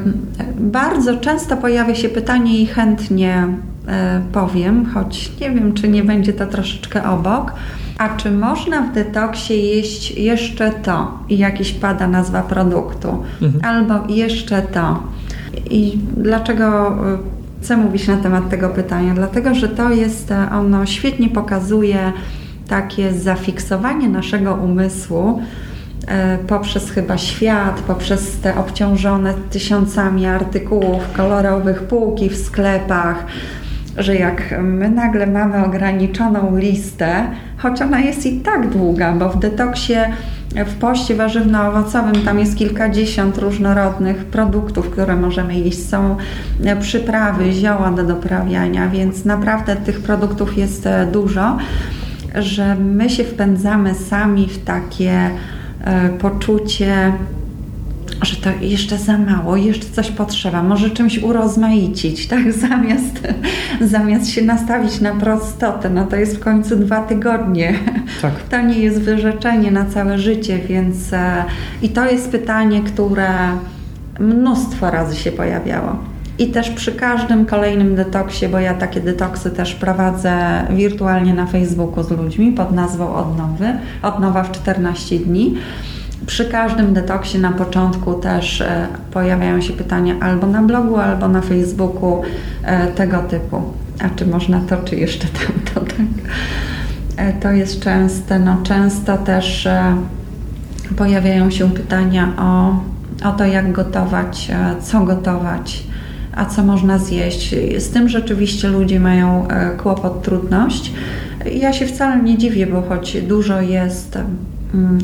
bardzo 0.59 1.16
często 1.16 1.57
pojawia 1.57 1.95
się 1.95 2.09
pytanie 2.09 2.59
i 2.59 2.66
chętnie 2.66 3.49
e, 3.89 4.22
powiem, 4.32 4.87
choć 4.87 5.32
nie 5.41 5.51
wiem, 5.51 5.72
czy 5.72 5.89
nie 5.89 6.05
będzie 6.05 6.32
to 6.32 6.47
troszeczkę 6.47 7.11
obok. 7.11 7.53
A 7.99 8.16
czy 8.16 8.30
można 8.30 8.82
w 8.82 8.95
detoksie 8.95 9.66
jeść 9.66 10.11
jeszcze 10.11 10.70
to? 10.70 11.18
I 11.28 11.39
jakiś 11.39 11.72
pada 11.72 12.09
nazwa 12.09 12.43
produktu. 12.43 13.22
Mhm. 13.43 13.64
Albo 13.64 14.12
jeszcze 14.14 14.62
to. 14.62 15.03
I 15.70 15.99
dlaczego 16.16 16.97
chcę 17.64 17.76
mówić 17.76 18.08
na 18.08 18.16
temat 18.16 18.48
tego 18.48 18.68
pytania? 18.68 19.14
Dlatego, 19.14 19.54
że 19.54 19.68
to 19.68 19.90
jest, 19.90 20.32
ono 20.52 20.86
świetnie 20.86 21.28
pokazuje 21.28 22.12
takie 22.68 23.12
zafiksowanie 23.12 24.08
naszego 24.08 24.54
umysłu 24.54 25.40
E, 26.08 26.38
poprzez 26.38 26.90
chyba 26.90 27.18
świat, 27.18 27.80
poprzez 27.80 28.40
te 28.40 28.56
obciążone 28.56 29.34
tysiącami 29.50 30.26
artykułów 30.26 31.12
kolorowych 31.12 31.82
półki 31.82 32.28
w 32.28 32.36
sklepach, 32.36 33.24
że 33.96 34.16
jak 34.16 34.54
my 34.62 34.90
nagle 34.90 35.26
mamy 35.26 35.64
ograniczoną 35.64 36.56
listę, 36.56 37.26
choć 37.56 37.82
ona 37.82 38.00
jest 38.00 38.26
i 38.26 38.40
tak 38.40 38.68
długa, 38.68 39.12
bo 39.12 39.28
w 39.28 39.38
detoksie, 39.38 39.96
w 40.55 40.74
poście 40.74 41.16
warzywno-owocowym 41.16 42.24
tam 42.24 42.38
jest 42.38 42.57
kilkadziesiąt 42.57 43.38
różnorodnych 43.38 44.24
produktów, 44.24 44.90
które 44.90 45.16
możemy 45.16 45.55
jeść. 45.55 45.88
Są 45.88 46.16
przyprawy, 46.80 47.52
zioła 47.52 47.90
do 47.90 48.05
doprawiania, 48.05 48.88
więc 48.88 49.24
naprawdę 49.24 49.76
tych 49.76 50.00
produktów 50.00 50.59
jest 50.59 50.86
e, 50.86 51.07
dużo, 51.12 51.59
że 52.34 52.74
my 52.74 53.11
się 53.11 53.24
wpędzamy 53.24 53.94
sami 53.94 54.48
w 54.48 54.64
takie 54.64 55.30
E, 55.84 56.09
poczucie, 56.09 57.12
że 58.22 58.36
to 58.36 58.50
jeszcze 58.60 58.98
za 58.98 59.18
mało, 59.18 59.56
jeszcze 59.56 59.86
coś 59.88 60.10
potrzeba, 60.10 60.62
może 60.62 60.90
czymś 60.90 61.18
urozmaicić, 61.18 62.26
tak? 62.28 62.52
Zamiast, 62.52 63.20
zamiast 63.80 64.30
się 64.30 64.42
nastawić 64.42 65.00
na 65.00 65.14
prostotę, 65.14 65.90
no 65.90 66.04
to 66.04 66.16
jest 66.16 66.36
w 66.36 66.40
końcu 66.40 66.76
dwa 66.76 67.00
tygodnie. 67.00 67.78
Tak. 68.22 68.32
To 68.50 68.60
nie 68.60 68.78
jest 68.78 69.00
wyrzeczenie 69.00 69.70
na 69.70 69.84
całe 69.84 70.18
życie, 70.18 70.58
więc 70.58 71.12
e, 71.12 71.44
i 71.82 71.88
to 71.88 72.10
jest 72.10 72.30
pytanie, 72.30 72.82
które 72.82 73.28
mnóstwo 74.20 74.90
razy 74.90 75.16
się 75.16 75.32
pojawiało. 75.32 75.96
I 76.38 76.46
też 76.46 76.70
przy 76.70 76.92
każdym 76.92 77.46
kolejnym 77.46 77.94
detoksie, 77.94 78.48
bo 78.48 78.58
ja 78.58 78.74
takie 78.74 79.00
detoksy 79.00 79.50
też 79.50 79.74
prowadzę 79.74 80.66
wirtualnie 80.70 81.34
na 81.34 81.46
Facebooku 81.46 82.02
z 82.02 82.10
ludźmi 82.10 82.52
pod 82.52 82.72
nazwą 82.72 83.14
Odnowy, 83.14 83.78
Odnowa 84.02 84.42
w 84.42 84.52
14 84.52 85.18
dni. 85.18 85.54
Przy 86.26 86.44
każdym 86.44 86.94
detoksie 86.94 87.38
na 87.38 87.52
początku 87.52 88.14
też 88.14 88.60
e, 88.60 88.86
pojawiają 89.10 89.60
się 89.60 89.72
pytania 89.72 90.14
albo 90.20 90.46
na 90.46 90.62
blogu, 90.62 90.96
albo 90.96 91.28
na 91.28 91.40
Facebooku 91.40 92.22
e, 92.62 92.86
tego 92.86 93.18
typu. 93.18 93.62
A 94.00 94.08
czy 94.08 94.26
można 94.26 94.60
to, 94.68 94.76
czy 94.76 94.96
jeszcze 94.96 95.26
tamto, 95.28 95.92
tak? 95.96 96.06
E, 97.16 97.32
to 97.32 97.50
jest 97.52 97.80
częste. 97.80 98.38
No, 98.38 98.56
często 98.62 99.18
też 99.18 99.68
pojawiają 100.96 101.50
się 101.50 101.70
pytania 101.70 102.32
o, 102.38 102.80
o 103.28 103.32
to, 103.32 103.44
jak 103.44 103.72
gotować, 103.72 104.50
co 104.82 105.00
gotować 105.00 105.84
a 106.36 106.44
co 106.44 106.64
można 106.64 106.98
zjeść. 106.98 107.54
Z 107.78 107.90
tym 107.90 108.08
rzeczywiście 108.08 108.68
ludzie 108.68 109.00
mają 109.00 109.48
kłopot, 109.78 110.22
trudność. 110.22 110.92
Ja 111.54 111.72
się 111.72 111.86
wcale 111.86 112.22
nie 112.22 112.38
dziwię, 112.38 112.66
bo 112.66 112.82
choć 112.82 113.22
dużo 113.22 113.60
jest 113.60 114.18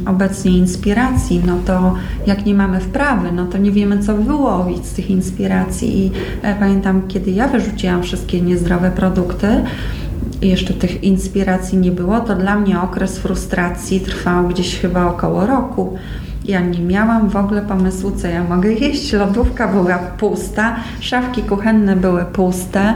obecnie 0.07 0.59
inspiracji, 0.59 1.43
no 1.47 1.59
to 1.67 1.95
jak 2.27 2.47
nie 2.47 2.55
mamy 2.55 2.81
wprawy, 2.81 3.33
no 3.33 3.47
to 3.47 3.59
nie 3.59 3.73
wiemy, 3.73 3.99
co 3.99 4.17
wyłowić 4.17 4.87
z 4.87 4.93
tych 4.93 5.11
inspiracji. 5.11 6.07
I 6.07 6.11
e, 6.43 6.55
pamiętam, 6.55 7.03
kiedy 7.09 7.31
ja 7.31 7.49
wyrzuciłam 7.49 8.03
wszystkie 8.03 8.41
niezdrowe 8.41 8.91
produkty, 8.91 9.47
jeszcze 10.43 10.75
tych 10.75 11.05
inspiracji 11.05 11.79
nie 11.79 11.91
było, 11.91 12.21
to 12.21 12.37
dla 12.37 12.57
mnie 12.57 12.81
okres 12.81 13.19
frustracji 13.19 14.01
trwał 14.01 14.49
gdzieś 14.49 14.81
chyba 14.81 15.07
około 15.07 15.47
roku. 15.47 15.99
Ja 16.45 16.61
nie 16.61 16.81
miałam 16.81 17.29
w 17.29 17.37
ogóle 17.37 17.63
pomysłu, 17.63 18.11
co 18.11 18.27
ja 18.27 18.45
mogę 18.45 18.73
jeść. 18.73 19.13
Lodówka 19.13 19.69
była 19.69 19.99
pusta, 19.99 20.77
szafki 21.01 21.43
kuchenne 21.43 21.97
były 21.97 22.25
puste. 22.25 22.95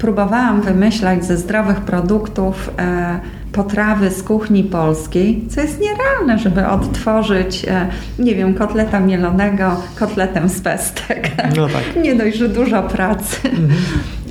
Próbowałam 0.00 0.62
wymyślać 0.62 1.24
ze 1.24 1.36
zdrowych 1.36 1.80
produktów 1.80 2.70
e, 2.78 3.20
potrawy 3.52 4.10
z 4.10 4.22
kuchni 4.22 4.64
polskiej, 4.64 5.44
co 5.48 5.60
jest 5.60 5.80
nierealne, 5.80 6.38
żeby 6.38 6.66
odtworzyć, 6.66 7.64
e, 7.68 7.86
nie 8.18 8.34
wiem, 8.34 8.54
kotleta 8.54 9.00
mielonego 9.00 9.76
kotletem 9.98 10.48
z 10.48 10.60
pestek. 10.60 11.30
No 11.56 11.68
tak. 11.68 11.82
Nie 12.04 12.14
dość, 12.14 12.36
że 12.36 12.48
dużo 12.48 12.82
pracy, 12.82 13.36
mhm. 13.44 13.70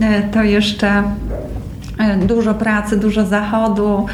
e, 0.01 0.22
to 0.22 0.43
jeszcze 0.43 1.03
dużo 2.28 2.53
pracy, 2.53 2.97
dużo 2.97 3.26
zachodu, 3.26 4.05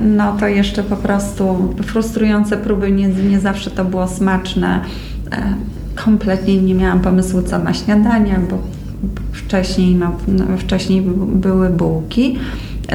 no 0.00 0.36
to 0.40 0.48
jeszcze 0.48 0.82
po 0.82 0.96
prostu 0.96 1.74
frustrujące 1.82 2.56
próby, 2.56 2.92
nie, 2.92 3.08
nie 3.08 3.40
zawsze 3.40 3.70
to 3.70 3.84
było 3.84 4.08
smaczne. 4.08 4.80
Kompletnie 6.04 6.62
nie 6.62 6.74
miałam 6.74 7.00
pomysłu 7.00 7.42
co 7.42 7.58
na 7.58 7.74
śniadanie, 7.74 8.40
bo 8.50 8.81
wcześniej, 9.32 9.94
no 9.94 10.16
wcześniej 10.58 11.02
były 11.26 11.70
bułki 11.70 12.38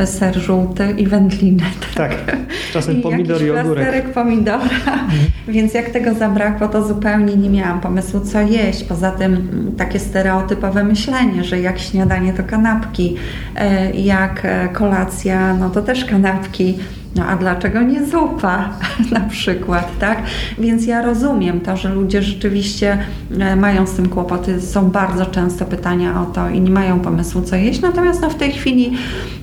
ser 0.06 0.38
żółty 0.38 0.96
i 0.98 1.08
wędlinę. 1.08 1.64
Tak, 1.96 2.26
tak 2.26 2.38
czasem 2.74 3.02
pomidor 3.02 3.42
i 3.42 3.52
ogórek. 3.52 4.14
pomidora, 4.14 4.64
mhm. 4.64 5.08
więc 5.48 5.74
jak 5.74 5.90
tego 5.90 6.14
zabrakło, 6.14 6.68
to 6.68 6.88
zupełnie 6.88 7.36
nie 7.36 7.50
miałam 7.50 7.82
pomysłu, 7.82 8.20
co 8.20 8.42
jeść. 8.42 8.84
Poza 8.84 9.12
tym 9.12 9.48
takie 9.78 10.00
stereotypowe 10.00 10.84
myślenie, 10.84 11.44
że 11.44 11.60
jak 11.60 11.80
śniadanie 11.80 12.34
to 12.34 12.44
kanapki, 12.44 13.16
e, 13.56 13.92
jak 13.92 14.46
e, 14.46 14.70
kolacja, 14.74 15.54
no 15.54 15.70
to 15.70 15.82
też 15.82 16.06
kanapki. 16.06 16.78
No 17.16 17.26
a 17.26 17.36
dlaczego 17.36 17.82
nie 17.82 18.06
zupa 18.06 18.70
na 19.12 19.20
przykład, 19.20 20.00
tak? 20.00 20.24
Więc 20.60 20.86
ja 20.86 21.02
rozumiem 21.02 21.62
to, 21.62 21.78
że 21.78 21.90
ludzie 21.90 22.22
rzeczywiście 22.22 22.98
e, 23.40 23.56
mają 23.56 23.88
z 23.88 23.94
tym 23.94 24.10
kłopoty. 24.10 24.62
Są 24.62 24.92
bardzo 24.92 25.26
często 25.26 25.66
pytania 25.66 26.22
o 26.22 26.26
to 26.26 26.50
i 26.50 26.62
nie 26.62 26.72
mają 26.72 27.00
pomysłu, 27.00 27.42
co 27.42 27.56
jeść. 27.56 27.82
Natomiast 27.82 28.22
no, 28.22 28.30
w 28.30 28.36
tej 28.36 28.52
chwili 28.52 28.92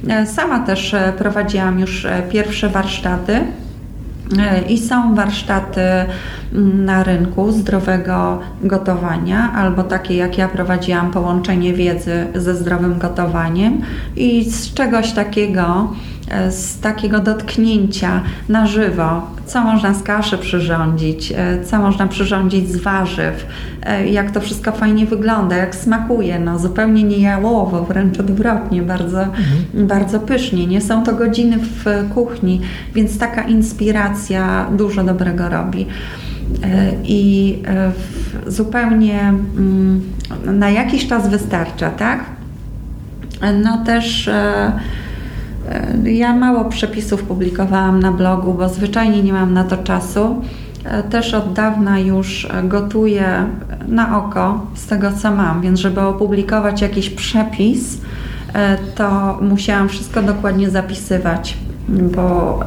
e, 0.08 0.26
sama 0.26 0.58
też 0.58 0.94
e, 0.94 1.12
prowadziłam 1.18 1.80
już 1.80 2.06
pierwsze 2.30 2.68
warsztaty. 2.68 3.40
I 4.68 4.78
są 4.78 5.14
warsztaty 5.14 5.80
mm, 5.80 6.84
na 6.84 7.02
rynku 7.02 7.52
zdrowego 7.52 8.40
gotowania, 8.62 9.52
albo 9.52 9.82
takie 9.82 10.16
jak 10.16 10.38
ja 10.38 10.48
prowadziłam, 10.48 11.10
połączenie 11.10 11.72
wiedzy 11.72 12.26
ze 12.34 12.54
zdrowym 12.54 12.98
gotowaniem. 12.98 13.80
I 14.16 14.50
z 14.50 14.74
czegoś 14.74 15.12
takiego 15.12 15.92
z 16.50 16.80
takiego 16.80 17.20
dotknięcia 17.20 18.22
na 18.48 18.66
żywo, 18.66 19.22
co 19.46 19.60
można 19.60 19.94
z 19.94 20.02
kaszy 20.02 20.38
przyrządzić, 20.38 21.32
e, 21.36 21.64
co 21.64 21.78
można 21.78 22.06
przyrządzić 22.06 22.68
z 22.68 22.76
warzyw, 22.76 23.46
e, 23.82 24.08
jak 24.08 24.30
to 24.30 24.40
wszystko 24.40 24.72
fajnie 24.72 25.06
wygląda, 25.06 25.56
jak 25.56 25.74
smakuje, 25.74 26.38
no 26.38 26.58
zupełnie 26.58 27.02
nie 27.02 27.18
jałowo, 27.18 27.84
wręcz 27.84 28.20
odwrotnie, 28.20 28.82
bardzo, 28.82 29.22
mhm. 29.22 29.86
bardzo 29.86 30.20
pysznie. 30.20 30.66
Nie 30.66 30.80
są 30.80 31.02
to 31.02 31.14
godziny 31.14 31.58
w 31.58 31.84
kuchni, 32.14 32.60
więc 32.94 33.18
taka 33.18 33.42
inspiracja 33.42 34.66
dużo 34.72 35.04
dobrego 35.04 35.48
robi. 35.48 35.86
I 37.04 37.58
zupełnie 38.46 39.20
mm, 39.20 40.02
na 40.44 40.70
jakiś 40.70 41.06
czas 41.06 41.28
wystarcza, 41.28 41.90
tak? 41.90 42.24
No 43.62 43.84
też 43.84 44.28
E, 44.28 44.72
ja 46.04 46.36
mało 46.36 46.64
przepisów 46.64 47.22
publikowałam 47.22 48.00
na 48.00 48.12
blogu, 48.12 48.54
bo 48.54 48.68
zwyczajnie 48.68 49.22
nie 49.22 49.32
mam 49.32 49.52
na 49.52 49.64
to 49.64 49.76
czasu. 49.76 50.42
E, 50.84 51.02
też 51.02 51.34
od 51.34 51.52
dawna 51.52 51.98
już 51.98 52.48
gotuję 52.64 53.46
na 53.88 54.18
oko 54.18 54.66
z 54.74 54.86
tego, 54.86 55.12
co 55.12 55.30
mam, 55.30 55.60
więc 55.60 55.80
żeby 55.80 56.00
opublikować 56.00 56.82
jakiś 56.82 57.10
przepis, 57.10 58.00
e, 58.54 58.78
to 58.94 59.38
musiałam 59.42 59.88
wszystko 59.88 60.22
dokładnie 60.22 60.70
zapisywać 60.70 61.56
bo 61.88 62.60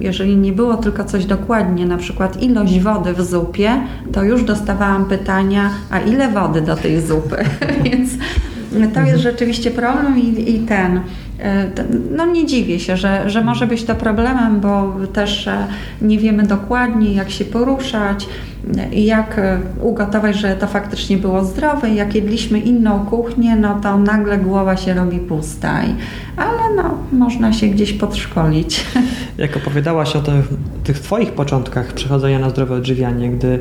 jeżeli 0.00 0.36
nie 0.36 0.52
było 0.52 0.76
tylko 0.76 1.04
coś 1.04 1.24
dokładnie, 1.24 1.86
na 1.86 1.96
przykład 1.96 2.42
ilość 2.42 2.80
wody 2.80 3.14
w 3.14 3.22
zupie, 3.22 3.70
to 4.12 4.22
już 4.22 4.44
dostawałam 4.44 5.04
pytania, 5.04 5.70
a 5.90 6.00
ile 6.00 6.28
wody 6.28 6.60
do 6.60 6.76
tej 6.76 7.00
zupy? 7.00 7.36
Więc 7.84 8.10
to 8.94 9.00
jest 9.00 9.22
rzeczywiście 9.22 9.70
problem 9.70 10.18
i, 10.18 10.50
i 10.50 10.58
ten. 10.58 11.00
E, 11.40 11.70
no 12.16 12.26
nie 12.26 12.46
dziwię 12.46 12.80
się, 12.80 12.96
że, 12.96 13.30
że 13.30 13.44
może 13.44 13.66
być 13.66 13.84
to 13.84 13.94
problemem, 13.94 14.60
bo 14.60 14.94
też 15.12 15.48
e, 15.48 15.66
nie 16.02 16.18
wiemy 16.18 16.42
dokładnie, 16.42 17.12
jak 17.12 17.30
się 17.30 17.44
poruszać, 17.44 18.28
jak 18.92 19.38
e, 19.38 19.60
ugotować, 19.80 20.36
że 20.36 20.56
to 20.56 20.66
faktycznie 20.66 21.16
było 21.18 21.44
zdrowe. 21.44 21.90
Jak 21.90 22.14
jedliśmy 22.14 22.58
inną 22.58 23.06
kuchnię, 23.06 23.56
no 23.56 23.80
to 23.82 23.98
nagle 23.98 24.38
głowa 24.38 24.76
się 24.76 24.94
robi 24.94 25.18
pusta. 25.18 25.84
I, 25.84 25.94
ale 26.36 26.74
no, 26.76 26.98
można 27.12 27.52
się 27.52 27.66
gdzieś 27.66 27.92
podszkolić. 27.92 28.86
Jak 29.38 29.56
opowiadałaś 29.56 30.16
o 30.16 30.20
tych, 30.20 30.48
tych 30.84 30.98
Twoich 30.98 31.32
początkach 31.32 31.92
przechodzenia 31.92 32.38
na 32.38 32.50
zdrowe 32.50 32.74
odżywianie, 32.74 33.30
gdy 33.30 33.58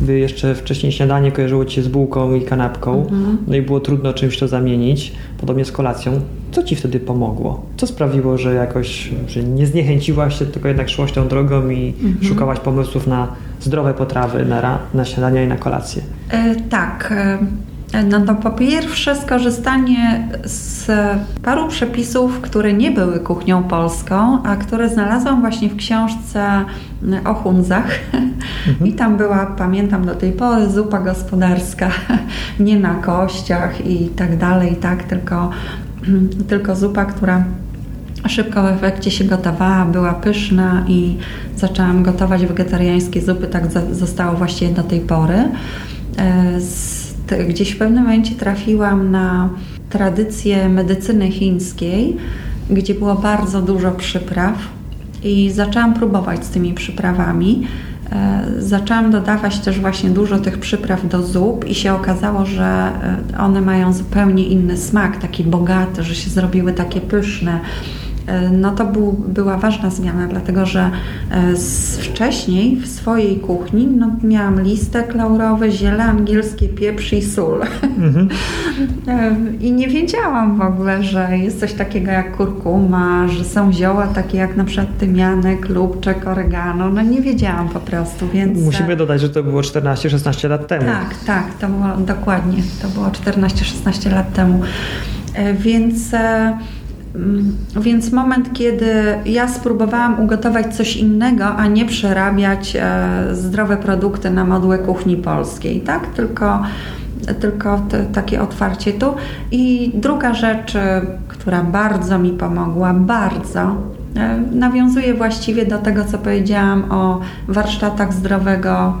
gdy 0.00 0.18
jeszcze 0.18 0.54
wcześniej 0.54 0.92
śniadanie 0.92 1.32
kojarzyło 1.32 1.64
Ci 1.64 1.74
się 1.74 1.82
z 1.82 1.88
bułką 1.88 2.34
i 2.34 2.42
kanapką, 2.42 3.02
mhm. 3.02 3.38
no 3.46 3.56
i 3.56 3.62
było 3.62 3.80
trudno 3.80 4.12
czymś 4.12 4.38
to 4.38 4.48
zamienić, 4.48 5.12
podobnie 5.38 5.64
z 5.64 5.72
kolacją. 5.72 6.20
Co 6.52 6.62
Ci 6.62 6.76
wtedy 6.76 7.00
pomogło? 7.00 7.66
Co 7.76 7.86
sprawiło, 7.86 8.38
że 8.38 8.54
jakoś 8.54 9.10
że 9.28 9.42
nie 9.42 9.66
zniechęciłaś 9.66 10.38
się, 10.38 10.46
tylko 10.46 10.68
jednak 10.68 10.88
szłaś 10.88 11.12
tą 11.12 11.28
drogą 11.28 11.70
i 11.70 11.88
mhm. 11.88 12.24
szukałaś 12.24 12.58
pomysłów 12.58 13.06
na 13.06 13.28
zdrowe 13.60 13.94
potrawy, 13.94 14.44
na, 14.44 14.78
na 14.94 15.04
śniadania 15.04 15.44
i 15.44 15.48
na 15.48 15.56
kolację? 15.56 16.02
E, 16.30 16.54
tak. 16.56 17.14
E, 17.16 17.38
no 18.10 18.20
to 18.20 18.34
po 18.34 18.50
pierwsze 18.50 19.16
skorzystanie 19.16 20.28
z 20.44 20.90
paru 21.42 21.68
przepisów, 21.68 22.40
które 22.40 22.72
nie 22.72 22.90
były 22.90 23.20
kuchnią 23.20 23.62
polską, 23.62 24.42
a 24.42 24.56
które 24.56 24.88
znalazłam 24.88 25.40
właśnie 25.40 25.68
w 25.68 25.76
książce 25.76 26.64
o 27.24 27.34
Hunzach. 27.34 27.98
Mhm. 28.68 28.86
I 28.86 28.92
tam 28.92 29.16
była, 29.16 29.46
pamiętam 29.46 30.06
do 30.06 30.14
tej 30.14 30.32
pory, 30.32 30.70
zupa 30.70 31.00
gospodarska, 31.00 31.90
nie 32.60 32.78
na 32.78 32.94
kościach 32.94 33.86
i 33.86 34.08
tak 34.08 34.36
dalej, 34.36 34.76
tak, 34.76 35.02
tylko, 35.02 35.50
tylko 36.48 36.76
zupa, 36.76 37.04
która 37.04 37.44
szybko 38.28 38.62
w 38.62 38.66
efekcie 38.66 39.10
się 39.10 39.24
gotowała, 39.24 39.84
była 39.84 40.14
pyszna 40.14 40.84
i 40.88 41.16
zaczęłam 41.56 42.02
gotować 42.02 42.46
wegetariańskie 42.46 43.20
zupy, 43.20 43.46
tak 43.46 43.64
zostało 43.92 44.36
właściwie 44.36 44.74
do 44.74 44.82
tej 44.82 45.00
pory. 45.00 45.44
E, 46.16 46.60
z 46.60 47.11
gdzieś 47.48 47.70
w 47.70 47.78
pewnym 47.78 48.02
momencie 48.02 48.34
trafiłam 48.34 49.10
na 49.10 49.48
tradycję 49.90 50.68
medycyny 50.68 51.30
chińskiej, 51.30 52.16
gdzie 52.70 52.94
było 52.94 53.14
bardzo 53.14 53.62
dużo 53.62 53.90
przypraw 53.90 54.54
i 55.24 55.50
zaczęłam 55.50 55.94
próbować 55.94 56.44
z 56.44 56.48
tymi 56.48 56.74
przyprawami. 56.74 57.66
E, 58.12 58.44
zaczęłam 58.58 59.10
dodawać 59.10 59.58
też 59.58 59.80
właśnie 59.80 60.10
dużo 60.10 60.38
tych 60.38 60.58
przypraw 60.58 61.08
do 61.08 61.22
zup 61.22 61.64
i 61.68 61.74
się 61.74 61.94
okazało, 61.94 62.46
że 62.46 62.92
e, 63.32 63.38
one 63.38 63.60
mają 63.60 63.92
zupełnie 63.92 64.46
inny 64.46 64.76
smak, 64.76 65.16
taki 65.16 65.44
bogaty, 65.44 66.02
że 66.02 66.14
się 66.14 66.30
zrobiły 66.30 66.72
takie 66.72 67.00
pyszne. 67.00 67.60
E, 68.26 68.50
no 68.50 68.70
to 68.70 68.84
był, 68.84 69.12
była 69.12 69.56
ważna 69.56 69.90
zmiana, 69.90 70.26
dlatego 70.26 70.66
że 70.66 70.90
e, 71.30 71.56
z, 71.56 71.98
wcześniej 71.98 72.76
w 72.76 72.88
swojej 72.88 73.36
kuchni 73.36 73.86
no, 73.86 74.10
miałam 74.22 74.62
listek 74.62 75.14
laurowy, 75.14 75.70
ziele 75.70 76.04
angielskie, 76.04 76.68
pieprz 76.68 77.12
i 77.12 77.22
sól. 77.22 77.60
Mhm. 77.98 78.28
E, 79.08 79.36
I 79.60 79.72
nie 79.72 79.88
wiedziałam 79.88 80.56
w 80.56 80.60
ogóle, 80.60 81.02
że 81.02 81.38
jest 81.38 81.60
coś 81.60 81.72
takiego 81.72 82.10
jak 82.10 82.36
kurkuma, 82.36 83.28
że 83.28 83.44
są 83.44 83.72
zioła 83.72 84.06
takie 84.06 84.38
jak 84.38 84.56
na 84.56 84.64
przykład 84.64 84.98
tymianek, 84.98 85.68
lubczek, 85.68 86.26
oregano. 86.26 86.88
No 86.90 87.02
nie 87.02 87.20
wiedziałam 87.20 87.68
po 87.68 87.80
prostu, 87.80 88.28
więc... 88.28 88.64
Musimy 88.64 88.96
dodać, 88.96 89.20
że 89.20 89.28
to 89.28 89.42
było 89.42 89.60
14-16 89.60 90.48
lat 90.48 90.66
temu. 90.66 90.86
Tak, 90.86 91.14
tak, 91.26 91.54
to 91.60 91.68
było 91.68 92.06
dokładnie. 92.06 92.62
To 92.82 92.88
było 92.88 93.06
14-16 93.06 94.12
lat 94.12 94.32
temu. 94.32 94.60
Więc... 95.58 96.10
Mm, 97.14 97.56
więc 97.80 98.12
moment, 98.12 98.52
kiedy 98.52 98.94
ja 99.24 99.48
spróbowałam 99.48 100.20
ugotować 100.20 100.76
coś 100.76 100.96
innego, 100.96 101.44
a 101.44 101.66
nie 101.66 101.86
przerabiać 101.86 102.76
e, 102.76 103.08
zdrowe 103.32 103.76
produkty 103.76 104.30
na 104.30 104.44
modłę 104.44 104.78
kuchni 104.78 105.16
polskiej, 105.16 105.80
tak? 105.80 106.06
Tylko, 106.06 106.62
tylko 107.40 107.80
te, 107.88 108.04
takie 108.04 108.42
otwarcie 108.42 108.92
tu. 108.92 109.14
I 109.50 109.92
druga 109.94 110.34
rzecz, 110.34 110.76
e, 110.76 111.02
która 111.28 111.62
bardzo 111.62 112.18
mi 112.18 112.30
pomogła, 112.30 112.94
bardzo, 112.94 113.76
e, 114.16 114.40
nawiązuje 114.52 115.14
właściwie 115.14 115.66
do 115.66 115.78
tego, 115.78 116.04
co 116.04 116.18
powiedziałam 116.18 116.84
o 116.90 117.20
warsztatach 117.48 118.12
zdrowego 118.12 118.96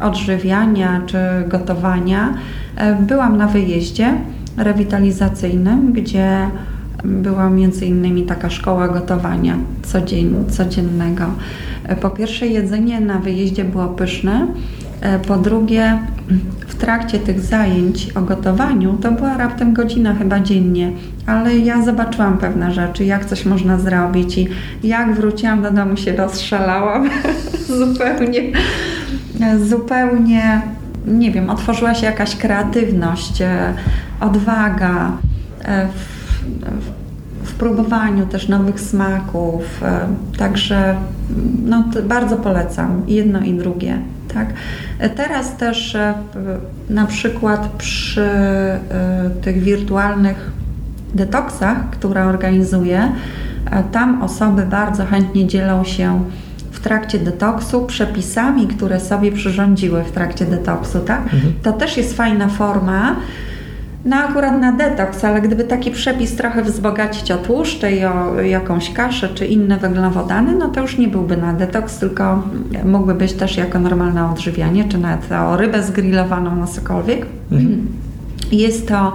odżywiania 0.00 1.02
czy 1.06 1.18
gotowania. 1.48 2.34
Byłam 3.00 3.36
na 3.36 3.46
wyjeździe 3.46 4.14
rewitalizacyjnym, 4.56 5.92
gdzie 5.92 6.50
była 7.06 7.50
między 7.50 7.86
innymi 7.86 8.22
taka 8.22 8.50
szkoła 8.50 8.88
gotowania 8.88 9.58
codzień, 9.82 10.34
codziennego. 10.50 11.24
Po 12.00 12.10
pierwsze 12.10 12.46
jedzenie 12.46 13.00
na 13.00 13.18
wyjeździe 13.18 13.64
było 13.64 13.86
pyszne, 13.86 14.46
po 15.26 15.36
drugie 15.36 15.98
w 16.66 16.74
trakcie 16.74 17.18
tych 17.18 17.40
zajęć 17.40 18.08
o 18.14 18.22
gotowaniu 18.22 18.98
to 19.02 19.12
była 19.12 19.36
raptem 19.36 19.74
godzina 19.74 20.14
chyba 20.14 20.40
dziennie, 20.40 20.92
ale 21.26 21.58
ja 21.58 21.82
zobaczyłam 21.82 22.38
pewne 22.38 22.72
rzeczy, 22.72 23.04
jak 23.04 23.24
coś 23.24 23.46
można 23.46 23.78
zrobić 23.78 24.38
i 24.38 24.48
jak 24.82 25.14
wróciłam 25.14 25.62
do 25.62 25.70
domu 25.70 25.96
się 25.96 26.16
rozszalałam 26.16 27.10
zupełnie, 27.78 28.42
zupełnie, 29.60 30.62
nie 31.06 31.30
wiem, 31.30 31.50
otworzyła 31.50 31.94
się 31.94 32.06
jakaś 32.06 32.36
kreatywność, 32.36 33.42
odwaga, 34.20 35.12
w 35.94 36.15
próbowaniu 37.58 38.26
też 38.26 38.48
nowych 38.48 38.80
smaków. 38.80 39.82
E, 39.82 40.00
także 40.38 40.96
no, 41.64 41.84
bardzo 42.04 42.36
polecam 42.36 43.02
jedno 43.06 43.40
i 43.40 43.54
drugie. 43.54 43.98
Tak? 44.34 44.48
E, 44.98 45.10
teraz 45.10 45.56
też 45.56 45.94
e, 45.94 46.14
na 46.90 47.06
przykład 47.06 47.68
przy 47.78 48.28
tych 49.42 49.62
wirtualnych 49.62 50.50
detoksach, 51.14 51.90
które 51.90 52.24
organizuję, 52.24 53.12
tam 53.92 54.22
osoby 54.22 54.62
bardzo 54.62 55.06
chętnie 55.06 55.46
dzielą 55.46 55.84
się 55.84 56.24
w 56.70 56.80
trakcie 56.80 57.18
detoksu 57.18 57.84
przepisami, 57.84 58.66
które 58.66 59.00
sobie 59.00 59.32
przyrządziły 59.32 60.04
w 60.04 60.12
trakcie 60.12 60.44
detoksu. 60.44 61.00
Tak? 61.00 61.22
Mhm. 61.22 61.52
To 61.62 61.72
też 61.72 61.96
jest 61.96 62.16
fajna 62.16 62.48
forma 62.48 63.16
no 64.06 64.16
akurat 64.16 64.60
na 64.60 64.72
detoks, 64.72 65.24
ale 65.24 65.40
gdyby 65.40 65.64
taki 65.64 65.90
przepis 65.90 66.36
trochę 66.36 66.62
wzbogacić 66.62 67.30
o 67.30 67.38
tłuszcze 67.38 67.92
i 67.92 68.04
o 68.04 68.40
jakąś 68.40 68.92
kaszę 68.92 69.28
czy 69.28 69.46
inne 69.46 69.76
węglowodany, 69.76 70.56
no 70.56 70.68
to 70.68 70.80
już 70.80 70.98
nie 70.98 71.08
byłby 71.08 71.36
na 71.36 71.52
detoks, 71.52 71.98
tylko 71.98 72.42
mógłby 72.84 73.14
być 73.14 73.32
też 73.32 73.56
jako 73.56 73.78
normalne 73.78 74.30
odżywianie, 74.30 74.84
czy 74.84 74.98
nawet 74.98 75.32
o 75.32 75.56
rybę 75.56 75.82
zgrillowaną, 75.82 76.56
na 76.56 76.66
cokolwiek. 76.66 77.26
Mhm. 77.52 77.86
Jest 78.52 78.88
to 78.88 79.12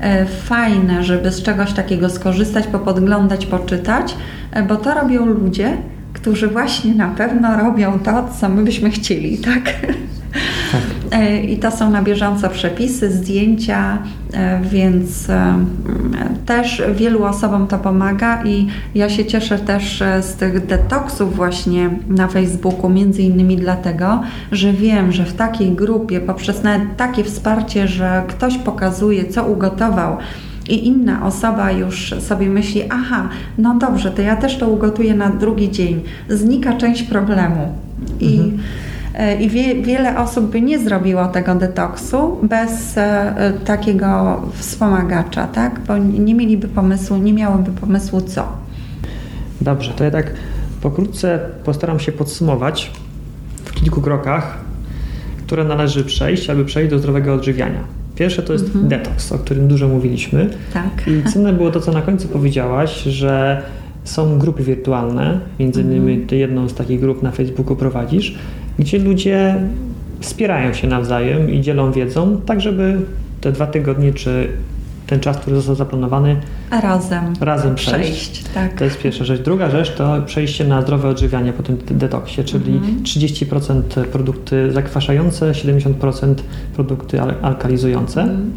e, 0.00 0.26
fajne, 0.26 1.04
żeby 1.04 1.30
z 1.30 1.42
czegoś 1.42 1.72
takiego 1.72 2.10
skorzystać, 2.10 2.66
popodglądać, 2.66 3.46
poczytać, 3.46 4.16
e, 4.52 4.62
bo 4.62 4.76
to 4.76 4.94
robią 4.94 5.26
ludzie, 5.26 5.76
którzy 6.12 6.48
właśnie 6.48 6.94
na 6.94 7.08
pewno 7.08 7.56
robią 7.56 7.98
to, 7.98 8.28
co 8.40 8.48
my 8.48 8.62
byśmy 8.64 8.90
chcieli, 8.90 9.38
tak? 9.38 9.62
Tak. 10.72 10.80
E, 11.20 11.40
I 11.42 11.58
to 11.58 11.70
są 11.70 11.90
na 11.90 12.02
bieżąco 12.02 12.48
przepisy, 12.48 13.10
zdjęcia, 13.10 13.98
e, 14.32 14.60
więc 14.62 15.30
e, 15.30 15.54
też 16.46 16.82
wielu 16.94 17.24
osobom 17.24 17.66
to 17.66 17.78
pomaga 17.78 18.44
i 18.44 18.66
ja 18.94 19.08
się 19.08 19.24
cieszę 19.24 19.58
też 19.58 20.02
z 20.20 20.34
tych 20.34 20.66
detoksów 20.66 21.36
właśnie 21.36 21.90
na 22.08 22.28
Facebooku, 22.28 22.90
między 22.90 23.22
innymi 23.22 23.56
dlatego, 23.56 24.22
że 24.52 24.72
wiem, 24.72 25.12
że 25.12 25.24
w 25.24 25.32
takiej 25.32 25.70
grupie 25.70 26.20
poprzez 26.20 26.62
nawet 26.62 26.96
takie 26.96 27.24
wsparcie, 27.24 27.88
że 27.88 28.24
ktoś 28.28 28.58
pokazuje, 28.58 29.24
co 29.24 29.44
ugotował, 29.44 30.16
i 30.68 30.86
inna 30.86 31.26
osoba 31.26 31.72
już 31.72 32.14
sobie 32.20 32.48
myśli, 32.48 32.82
aha, 32.90 33.28
no 33.58 33.74
dobrze, 33.74 34.10
to 34.10 34.22
ja 34.22 34.36
też 34.36 34.58
to 34.58 34.68
ugotuję 34.68 35.14
na 35.14 35.30
drugi 35.30 35.70
dzień. 35.70 36.00
Znika 36.28 36.76
część 36.76 37.02
problemu. 37.02 37.74
I 38.20 38.38
mhm 38.38 38.58
I 39.40 39.48
wie, 39.48 39.82
wiele 39.82 40.18
osób 40.18 40.50
by 40.50 40.60
nie 40.60 40.78
zrobiło 40.78 41.26
tego 41.26 41.54
detoksu 41.54 42.38
bez 42.42 42.98
e, 42.98 43.52
takiego 43.64 44.40
wspomagacza, 44.54 45.46
tak? 45.46 45.80
Bo 45.88 45.98
nie 45.98 46.34
mieliby 46.34 46.68
pomysłu, 46.68 47.16
nie 47.16 47.32
miałyby 47.32 47.70
pomysłu 47.70 48.20
co. 48.20 48.48
Dobrze, 49.60 49.92
to 49.92 50.04
ja 50.04 50.10
tak 50.10 50.30
pokrótce 50.80 51.40
postaram 51.64 52.00
się 52.00 52.12
podsumować 52.12 52.90
w 53.64 53.72
kilku 53.72 54.00
krokach, 54.00 54.58
które 55.46 55.64
należy 55.64 56.04
przejść, 56.04 56.50
aby 56.50 56.64
przejść 56.64 56.90
do 56.90 56.98
zdrowego 56.98 57.34
odżywiania. 57.34 57.80
Pierwsze 58.14 58.42
to 58.42 58.52
jest 58.52 58.64
mhm. 58.64 58.88
detoks, 58.88 59.32
o 59.32 59.38
którym 59.38 59.68
dużo 59.68 59.88
mówiliśmy. 59.88 60.50
Tak. 60.72 61.08
I 61.08 61.32
cenne 61.32 61.52
było 61.52 61.70
to, 61.70 61.80
co 61.80 61.92
na 61.92 62.02
końcu 62.02 62.28
powiedziałaś, 62.28 63.02
że 63.02 63.62
są 64.04 64.38
grupy 64.38 64.62
wirtualne, 64.62 65.40
między 65.58 65.82
innymi 65.82 66.12
mhm. 66.12 66.28
ty 66.28 66.36
jedną 66.36 66.68
z 66.68 66.74
takich 66.74 67.00
grup 67.00 67.22
na 67.22 67.30
Facebooku 67.30 67.76
prowadzisz, 67.76 68.38
gdzie 68.80 68.98
ludzie 68.98 69.54
wspierają 70.20 70.72
się 70.72 70.88
nawzajem 70.88 71.50
i 71.50 71.60
dzielą 71.60 71.92
wiedzą, 71.92 72.40
tak 72.46 72.60
żeby 72.60 73.00
te 73.40 73.52
dwa 73.52 73.66
tygodnie 73.66 74.12
czy 74.12 74.48
ten 75.06 75.20
czas, 75.20 75.36
który 75.36 75.56
został 75.56 75.74
zaplanowany, 75.74 76.36
razem, 76.82 77.34
razem 77.40 77.74
przejść. 77.74 78.28
przejść 78.30 78.44
tak. 78.54 78.74
To 78.78 78.84
jest 78.84 78.98
pierwsza 78.98 79.24
rzecz. 79.24 79.40
Druga 79.40 79.70
rzecz 79.70 79.94
to 79.94 80.22
przejście 80.26 80.64
na 80.64 80.82
zdrowe 80.82 81.08
odżywianie 81.08 81.52
po 81.52 81.62
tym 81.62 81.78
detoksie, 81.90 82.44
czyli 82.44 82.72
mhm. 82.72 83.02
30% 83.02 83.82
produkty 84.12 84.72
zakwaszające, 84.72 85.52
70% 85.52 86.34
produkty 86.74 87.20
al 87.20 87.34
alkalizujące. 87.42 88.22
Mhm. 88.22 88.50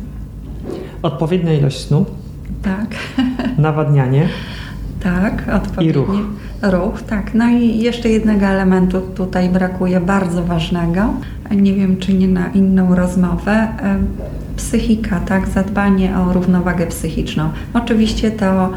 Odpowiednia 1.02 1.54
ilość 1.54 1.80
snu. 1.80 2.06
Tak. 2.62 2.96
Nawadnianie. 3.58 4.30
Tak, 5.04 5.44
odpowiedni 5.56 5.90
I 5.90 5.94
ruch. 5.94 6.10
Ruch, 6.64 7.02
tak. 7.02 7.34
No 7.34 7.50
i 7.50 7.78
jeszcze 7.78 8.10
jednego 8.10 8.46
elementu 8.46 9.02
tutaj 9.02 9.50
brakuje, 9.50 10.00
bardzo 10.00 10.44
ważnego. 10.44 11.14
Nie 11.52 11.74
wiem, 11.74 11.98
czy 11.98 12.14
nie 12.14 12.28
na 12.28 12.48
inną 12.48 12.96
rozmowę. 12.96 13.68
Psychika, 14.58 15.20
tak, 15.20 15.48
zadbanie 15.48 16.18
o 16.18 16.34
równowagę 16.34 16.88
psychiczną. 16.88 17.50
Oczywiście 17.74 18.32
to 18.32 18.66
y, 18.68 18.70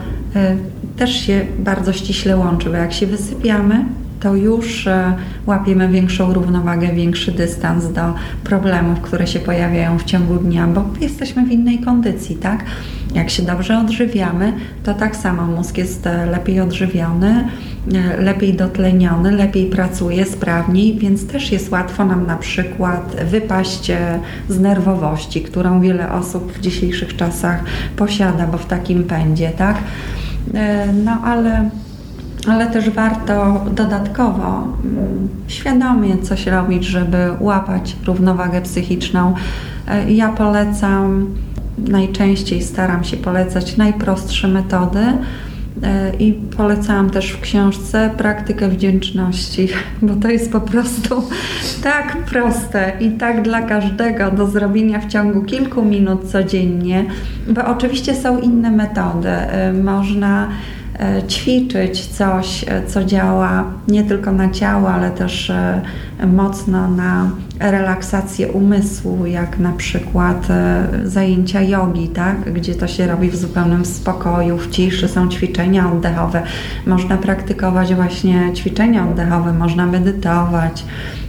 też 0.96 1.20
się 1.20 1.46
bardzo 1.58 1.92
ściśle 1.92 2.36
łączy, 2.36 2.70
bo 2.70 2.76
jak 2.76 2.92
się 2.92 3.06
wysypiamy, 3.06 3.84
to 4.20 4.34
już 4.34 4.86
e, 4.86 5.16
łapiemy 5.46 5.88
większą 5.88 6.32
równowagę, 6.32 6.92
większy 6.92 7.32
dystans 7.32 7.92
do 7.92 8.14
problemów, 8.44 9.00
które 9.00 9.26
się 9.26 9.38
pojawiają 9.38 9.98
w 9.98 10.04
ciągu 10.04 10.34
dnia, 10.34 10.66
bo 10.66 10.84
jesteśmy 11.00 11.46
w 11.46 11.52
innej 11.52 11.78
kondycji, 11.78 12.36
tak? 12.36 12.64
Jak 13.16 13.30
się 13.30 13.42
dobrze 13.42 13.78
odżywiamy, 13.78 14.52
to 14.84 14.94
tak 14.94 15.16
samo 15.16 15.46
mózg 15.46 15.78
jest 15.78 16.06
e, 16.06 16.26
lepiej 16.26 16.60
odżywiony, 16.60 17.48
e, 17.94 18.22
lepiej 18.22 18.54
dotleniony, 18.54 19.30
lepiej 19.30 19.66
pracuje, 19.66 20.26
sprawniej, 20.26 20.98
więc 20.98 21.26
też 21.26 21.52
jest 21.52 21.70
łatwo 21.70 22.04
nam 22.04 22.26
na 22.26 22.36
przykład 22.36 23.16
wypaść 23.30 23.92
z 24.48 24.60
nerwowości, 24.60 25.42
którą 25.42 25.80
wiele 25.80 26.12
osób 26.12 26.52
w 26.52 26.60
dzisiejszych 26.60 27.16
czasach 27.16 27.64
posiada, 27.96 28.46
bo 28.46 28.58
w 28.58 28.66
takim 28.66 29.04
pędzie, 29.04 29.50
tak? 29.50 29.76
No 31.04 31.20
ale 31.24 31.70
ale 32.48 32.66
też 32.66 32.90
warto 32.90 33.64
dodatkowo 33.72 34.68
mm, 34.84 35.28
świadomie 35.48 36.18
coś 36.18 36.46
robić, 36.46 36.84
żeby 36.84 37.16
łapać 37.40 37.96
równowagę 38.06 38.62
psychiczną. 38.62 39.34
E, 39.88 40.12
ja 40.12 40.28
polecam, 40.28 41.26
najczęściej 41.78 42.62
staram 42.62 43.04
się 43.04 43.16
polecać 43.16 43.76
najprostsze 43.76 44.48
metody. 44.48 45.00
E, 45.82 46.16
I 46.18 46.32
polecałam 46.32 47.10
też 47.10 47.30
w 47.30 47.40
książce 47.40 48.10
praktykę 48.16 48.68
wdzięczności, 48.68 49.68
bo 50.02 50.14
to 50.14 50.28
jest 50.28 50.52
po 50.52 50.60
prostu 50.60 51.22
tak 51.82 52.16
proste 52.16 52.92
i 53.00 53.10
tak 53.10 53.42
dla 53.42 53.62
każdego 53.62 54.30
do 54.30 54.46
zrobienia 54.46 55.00
w 55.00 55.06
ciągu 55.06 55.42
kilku 55.42 55.84
minut 55.84 56.24
codziennie, 56.24 57.04
bo 57.48 57.64
oczywiście 57.64 58.14
są 58.14 58.40
inne 58.40 58.70
metody. 58.70 59.28
E, 59.28 59.72
można 59.72 60.48
ćwiczyć 61.28 62.06
coś, 62.06 62.64
e, 62.68 62.86
co 62.86 63.04
działa 63.04 63.64
nie 63.88 64.04
tylko 64.04 64.32
na 64.32 64.50
ciało, 64.50 64.90
ale 64.90 65.10
też 65.10 65.50
e, 65.50 65.82
mocno 66.26 66.90
na 66.90 67.30
relaksację 67.60 68.48
umysłu, 68.48 69.26
jak 69.26 69.58
na 69.58 69.72
przykład 69.72 70.46
zajęcia 71.04 71.62
jogi, 71.62 72.08
tak? 72.08 72.52
gdzie 72.52 72.74
to 72.74 72.86
się 72.86 73.06
robi 73.06 73.30
w 73.30 73.36
zupełnym 73.36 73.84
spokoju, 73.84 74.58
w 74.58 74.70
ciszy, 74.70 75.08
są 75.08 75.28
ćwiczenia 75.28 75.92
oddechowe. 75.92 76.42
Można 76.86 77.16
praktykować 77.16 77.94
właśnie 77.94 78.52
ćwiczenia 78.54 79.08
oddechowe, 79.08 79.52
można 79.52 79.86
medytować. 79.86 80.84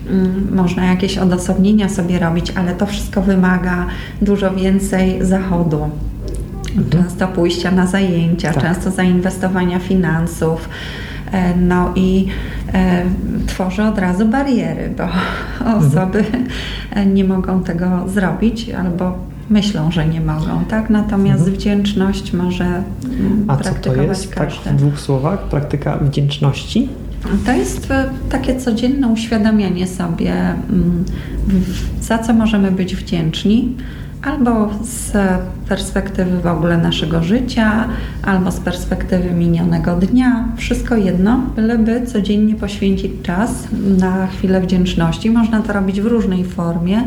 Mm, 0.09 0.55
można 0.55 0.85
jakieś 0.85 1.17
odosobnienia 1.17 1.89
sobie 1.89 2.19
robić, 2.19 2.53
ale 2.55 2.75
to 2.75 2.85
wszystko 2.85 3.21
wymaga 3.21 3.85
dużo 4.21 4.51
więcej 4.51 5.25
zachodu. 5.25 5.89
Często 6.89 7.27
pójścia 7.27 7.71
na 7.71 7.87
zajęcia, 7.87 8.53
tak. 8.53 8.63
często 8.63 8.91
zainwestowania 8.91 9.79
finansów. 9.79 10.69
E, 11.31 11.55
no 11.55 11.91
i 11.95 12.27
e, 12.73 13.03
tworzy 13.47 13.83
od 13.83 13.99
razu 13.99 14.25
bariery, 14.25 14.93
bo 14.97 15.03
mhm. 15.03 15.77
osoby 15.77 16.19
mhm. 16.19 17.13
nie 17.13 17.23
mogą 17.23 17.63
tego 17.63 18.03
zrobić 18.07 18.69
albo 18.69 19.17
myślą, 19.49 19.91
że 19.91 20.07
nie 20.07 20.21
mogą, 20.21 20.65
tak? 20.65 20.89
Natomiast 20.89 21.39
mhm. 21.39 21.57
wdzięczność 21.57 22.33
może 22.33 22.83
A 23.47 23.57
praktykować 23.57 24.17
co 24.17 24.23
to 24.23 24.29
jest, 24.29 24.35
każdy. 24.35 24.63
Tak, 24.63 24.73
w 24.73 24.77
dwóch 24.77 24.99
słowach, 24.99 25.39
praktyka 25.39 25.97
wdzięczności? 25.97 26.89
To 27.45 27.51
jest 27.51 27.93
takie 28.29 28.59
codzienne 28.59 29.07
uświadamianie 29.07 29.87
sobie, 29.87 30.33
mm, 30.33 31.03
za 32.01 32.17
co 32.17 32.33
możemy 32.33 32.71
być 32.71 32.95
wdzięczni, 32.95 33.75
albo 34.23 34.69
z 34.83 35.13
perspektywy 35.69 36.41
w 36.41 36.47
ogóle 36.47 36.77
naszego 36.77 37.23
życia, 37.23 37.87
albo 38.23 38.51
z 38.51 38.59
perspektywy 38.59 39.31
minionego 39.31 39.95
dnia. 39.95 40.45
Wszystko 40.57 40.95
jedno, 40.95 41.41
byleby 41.55 42.05
codziennie 42.05 42.55
poświęcić 42.55 43.11
czas 43.23 43.51
na 43.97 44.27
chwilę 44.27 44.61
wdzięczności. 44.61 45.31
Można 45.31 45.61
to 45.61 45.73
robić 45.73 46.01
w 46.01 46.05
różnej 46.05 46.45
formie, 46.45 47.03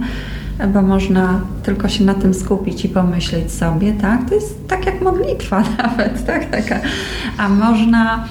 bo 0.72 0.82
można 0.82 1.40
tylko 1.62 1.88
się 1.88 2.04
na 2.04 2.14
tym 2.14 2.34
skupić 2.34 2.84
i 2.84 2.88
pomyśleć 2.88 3.52
sobie, 3.52 3.92
tak? 3.92 4.28
To 4.28 4.34
jest 4.34 4.68
tak 4.68 4.86
jak 4.86 5.00
modlitwa 5.00 5.62
nawet, 5.82 6.26
tak? 6.26 6.50
Taka. 6.50 6.80
A 7.38 7.48
można 7.48 8.24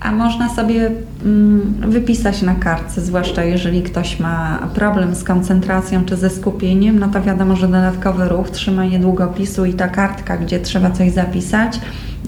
a 0.00 0.12
można 0.12 0.48
sobie 0.48 0.90
mm, 1.24 1.74
wypisać 1.86 2.42
na 2.42 2.54
kartce, 2.54 3.00
zwłaszcza 3.00 3.44
jeżeli 3.44 3.82
ktoś 3.82 4.20
ma 4.20 4.68
problem 4.74 5.14
z 5.14 5.24
koncentracją 5.24 6.04
czy 6.04 6.16
ze 6.16 6.30
skupieniem, 6.30 6.98
no 6.98 7.08
to 7.08 7.22
wiadomo, 7.22 7.56
że 7.56 7.66
dodatkowy 7.66 8.28
ruch, 8.28 8.50
trzymanie 8.50 8.98
długopisu 8.98 9.64
i 9.64 9.74
ta 9.74 9.88
kartka, 9.88 10.36
gdzie 10.36 10.60
trzeba 10.60 10.90
coś 10.90 11.12
zapisać, 11.12 11.80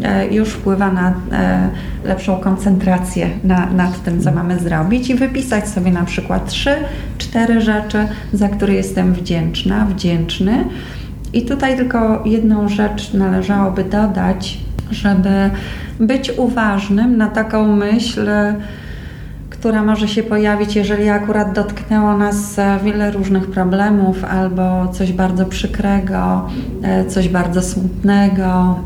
e, 0.02 0.26
już 0.34 0.48
wpływa 0.48 0.92
na 0.92 1.14
e, 1.32 1.68
lepszą 2.04 2.36
koncentrację 2.36 3.30
na, 3.44 3.66
nad 3.66 4.02
tym, 4.02 4.20
co 4.20 4.32
mamy 4.32 4.58
zrobić 4.58 5.10
i 5.10 5.14
wypisać 5.14 5.68
sobie 5.68 5.90
na 5.90 6.04
przykład 6.04 6.48
trzy, 6.48 6.74
cztery 7.18 7.60
rzeczy, 7.60 8.08
za 8.32 8.48
które 8.48 8.74
jestem 8.74 9.14
wdzięczna, 9.14 9.84
wdzięczny. 9.84 10.64
I 11.32 11.42
tutaj 11.42 11.76
tylko 11.76 12.22
jedną 12.24 12.68
rzecz 12.68 13.14
należałoby 13.14 13.84
dodać, 13.84 14.58
żeby 14.90 15.50
być 16.00 16.32
uważnym 16.36 17.16
na 17.16 17.28
taką 17.28 17.76
myśl, 17.76 18.26
która 19.50 19.82
może 19.82 20.08
się 20.08 20.22
pojawić, 20.22 20.76
jeżeli 20.76 21.08
akurat 21.08 21.52
dotknęło 21.52 22.16
nas 22.16 22.58
e, 22.58 22.78
wiele 22.84 23.10
różnych 23.10 23.50
problemów 23.50 24.24
albo 24.24 24.88
coś 24.88 25.12
bardzo 25.12 25.46
przykrego, 25.46 26.48
e, 26.82 27.06
coś 27.06 27.28
bardzo 27.28 27.62
smutnego. 27.62 28.78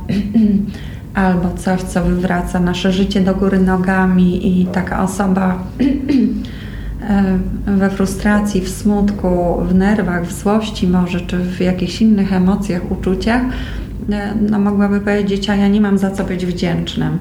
albo 1.15 1.51
coś, 1.57 1.83
co 1.83 2.05
wywraca 2.05 2.61
nasze 2.61 2.93
życie 2.93 3.21
do 3.21 3.35
góry 3.35 3.59
nogami, 3.59 4.61
i 4.61 4.67
taka 4.67 5.03
osoba 5.03 5.55
e, 7.09 7.39
we 7.67 7.91
frustracji, 7.91 8.61
w 8.61 8.69
smutku, 8.69 9.63
w 9.69 9.75
nerwach, 9.75 10.27
w 10.27 10.33
złości, 10.33 10.89
może 10.89 11.21
czy 11.21 11.39
w 11.39 11.61
jakichś 11.61 12.03
innych 12.03 12.33
emocjach, 12.33 12.91
uczuciach, 12.91 13.43
no 14.51 14.59
mogłaby 14.59 15.01
powiedzieć, 15.01 15.51
a 15.51 15.57
ja 15.57 15.69
nie 15.69 15.81
mam 15.81 15.99
za 15.99 16.11
co 16.11 16.25
być 16.25 16.47
wdzięcznym. 16.47 17.19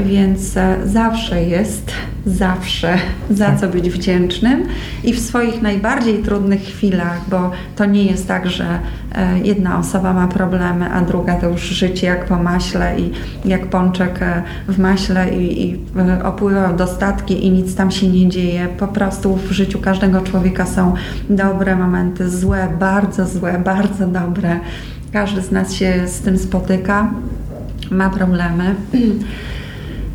Więc 0.00 0.56
e, 0.56 0.76
zawsze 0.84 1.42
jest, 1.42 1.92
zawsze 2.26 2.98
za 3.30 3.56
co 3.56 3.68
być 3.68 3.90
wdzięcznym 3.90 4.64
i 5.04 5.12
w 5.12 5.20
swoich 5.20 5.62
najbardziej 5.62 6.22
trudnych 6.22 6.60
chwilach, 6.60 7.20
bo 7.28 7.50
to 7.76 7.84
nie 7.84 8.04
jest 8.04 8.28
tak, 8.28 8.50
że 8.50 8.78
e, 9.14 9.38
jedna 9.38 9.78
osoba 9.78 10.12
ma 10.12 10.28
problemy, 10.28 10.90
a 10.92 11.00
druga 11.00 11.34
to 11.34 11.48
już 11.48 11.62
życie 11.62 12.06
jak 12.06 12.24
po 12.24 12.36
maśle 12.36 13.00
i 13.00 13.10
jak 13.44 13.66
pączek 13.66 14.22
e, 14.22 14.42
w 14.68 14.78
maśle 14.78 15.34
i, 15.34 15.70
i 15.70 15.80
opływa 16.24 16.72
dostatki 16.72 17.46
i 17.46 17.50
nic 17.50 17.74
tam 17.74 17.90
się 17.90 18.08
nie 18.08 18.28
dzieje. 18.28 18.68
Po 18.78 18.88
prostu 18.88 19.36
w 19.36 19.50
życiu 19.50 19.78
każdego 19.78 20.20
człowieka 20.20 20.66
są 20.66 20.94
dobre 21.30 21.76
momenty, 21.76 22.30
złe, 22.30 22.68
bardzo 22.78 23.26
złe, 23.26 23.58
bardzo 23.64 24.06
dobre. 24.06 24.60
Każdy 25.12 25.42
z 25.42 25.50
nas 25.50 25.72
się 25.72 26.08
z 26.08 26.20
tym 26.20 26.38
spotyka, 26.38 27.10
ma 27.90 28.10
problemy. 28.10 28.74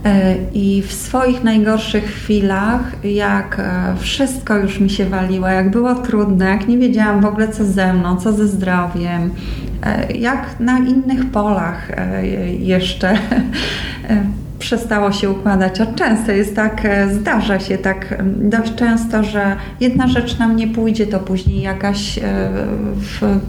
E, 0.06 0.36
I 0.54 0.82
w 0.82 0.94
swoich 0.94 1.44
najgorszych 1.44 2.04
chwilach, 2.04 3.06
jak 3.06 3.60
e, 3.60 3.96
wszystko 4.00 4.58
już 4.58 4.80
mi 4.80 4.90
się 4.90 5.06
waliło, 5.06 5.48
jak 5.48 5.72
było 5.72 5.96
trudne, 5.96 6.46
jak 6.46 6.68
nie 6.68 6.78
wiedziałam 6.78 7.22
w 7.22 7.26
ogóle 7.26 7.48
co 7.48 7.66
ze 7.66 7.94
mną, 7.94 8.18
co 8.18 8.34
ze 8.34 8.48
zdrowiem, 8.48 9.32
e, 9.84 10.14
jak 10.14 10.60
na 10.60 10.80
innych 10.80 11.32
polach 11.32 11.88
jeszcze 12.60 13.14
przestało 14.60 15.12
się 15.12 15.30
układać. 15.30 15.82
A 15.82 15.86
często 15.86 16.32
jest 16.32 16.56
tak, 16.56 16.88
zdarza 17.12 17.60
się 17.60 17.78
tak 17.78 18.24
dość 18.26 18.76
często, 18.76 19.24
że 19.24 19.56
jedna 19.80 20.08
rzecz 20.08 20.40
nam 20.40 20.56
nie 20.56 20.68
pójdzie, 20.68 21.08
to 21.08 21.20
później 21.20 21.62
jakaś 21.62 22.20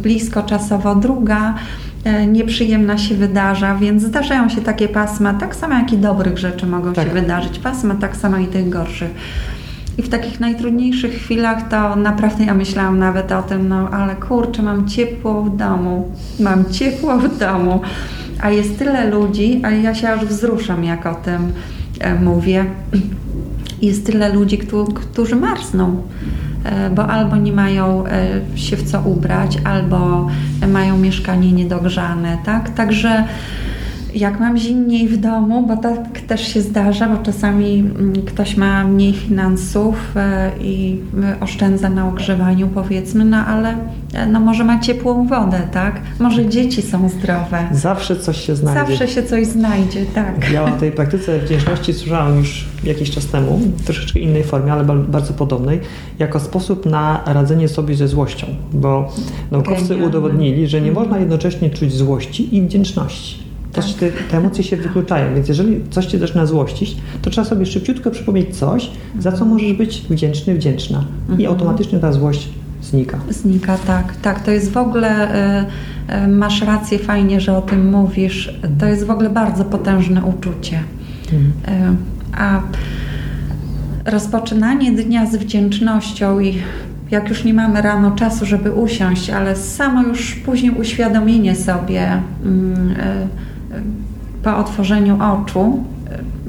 blisko 0.03 0.43
czasowo 0.43 0.95
druga 0.95 1.55
E, 2.05 2.27
nieprzyjemna 2.27 2.99
się 2.99 3.15
wydarza, 3.15 3.75
więc 3.75 4.03
zdarzają 4.03 4.49
się 4.49 4.61
takie 4.61 4.89
pasma, 4.89 5.35
tak 5.35 5.57
samo 5.57 5.75
jak 5.75 5.93
i 5.93 5.99
dobrych 5.99 6.39
rzeczy 6.39 6.67
mogą 6.67 6.93
tak. 6.93 7.09
się 7.09 7.15
wydarzyć, 7.15 7.59
pasma 7.59 7.95
tak 7.95 8.17
samo 8.17 8.39
i 8.39 8.47
tych 8.47 8.69
gorszych. 8.69 9.11
I 9.99 10.03
w 10.03 10.09
takich 10.09 10.41
najtrudniejszych 10.41 11.13
chwilach 11.13 11.69
to 11.69 11.97
naprawdę 11.97 12.45
ja 12.45 12.55
myślałam 12.55 12.99
nawet 12.99 13.33
o 13.33 13.43
tym, 13.43 13.69
no 13.69 13.89
ale 13.91 14.17
kurczę, 14.17 14.63
mam 14.63 14.89
ciepło 14.89 15.43
w 15.43 15.57
domu, 15.57 16.13
mam 16.41 16.65
ciepło 16.73 17.19
w 17.19 17.39
domu, 17.39 17.81
a 18.41 18.51
jest 18.51 18.79
tyle 18.79 19.11
ludzi, 19.11 19.61
a 19.65 19.71
ja 19.71 19.95
się 19.95 20.09
aż 20.09 20.25
wzruszam, 20.25 20.85
jak 20.85 21.07
o 21.07 21.15
tym 21.15 21.53
e, 22.01 22.15
mówię. 22.15 22.65
Jest 23.83 24.07
tyle 24.07 24.33
ludzi, 24.33 24.59
którzy 25.13 25.37
marzną 25.37 26.03
E, 26.65 26.91
bo 26.91 27.07
albo 27.07 27.37
nie 27.37 27.53
mają 27.53 28.07
e, 28.07 28.41
się 28.55 28.77
w 28.77 28.91
co 28.91 29.01
ubrać, 29.01 29.59
albo 29.65 30.27
mają 30.69 30.99
mieszkanie 30.99 31.53
niedogrzane, 31.53 32.39
tak? 32.45 32.71
Także 32.71 33.25
jak 34.15 34.41
mam 34.41 34.59
zimniej 34.59 35.09
w 35.09 35.17
domu, 35.17 35.67
bo 35.67 35.77
tak 35.77 36.21
też 36.21 36.49
się 36.49 36.61
zdarza, 36.61 37.09
bo 37.09 37.23
czasami 37.23 37.79
mm, 37.79 38.13
ktoś 38.27 38.57
ma 38.57 38.85
mniej 38.85 39.13
finansów 39.13 40.17
e, 40.17 40.51
i 40.61 41.01
oszczędza 41.41 41.91
na 41.91 42.09
ogrzewaniu, 42.09 42.69
powiedzmy, 42.75 43.25
no 43.25 43.37
ale 43.37 43.75
e, 44.15 44.27
no 44.27 44.41
może 44.41 44.65
ma 44.65 44.81
ciepłą 44.81 45.27
wodę, 45.27 45.61
tak? 45.73 46.01
Może 46.19 46.49
dzieci 46.49 46.83
są 46.83 47.09
zdrowe. 47.09 47.69
Zawsze 47.73 48.17
coś 48.17 48.47
się 48.47 48.57
znajdzie. 48.57 48.81
Zawsze 48.81 49.09
się 49.09 49.23
coś 49.23 49.47
znajdzie, 49.47 50.07
tak. 50.15 50.51
Ja 50.53 50.65
o 50.65 50.71
tej 50.71 50.93
praktyce 50.93 51.39
wdzięczności 51.39 51.93
słyszałam 51.93 52.39
już 52.39 52.69
jakiś 52.85 53.11
czas 53.11 53.27
temu, 53.27 53.59
w 53.59 53.85
troszeczkę 53.85 54.21
innej 54.21 54.45
formie, 54.45 54.73
ale 54.73 54.85
bardzo 54.85 55.33
podobnej, 55.33 55.81
jako 56.19 56.41
sposób 56.41 56.87
na 56.87 57.23
radzenie 57.27 57.69
sobie 57.69 57.95
ze 57.95 58.09
złością, 58.09 58.47
bo 58.73 59.13
naukowcy 59.51 59.97
udowodnili, 59.97 60.67
że 60.67 60.81
nie 60.81 60.93
można 60.93 61.19
jednocześnie 61.19 61.71
czuć 61.71 61.93
złości 61.93 62.57
i 62.57 62.63
wdzięczności 62.63 63.48
też 63.73 63.95
te, 63.95 64.11
te, 64.11 64.37
emocje 64.37 64.65
się 64.65 64.77
wykluczają, 64.77 65.35
więc 65.35 65.49
jeżeli 65.49 65.81
coś 65.91 66.07
cię 66.07 66.19
zaczyna 66.19 66.47
złościć, 66.47 66.97
to 67.23 67.31
trzeba 67.31 67.47
sobie 67.47 67.67
szybciutko 67.67 68.11
przypomnieć 68.11 68.57
coś, 68.57 68.91
za 69.19 69.33
co 69.33 69.45
możesz 69.45 69.73
być 69.73 70.03
wdzięczny, 70.11 70.55
wdzięczna. 70.55 71.05
I 71.29 71.31
mhm. 71.31 71.51
automatycznie 71.51 71.99
ta 71.99 72.13
złość 72.13 72.49
znika. 72.83 73.19
Znika, 73.31 73.79
tak. 73.87 74.17
Tak, 74.23 74.41
to 74.41 74.51
jest 74.51 74.73
w 74.73 74.77
ogóle, 74.77 75.35
y, 76.11 76.25
y, 76.25 76.29
masz 76.29 76.63
rację, 76.63 76.99
fajnie, 76.99 77.41
że 77.41 77.57
o 77.57 77.63
tym 77.63 77.91
mówisz. 77.91 78.59
To 78.79 78.87
jest 78.87 79.05
w 79.05 79.11
ogóle 79.11 79.31
bardzo 79.31 79.65
potężne 79.65 80.25
uczucie. 80.25 80.83
Mhm. 81.33 81.93
Y, 81.93 81.97
a 82.37 82.63
rozpoczynanie 84.05 84.93
dnia 84.93 85.27
z 85.27 85.37
wdzięcznością 85.37 86.41
i 86.41 86.59
jak 87.11 87.29
już 87.29 87.45
nie 87.45 87.55
mamy 87.55 87.83
rano 87.83 88.11
czasu, 88.11 88.47
żeby 88.47 88.73
usiąść, 88.73 89.31
ale 89.31 89.57
samo 89.57 90.03
już 90.03 90.35
później 90.35 90.73
uświadomienie 90.73 91.57
sobie, 91.57 92.23
mm, 92.45 92.95
po 94.43 94.57
otworzeniu 94.57 95.19
oczu 95.23 95.85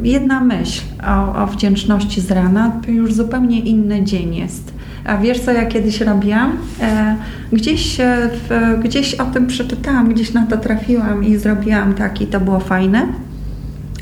jedna 0.04 0.42
myśl 0.42 0.82
o, 1.08 1.44
o 1.44 1.48
wdzięczności 1.48 2.22
z 2.22 2.32
rana, 2.32 2.72
to 2.86 2.92
już 2.92 3.14
zupełnie 3.14 3.60
inny 3.60 4.04
dzień 4.04 4.36
jest. 4.36 4.74
A 5.06 5.18
wiesz 5.18 5.40
co 5.40 5.52
ja 5.52 5.66
kiedyś 5.66 6.02
robiłam? 6.02 6.58
E, 6.82 7.16
gdzieś, 7.52 8.00
e, 8.00 8.30
w, 8.34 8.80
gdzieś 8.84 9.16
o 9.16 9.26
tym 9.26 9.48
przeczytałam, 9.48 10.14
gdzieś 10.14 10.34
na 10.34 10.46
to 10.46 10.58
trafiłam 10.58 11.24
i 11.24 11.38
zrobiłam 11.38 11.94
tak 11.94 12.22
i 12.22 12.28
to 12.28 12.40
było 12.40 12.60
fajne. 12.60 13.08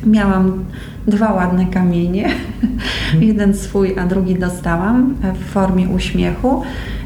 Miałam 0.06 0.66
dwa 1.08 1.34
ładne 1.34 1.66
kamienie, 1.66 2.30
jeden 3.20 3.54
swój, 3.54 4.00
a 4.00 4.06
drugi 4.06 4.36
dostałam 4.36 5.16
w 5.34 5.52
formie 5.52 5.90
uśmiechu. 5.90 6.62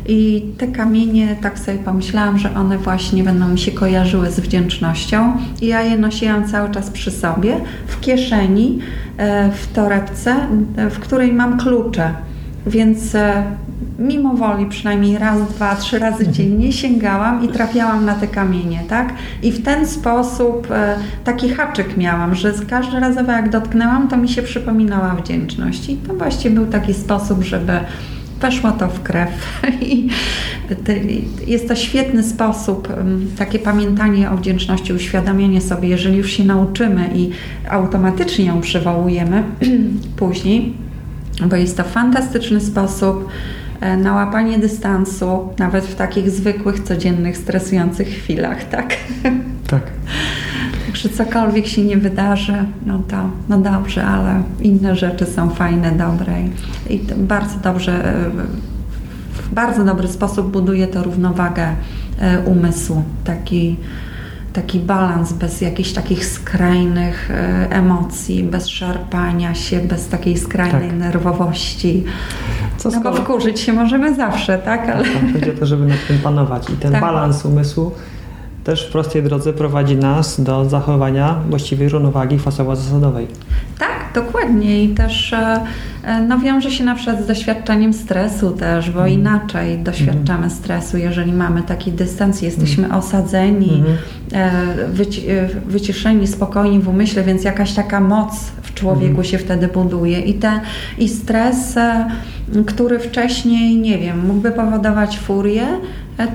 I 0.07 0.45
te 0.57 0.67
kamienie, 0.67 1.35
tak 1.41 1.59
sobie 1.59 1.77
pomyślałam, 1.77 2.37
że 2.37 2.55
one 2.55 2.77
właśnie 2.77 3.23
będą 3.23 3.47
mi 3.47 3.59
się 3.59 3.71
kojarzyły 3.71 4.31
z 4.31 4.39
wdzięcznością. 4.39 5.33
I 5.61 5.67
ja 5.67 5.81
je 5.81 5.97
nosiłam 5.97 6.47
cały 6.47 6.71
czas 6.71 6.89
przy 6.89 7.11
sobie, 7.11 7.57
w 7.87 7.99
kieszeni, 7.99 8.79
e, 9.17 9.51
w 9.51 9.73
torebce, 9.73 10.35
e, 10.77 10.89
w 10.89 10.99
której 10.99 11.33
mam 11.33 11.59
klucze. 11.59 12.13
Więc 12.67 13.15
e, 13.15 13.43
mimo 13.99 14.33
woli 14.33 14.65
przynajmniej 14.65 15.17
raz, 15.17 15.49
dwa, 15.49 15.75
trzy 15.75 15.99
razy 15.99 16.17
mhm. 16.17 16.33
dziennie 16.33 16.71
sięgałam 16.71 17.43
i 17.43 17.47
trafiałam 17.47 18.05
na 18.05 18.15
te 18.15 18.27
kamienie, 18.27 18.79
tak? 18.89 19.13
I 19.43 19.51
w 19.51 19.63
ten 19.63 19.87
sposób 19.87 20.67
taki 21.23 21.49
haczyk 21.49 21.97
miałam, 21.97 22.35
że 22.35 22.53
z 22.53 22.65
każdy 22.65 22.99
razowo 22.99 23.31
jak 23.31 23.49
dotknęłam, 23.49 24.07
to 24.07 24.17
mi 24.17 24.29
się 24.29 24.41
przypominała 24.41 25.15
wdzięczność. 25.15 25.89
I 25.89 25.95
to 25.95 26.13
właściwie 26.13 26.55
był 26.55 26.65
taki 26.65 26.93
sposób, 26.93 27.43
żeby 27.43 27.79
weszło 28.41 28.71
to 28.71 28.87
w 28.87 29.03
krew. 29.03 29.29
I 29.81 30.09
jest 31.47 31.67
to 31.67 31.75
świetny 31.75 32.23
sposób, 32.23 32.87
takie 33.37 33.59
pamiętanie 33.59 34.31
o 34.31 34.37
wdzięczności, 34.37 34.93
uświadamianie 34.93 35.61
sobie, 35.61 35.89
jeżeli 35.89 36.17
już 36.17 36.31
się 36.31 36.43
nauczymy 36.43 37.09
i 37.15 37.29
automatycznie 37.69 38.45
ją 38.45 38.61
przywołujemy 38.61 39.43
później, 40.17 40.73
bo 41.45 41.55
jest 41.55 41.77
to 41.77 41.83
fantastyczny 41.83 42.61
sposób 42.61 43.29
e, 43.81 43.97
na 43.97 44.13
łapanie 44.13 44.59
dystansu, 44.59 45.49
nawet 45.59 45.85
w 45.85 45.95
takich 45.95 46.29
zwykłych, 46.29 46.79
codziennych, 46.79 47.37
stresujących 47.37 48.07
chwilach, 48.07 48.63
tak? 48.69 48.97
Tak. 49.67 49.83
Także 50.91 51.09
cokolwiek 51.09 51.67
się 51.67 51.81
nie 51.81 51.97
wydarzy, 51.97 52.53
no 52.85 52.99
to 53.07 53.17
no 53.49 53.57
dobrze, 53.57 54.05
ale 54.05 54.43
inne 54.59 54.95
rzeczy 54.95 55.25
są 55.25 55.49
fajne, 55.49 55.91
dobre 55.91 56.33
i, 56.89 56.95
i 56.95 56.99
bardzo 57.17 57.59
dobrze, 57.59 58.05
e, 58.05 58.29
w 59.33 59.53
bardzo 59.53 59.85
dobry 59.85 60.07
sposób 60.07 60.51
buduje 60.51 60.87
to 60.87 61.03
równowagę 61.03 61.75
e, 62.19 62.39
umysłu, 62.39 63.03
taki 63.23 63.75
taki 64.53 64.79
balans 64.79 65.33
bez 65.33 65.61
jakichś 65.61 65.91
takich 65.91 66.25
skrajnych 66.25 67.31
e, 67.31 67.67
emocji, 67.69 68.43
bez 68.43 68.67
szarpania 68.67 69.55
się, 69.55 69.79
bez 69.79 70.07
takiej 70.07 70.37
skrajnej 70.37 70.89
tak. 70.89 70.99
nerwowości. 70.99 72.03
Co 72.77 72.89
no 72.89 72.99
skoro... 72.99 73.15
bo 73.15 73.21
wkurzyć 73.21 73.59
się 73.59 73.73
możemy 73.73 74.15
zawsze, 74.15 74.57
tak? 74.57 74.89
Ale... 74.89 75.03
Tak, 75.03 75.33
chodzi 75.33 75.51
o 75.51 75.53
to, 75.59 75.65
żeby 75.65 75.85
nad 75.85 76.07
tym 76.07 76.17
panować 76.17 76.69
i 76.69 76.73
ten 76.73 76.91
tak. 76.91 77.01
balans 77.01 77.45
umysłu 77.45 77.91
też 78.63 78.87
w 78.87 78.91
prostej 78.91 79.23
drodze 79.23 79.53
prowadzi 79.53 79.95
nas 79.95 80.41
do 80.41 80.69
zachowania 80.69 81.35
właściwej 81.49 81.89
równowagi 81.89 82.37
fasowo-zasadowej. 82.37 83.27
Tak, 83.79 84.25
dokładnie 84.25 84.83
i 84.83 84.89
też 84.89 85.33
e, 85.33 85.63
e, 86.03 86.21
no, 86.21 86.39
wiąże 86.39 86.71
się 86.71 86.83
na 86.83 86.95
przykład 86.95 87.23
z 87.23 87.27
doświadczeniem 87.27 87.93
stresu 87.93 88.51
też, 88.51 88.91
bo 88.91 88.99
mm. 88.99 89.13
inaczej 89.13 89.79
doświadczamy 89.79 90.37
mm. 90.37 90.49
stresu, 90.49 90.97
jeżeli 90.97 91.33
mamy 91.33 91.63
taki 91.63 91.91
dystans, 91.91 92.41
jesteśmy 92.41 92.85
mm. 92.85 92.97
osadzeni, 92.97 93.83
mm. 94.31 94.93
wyci 94.93 95.21
wyciszeni, 95.65 96.27
spokojni 96.27 96.79
w 96.79 96.87
umyśle, 96.87 97.23
więc 97.23 97.43
jakaś 97.43 97.73
taka 97.73 97.99
moc 97.99 98.33
w 98.61 98.73
człowieku 98.73 99.13
mm. 99.13 99.23
się 99.23 99.37
wtedy 99.37 99.67
buduje 99.67 100.19
i, 100.19 100.33
te, 100.33 100.61
i 100.97 101.09
stres, 101.09 101.75
który 102.65 102.99
wcześniej, 102.99 103.77
nie 103.77 103.97
wiem, 103.97 104.27
mógłby 104.27 104.51
powodować 104.51 105.19
furię, 105.19 105.67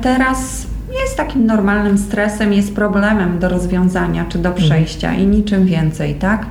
teraz 0.02 0.66
jest 1.02 1.16
takim 1.16 1.46
normalnym 1.46 1.98
stresem, 1.98 2.52
jest 2.52 2.74
problemem 2.74 3.38
do 3.38 3.48
rozwiązania 3.48 4.24
czy 4.28 4.38
do 4.38 4.50
przejścia 4.50 5.14
i 5.14 5.26
niczym 5.26 5.66
więcej, 5.66 6.14
tak? 6.14 6.46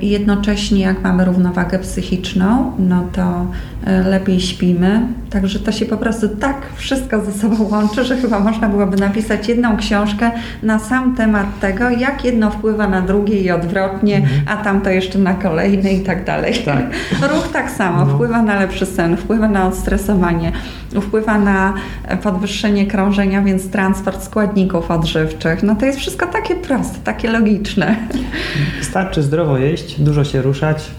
I 0.00 0.08
jednocześnie, 0.08 0.80
jak 0.80 1.02
mamy 1.02 1.24
równowagę 1.24 1.78
psychiczną, 1.78 2.72
no 2.78 3.04
to 3.12 3.46
e, 3.84 4.02
lepiej 4.02 4.40
śpimy. 4.40 5.00
Także 5.30 5.58
to 5.58 5.72
się 5.72 5.86
po 5.86 5.96
prostu 5.96 6.28
tak 6.28 6.56
wszystko 6.76 7.24
ze 7.24 7.32
sobą 7.32 7.68
łączy, 7.70 8.04
że 8.04 8.16
chyba 8.16 8.40
można 8.40 8.68
byłoby 8.68 8.96
napisać 8.96 9.48
jedną 9.48 9.76
książkę 9.76 10.30
na 10.62 10.78
sam 10.78 11.16
temat 11.16 11.60
tego, 11.60 11.90
jak 11.90 12.24
jedno 12.24 12.50
wpływa 12.50 12.88
na 12.88 13.00
drugie 13.00 13.40
i 13.40 13.50
odwrotnie, 13.50 14.16
mhm. 14.16 14.40
a 14.46 14.56
tamto 14.56 14.90
jeszcze 14.90 15.18
na 15.18 15.34
kolejne 15.34 15.92
i 15.92 16.00
tak 16.00 16.24
dalej. 16.24 16.54
Tak. 16.64 16.84
Ruch 17.32 17.48
tak 17.52 17.70
samo, 17.70 18.04
no. 18.04 18.14
wpływa 18.14 18.42
na 18.42 18.60
lepszy 18.60 18.86
sen, 18.86 19.16
wpływa 19.16 19.48
na 19.48 19.66
odstresowanie, 19.66 20.52
wpływa 21.00 21.38
na 21.38 21.74
podwyższenie 22.22 22.86
krążenia, 22.86 23.42
więc 23.42 23.70
transport 23.70 24.22
składników 24.22 24.90
odżywczych. 24.90 25.62
No 25.62 25.76
to 25.76 25.86
jest 25.86 25.98
wszystko 25.98 26.26
takie 26.26 26.54
proste, 26.54 26.98
takie 27.04 27.30
logiczne. 27.30 27.96
Wystarczy 28.78 29.22
zdrowo 29.22 29.58
jeść, 29.58 30.00
dużo 30.00 30.24
się 30.24 30.42
ruszać 30.42 30.90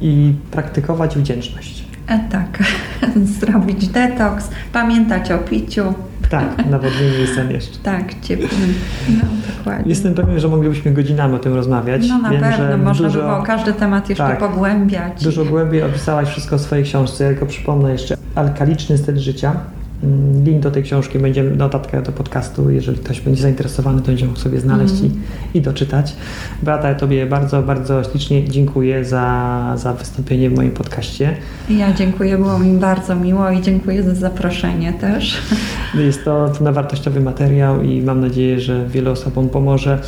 i 0.00 0.34
praktykować 0.50 1.18
wdzięczność. 1.18 1.84
E, 2.06 2.18
tak, 2.30 2.62
zrobić 3.40 3.88
detoks, 3.88 4.50
pamiętać 4.72 5.30
o 5.30 5.38
piciu, 5.38 5.94
Tak, 6.30 6.66
nawodnienie 6.70 7.26
sen 7.34 7.50
jeszcze. 7.50 7.78
Tak, 7.78 8.20
ciepłym. 8.22 8.74
No, 9.08 9.24
dokładnie. 9.56 9.88
Jestem 9.88 10.14
pewien, 10.14 10.40
że 10.40 10.48
moglibyśmy 10.48 10.92
godzinami 10.92 11.34
o 11.34 11.38
tym 11.38 11.54
rozmawiać. 11.54 12.08
No 12.08 12.18
na 12.18 12.30
Wiem, 12.30 12.40
pewno, 12.40 12.56
że 12.56 12.78
można 12.78 13.08
dużo, 13.08 13.20
by 13.20 13.26
było 13.26 13.42
każdy 13.42 13.72
temat 13.72 14.08
jeszcze 14.08 14.24
tak, 14.24 14.38
pogłębiać. 14.38 15.24
Dużo 15.24 15.44
głębiej 15.44 15.82
opisałaś 15.82 16.28
wszystko 16.28 16.58
w 16.58 16.60
swojej 16.60 16.84
książce. 16.84 17.24
Ja 17.24 17.30
tylko 17.30 17.46
przypomnę 17.46 17.92
jeszcze 17.92 18.16
Alkaliczny 18.36 18.98
styl 18.98 19.18
życia. 19.18 19.56
Mm, 20.02 20.44
Link 20.44 20.62
do 20.62 20.70
tej 20.70 20.82
książki 20.82 21.18
będzie 21.18 21.42
notatkę 21.42 22.02
do 22.02 22.12
podcastu. 22.12 22.70
Jeżeli 22.70 22.98
ktoś 22.98 23.20
będzie 23.20 23.42
zainteresowany, 23.42 24.00
to 24.00 24.06
będzie 24.06 24.26
mógł 24.26 24.38
sobie 24.38 24.60
znaleźć 24.60 24.94
Mhm. 24.94 25.12
i, 25.54 25.58
i 25.58 25.60
doczytać. 25.62 26.16
Beata, 26.62 26.88
ja 26.88 26.94
Tobie 26.94 27.26
bardzo, 27.26 27.62
bardzo 27.62 28.04
ślicznie 28.04 28.48
dziękuję 28.48 29.04
za, 29.04 29.74
za 29.76 29.92
wystąpienie 29.92 30.50
w 30.50 30.54
moim 30.54 30.70
podcaście. 30.70 31.36
Ja 31.70 31.92
dziękuję, 31.92 32.38
było 32.38 32.58
mi 32.58 32.78
bardzo 32.78 33.16
miło 33.16 33.50
i 33.50 33.62
dziękuję 33.62 34.02
za 34.02 34.14
zaproszenie 34.14 34.92
też. 34.92 35.42
Jest 36.06 36.24
to 36.24 36.52
na 36.60 36.72
wartościowy 36.72 37.20
materiał 37.20 37.82
i 37.82 38.02
mam 38.02 38.20
nadzieję, 38.20 38.60
że 38.60 38.88
wielu 38.88 39.10
osobom 39.10 39.48
pomoże 39.48 39.98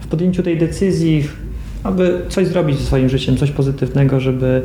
w 0.00 0.06
podjęciu 0.06 0.42
tej 0.42 0.58
decyzji, 0.58 1.28
aby 1.84 2.20
coś 2.28 2.46
zrobić 2.46 2.78
ze 2.78 2.84
swoim 2.84 3.08
życiem, 3.08 3.36
coś 3.36 3.50
pozytywnego, 3.50 4.20
żeby, 4.20 4.62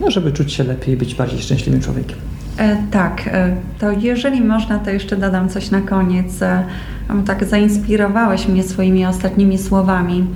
no, 0.00 0.10
żeby 0.10 0.32
czuć 0.32 0.52
się 0.52 0.64
lepiej 0.64 0.96
być 0.96 1.14
bardziej 1.14 1.40
szczęśliwym 1.40 1.80
człowiekiem. 1.80 2.18
E, 2.58 2.76
tak, 2.90 3.28
e, 3.32 3.56
to 3.78 3.90
jeżeli 3.90 4.40
można, 4.40 4.78
to 4.78 4.90
jeszcze 4.90 5.16
dodam 5.16 5.48
coś 5.48 5.70
na 5.70 5.80
koniec. 5.80 6.42
E, 6.42 6.64
tak 7.26 7.44
zainspirowałeś 7.44 8.48
mnie 8.48 8.62
swoimi 8.62 9.06
ostatnimi 9.06 9.58
słowami. 9.58 10.26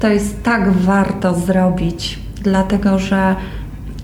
To 0.00 0.08
jest 0.08 0.42
tak 0.42 0.72
warto 0.72 1.34
zrobić, 1.34 2.18
dlatego 2.42 2.98
że 2.98 3.36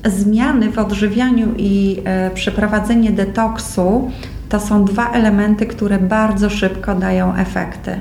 zmiany 0.05 0.71
w 0.71 0.79
odżywianiu 0.79 1.49
i 1.57 2.03
przeprowadzenie 2.35 3.11
detoksu 3.11 4.11
to 4.49 4.61
są 4.61 4.85
dwa 4.85 5.11
elementy, 5.11 5.67
które 5.67 5.99
bardzo 5.99 6.51
szybko 6.51 6.95
dają 6.95 7.35
efekty. 7.35 8.01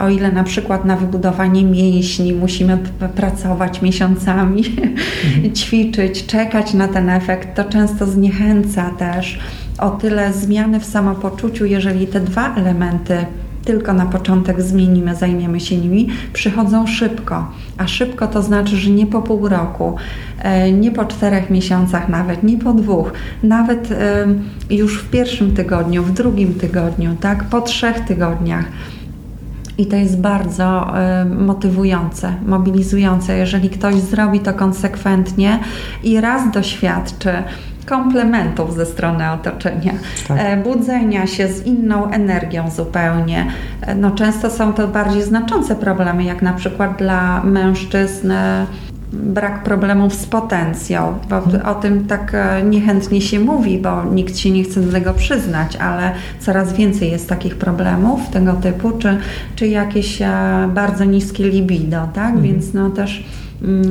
O 0.00 0.08
ile 0.08 0.32
na 0.32 0.44
przykład 0.44 0.84
na 0.84 0.96
wybudowanie 0.96 1.64
mięśni 1.64 2.32
musimy 2.32 2.78
pracować 3.16 3.82
miesiącami, 3.82 4.62
ćwiczyć, 5.56 6.26
czekać 6.26 6.74
na 6.74 6.88
ten 6.88 7.10
efekt, 7.10 7.56
to 7.56 7.64
często 7.64 8.06
zniechęca 8.06 8.90
też. 8.90 9.38
O 9.78 9.90
tyle 9.90 10.32
zmiany 10.32 10.80
w 10.80 10.84
samopoczuciu, 10.84 11.64
jeżeli 11.64 12.06
te 12.06 12.20
dwa 12.20 12.54
elementy 12.54 13.26
tylko 13.66 13.92
na 13.92 14.06
początek 14.06 14.62
zmienimy, 14.62 15.14
zajmiemy 15.14 15.60
się 15.60 15.76
nimi, 15.76 16.08
przychodzą 16.32 16.86
szybko. 16.86 17.52
A 17.78 17.86
szybko 17.88 18.26
to 18.26 18.42
znaczy, 18.42 18.76
że 18.76 18.90
nie 18.90 19.06
po 19.06 19.22
pół 19.22 19.48
roku, 19.48 19.96
e, 20.42 20.72
nie 20.72 20.90
po 20.90 21.04
czterech 21.04 21.50
miesiącach 21.50 22.08
nawet, 22.08 22.42
nie 22.42 22.58
po 22.58 22.72
dwóch, 22.72 23.12
nawet 23.42 23.88
już 24.70 25.02
w 25.02 25.10
pierwszym 25.10 25.54
tygodniu, 25.54 26.02
w 26.02 26.12
drugim 26.12 26.54
tygodniu, 26.54 27.16
tak, 27.20 27.44
po 27.44 27.60
trzech 27.60 28.00
tygodniach. 28.00 28.64
I 29.78 29.86
to 29.86 29.96
jest 29.96 30.20
bardzo 30.20 30.98
e, 30.98 31.24
motywujące, 31.24 32.34
mobilizujące, 32.46 33.36
jeżeli 33.36 33.70
ktoś 33.70 33.94
zrobi 33.94 34.40
to 34.40 34.54
konsekwentnie 34.54 35.58
i 36.02 36.20
raz 36.20 36.50
doświadczy 36.50 37.30
komplementów 37.86 38.74
ze 38.74 38.86
strony 38.86 39.30
otoczenia, 39.30 39.92
Tak. 40.28 40.36
e, 40.40 40.56
budzenia 40.56 41.26
się 41.26 41.48
z 41.48 41.66
inną 41.66 42.10
energią 42.10 42.70
zupełnie. 42.70 43.46
E, 43.80 43.94
No, 43.94 44.10
często 44.10 44.50
są 44.50 44.72
to 44.72 44.88
bardziej 44.88 45.22
znaczące 45.22 45.76
problemy, 45.76 46.24
jak 46.24 46.42
na 46.42 46.52
przykład 46.52 46.98
dla 46.98 47.42
mężczyzn 47.44 48.32
brak 49.12 49.62
problemów 49.62 50.14
z 50.14 50.26
potencją, 50.26 51.18
bo 51.30 51.70
o 51.70 51.74
tym 51.74 52.06
tak 52.06 52.34
e, 52.34 52.62
niechętnie 52.62 53.20
się 53.20 53.40
mówi, 53.40 53.78
bo 53.78 54.04
nikt 54.04 54.38
się 54.38 54.50
nie 54.50 54.64
chce 54.64 54.80
do 54.80 54.92
tego 54.92 55.14
przyznać, 55.14 55.76
ale 55.76 56.12
coraz 56.40 56.72
więcej 56.72 57.10
jest 57.10 57.28
takich 57.28 57.54
problemów 57.54 58.28
tego 58.28 58.52
typu, 58.52 58.92
czy, 58.92 59.18
czy 59.56 59.66
jakieś 59.66 60.22
e, 60.22 60.28
bardzo 60.74 61.04
niskie 61.04 61.48
libido, 61.48 62.08
tak? 62.14 62.40
Więc 62.40 62.74
no 62.74 62.90
też 62.90 63.24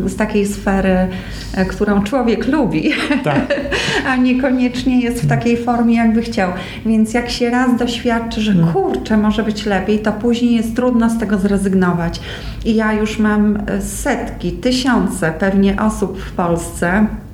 z 0.06 0.16
takiej 0.16 0.46
sfery, 0.46 1.08
e, 1.54 1.66
którą 1.66 2.04
człowiek 2.04 2.48
lubi, 2.48 2.92
Tak. 3.24 3.54
a 4.10 4.16
niekoniecznie 4.16 5.02
jest 5.02 5.24
w 5.24 5.28
takiej 5.28 5.58
formie, 5.58 5.96
jakby 5.96 6.22
chciał. 6.22 6.52
Więc 6.86 7.14
jak 7.14 7.30
się 7.30 7.50
raz 7.50 7.80
doświadczy, 7.80 8.42
że 8.42 8.54
kurczę, 8.74 9.18
może 9.18 9.44
być 9.44 9.66
lepiej, 9.66 10.00
to 10.00 10.12
później 10.12 10.56
jest 10.56 10.76
trudno 10.76 11.10
z 11.10 11.18
tego 11.18 11.38
zrezygnować. 11.38 12.20
I 12.66 12.76
ja 12.76 12.94
już 12.94 13.20
mam 13.20 13.58
e, 13.68 13.82
setki, 13.82 14.52
tysiące 14.52 15.34
pewnie 15.40 15.82
osób 15.82 16.20
w 16.22 16.32
Polsce, 16.32 16.86
Mm, 16.88 17.25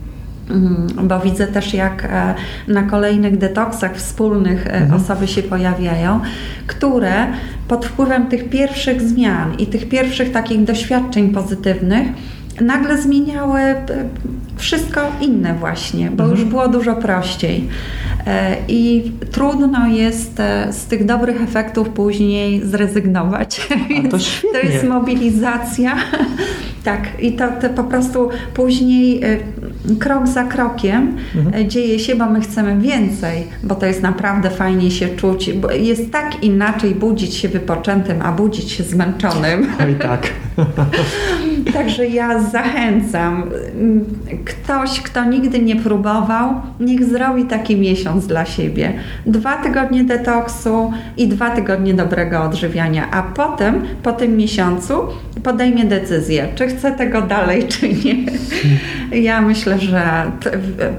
bo 1.04 1.20
widzę 1.20 1.48
też, 1.48 1.74
jak 1.74 2.06
e, 2.06 2.36
na 2.68 2.84
kolejnych 2.84 3.38
detoksach 3.38 3.96
wspólnych 3.96 4.68
e, 4.68 4.90
osoby 4.96 5.28
się 5.28 5.44
pojawiają, 5.44 6.20
które 6.68 7.28
pod 7.68 7.86
wpływem 7.86 8.28
tych 8.28 8.50
pierwszych 8.50 9.02
zmian 9.02 9.54
i 9.58 9.68
tych 9.68 9.90
pierwszych 9.90 10.32
takich 10.32 10.64
doświadczeń 10.64 11.30
pozytywnych 11.30 12.08
nagle 12.62 13.02
zmieniały 13.02 13.60
e, 13.60 13.86
wszystko 14.56 15.02
inne 15.22 15.54
właśnie, 15.54 16.12
bo 16.12 16.28
już 16.28 16.44
było 16.44 16.68
dużo 16.68 16.96
prościej. 16.96 17.68
I 18.68 19.12
trudno 19.32 19.88
jest 19.88 20.42
z 20.72 20.86
tych 20.86 21.06
dobrych 21.06 21.42
efektów 21.42 21.90
później 21.90 22.62
zrezygnować. 22.66 23.68
To 24.12 24.20
świetnie. 24.30 24.70
jest 24.70 24.84
mobilizacja. 24.84 25.96
tak, 26.84 27.02
i 27.20 27.34
to, 27.34 27.48
to 27.62 27.70
po 27.70 27.84
prostu 27.84 28.30
później 28.54 29.22
krok 30.00 30.28
za 30.28 30.44
krokiem 30.44 31.18
e, 31.56 31.68
dzieje 31.68 32.00
się, 32.00 32.16
bo 32.16 32.26
my 32.26 32.42
chcemy 32.42 32.80
więcej, 32.80 33.48
bo 33.64 33.76
to 33.76 33.86
jest 33.86 34.02
naprawdę 34.02 34.50
fajnie 34.50 34.92
się 34.92 35.10
czuć. 35.10 35.54
Bo 35.54 35.72
jest 35.72 36.12
tak 36.12 36.44
inaczej 36.44 36.96
budzić 36.96 37.34
się 37.34 37.50
wypoczętym, 37.50 38.22
a 38.22 38.32
budzić 38.32 38.72
się 38.72 38.84
zmęczonym. 38.84 39.68
Oj 39.86 39.96
tak. 39.96 40.28
Także 41.74 42.08
ja 42.08 42.40
zachęcam. 42.44 43.44
mm, 43.76 44.06
Ktoś, 44.46 45.02
kto 45.02 45.26
nigdy 45.26 45.60
nie 45.60 45.76
próbował, 45.76 46.54
niech 46.80 47.04
zrobi 47.04 47.46
taki 47.46 47.76
miesiąc 47.76 48.28
dla 48.28 48.46
siebie. 48.46 48.94
Dwa 49.26 49.56
tygodnie 49.56 50.04
detoksu 50.04 50.94
i 51.18 51.28
dwa 51.28 51.50
tygodnie 51.50 51.94
dobrego 51.94 52.44
odżywiania, 52.44 53.12
a 53.12 53.24
potem, 53.24 53.82
po 54.04 54.12
tym 54.14 54.38
miesiącu, 54.38 54.94
podejmie 55.44 55.86
decyzję, 55.86 56.48
czy 56.56 56.68
chce 56.68 56.92
tego 56.92 57.22
dalej, 57.22 57.68
czy 57.72 57.90
nie. 57.90 58.16
Ja 59.22 59.42
myślę, 59.42 59.80
że 59.80 60.32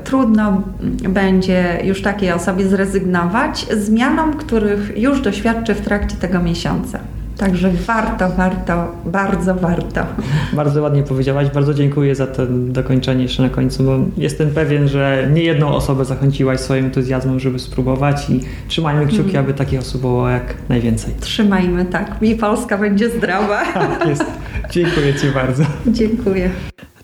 trudno 0.05 0.63
będzie 1.09 1.79
już 1.85 2.03
takiej 2.03 2.33
osobie 2.33 2.65
zrezygnować 2.69 3.67
zmianom, 3.77 4.35
których 4.35 4.99
już 4.99 5.21
doświadczy 5.21 5.75
w 5.75 5.81
trakcie 5.81 6.17
tego 6.17 6.41
miesiąca. 6.41 6.99
Także 7.43 7.71
warto, 7.71 8.29
warto, 8.31 8.93
bardzo 9.05 9.55
warto. 9.55 10.07
Bardzo 10.53 10.83
ładnie 10.83 11.03
powiedziałaś, 11.03 11.49
bardzo 11.55 11.75
dziękuję 11.75 12.15
za 12.15 12.27
to 12.27 12.47
dokończenie 12.47 13.23
jeszcze 13.23 13.43
na 13.43 13.49
końcu, 13.49 13.85
bo 13.85 13.99
jestem 14.17 14.51
pewien, 14.51 14.89
że 14.89 15.29
nie 15.33 15.43
jedną 15.43 15.75
osobę 15.75 16.05
zachęciłaś 16.05 16.61
swoim 16.61 16.85
entuzjazmem, 16.85 17.41
żeby 17.41 17.59
spróbować 17.59 18.31
i 18.31 18.41
trzymajmy 18.69 19.07
kciuki, 19.07 19.37
aby 19.37 19.55
takich 19.55 19.81
osób 19.81 20.01
było 20.01 20.29
jak 20.29 20.55
najwięcej. 20.69 21.15
Trzymajmy 21.21 21.85
tak. 21.85 22.17
I 22.23 22.35
Polska 22.35 22.79
będzie 22.79 23.11
zdrowa. 23.11 23.63
Tak 23.73 24.09
jest. 24.09 24.25
Dziękuję 24.71 25.15
Ci 25.15 25.27
bardzo. 25.27 25.65
Dziękuję. 25.87 26.51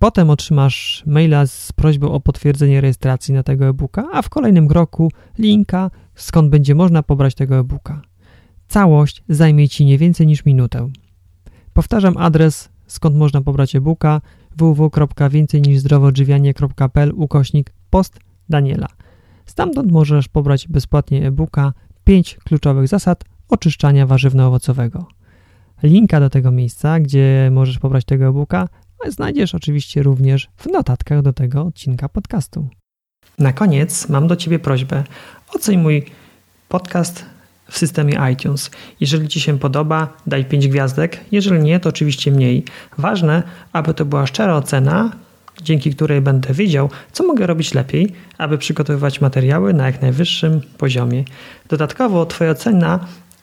Potem 0.04 0.30
otrzymasz 0.30 1.04
maila 1.06 1.46
z 1.46 1.72
prośbą 1.72 2.12
o 2.12 2.20
potwierdzenie 2.20 2.82
rejestracji 2.82 3.34
na 3.34 3.44
tego 3.44 3.66
e-booka, 3.66 4.08
a 4.14 4.22
w 4.22 4.30
kolejnym 4.30 4.68
kroku 4.68 5.12
linka, 5.40 5.92
skąd 6.16 6.50
będzie 6.50 6.76
można 6.76 7.04
pobrać 7.04 7.36
tego 7.36 7.56
e-booka. 7.56 8.02
Całość 8.68 9.24
zajmie 9.30 9.70
Ci 9.70 9.86
nie 9.86 9.98
więcej 9.98 10.28
niż 10.28 10.46
minutę. 10.46 10.90
Powtarzam 11.74 12.18
adres, 12.18 12.70
skąd 12.88 13.16
można 13.16 13.42
pobrać 13.42 13.76
e-booka 13.76 14.22
www.więcejniżzdrowoodżywianie.pl 14.58 17.12
ukośnik 17.16 17.74
post 17.90 18.20
Daniela. 18.50 18.88
Stamtąd 19.46 19.92
możesz 19.92 20.28
pobrać 20.28 20.68
bezpłatnie 20.68 21.28
e-booka 21.28 21.74
5 22.04 22.38
kluczowych 22.44 22.88
zasad 22.88 23.24
oczyszczania 23.50 24.08
warzywno-owocowego. 24.08 25.06
Linka 25.84 26.20
do 26.20 26.30
tego 26.30 26.52
miejsca, 26.52 27.00
gdzie 27.00 27.50
możesz 27.52 27.80
pobrać 27.80 28.06
tego 28.06 28.26
e-booka, 28.26 28.68
znajdziesz 29.12 29.56
oczywiście 29.56 30.04
również 30.04 30.48
w 30.58 30.66
notatkach 30.66 31.22
do 31.22 31.34
tego 31.34 31.62
odcinka 31.62 32.10
podcastu. 32.10 32.68
Na 33.40 33.54
koniec 33.54 34.10
mam 34.10 34.28
do 34.28 34.36
Ciebie 34.36 34.60
prośbę. 34.60 35.04
Oceń 35.56 35.78
mój 35.78 36.06
podcast 36.70 37.26
w 37.70 37.78
systemie 37.78 38.20
iTunes. 38.34 38.72
Jeżeli 39.00 39.28
Ci 39.28 39.40
się 39.40 39.60
podoba, 39.60 40.18
daj 40.28 40.46
5 40.46 40.68
gwiazdek. 40.68 41.20
Jeżeli 41.32 41.64
nie, 41.64 41.80
to 41.80 41.90
oczywiście 41.90 42.32
mniej. 42.32 42.64
Ważne, 42.98 43.44
aby 43.74 43.94
to 43.94 44.06
była 44.06 44.28
szczera 44.28 44.56
ocena, 44.56 45.12
dzięki 45.62 45.96
której 45.96 46.22
będę 46.22 46.54
wiedział, 46.54 46.90
co 47.12 47.24
mogę 47.24 47.48
robić 47.48 47.74
lepiej, 47.74 48.14
aby 48.38 48.58
przygotowywać 48.58 49.22
materiały 49.22 49.74
na 49.74 49.86
jak 49.86 50.02
najwyższym 50.02 50.62
poziomie. 50.78 51.24
Dodatkowo 51.70 52.26
Twoja 52.26 52.52
ocena 52.52 53.00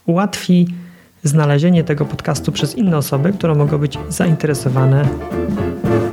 ułatwi 0.06 0.66
znalezienie 1.22 1.84
tego 1.84 2.04
podcastu 2.04 2.52
przez 2.52 2.74
inne 2.74 2.96
osoby, 2.96 3.32
które 3.32 3.54
mogą 3.54 3.78
być 3.78 3.98
zainteresowane 4.08 5.08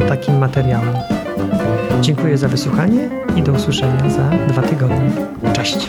takim 0.10 0.38
materiałem. 0.38 0.96
Dziękuję 2.02 2.38
za 2.38 2.48
wysłuchanie 2.48 3.10
i 3.36 3.44
do 3.44 3.52
usłyszenia 3.52 4.10
za 4.10 4.30
dwa 4.48 4.62
tygodnie. 4.62 5.12
Cześć! 5.54 5.88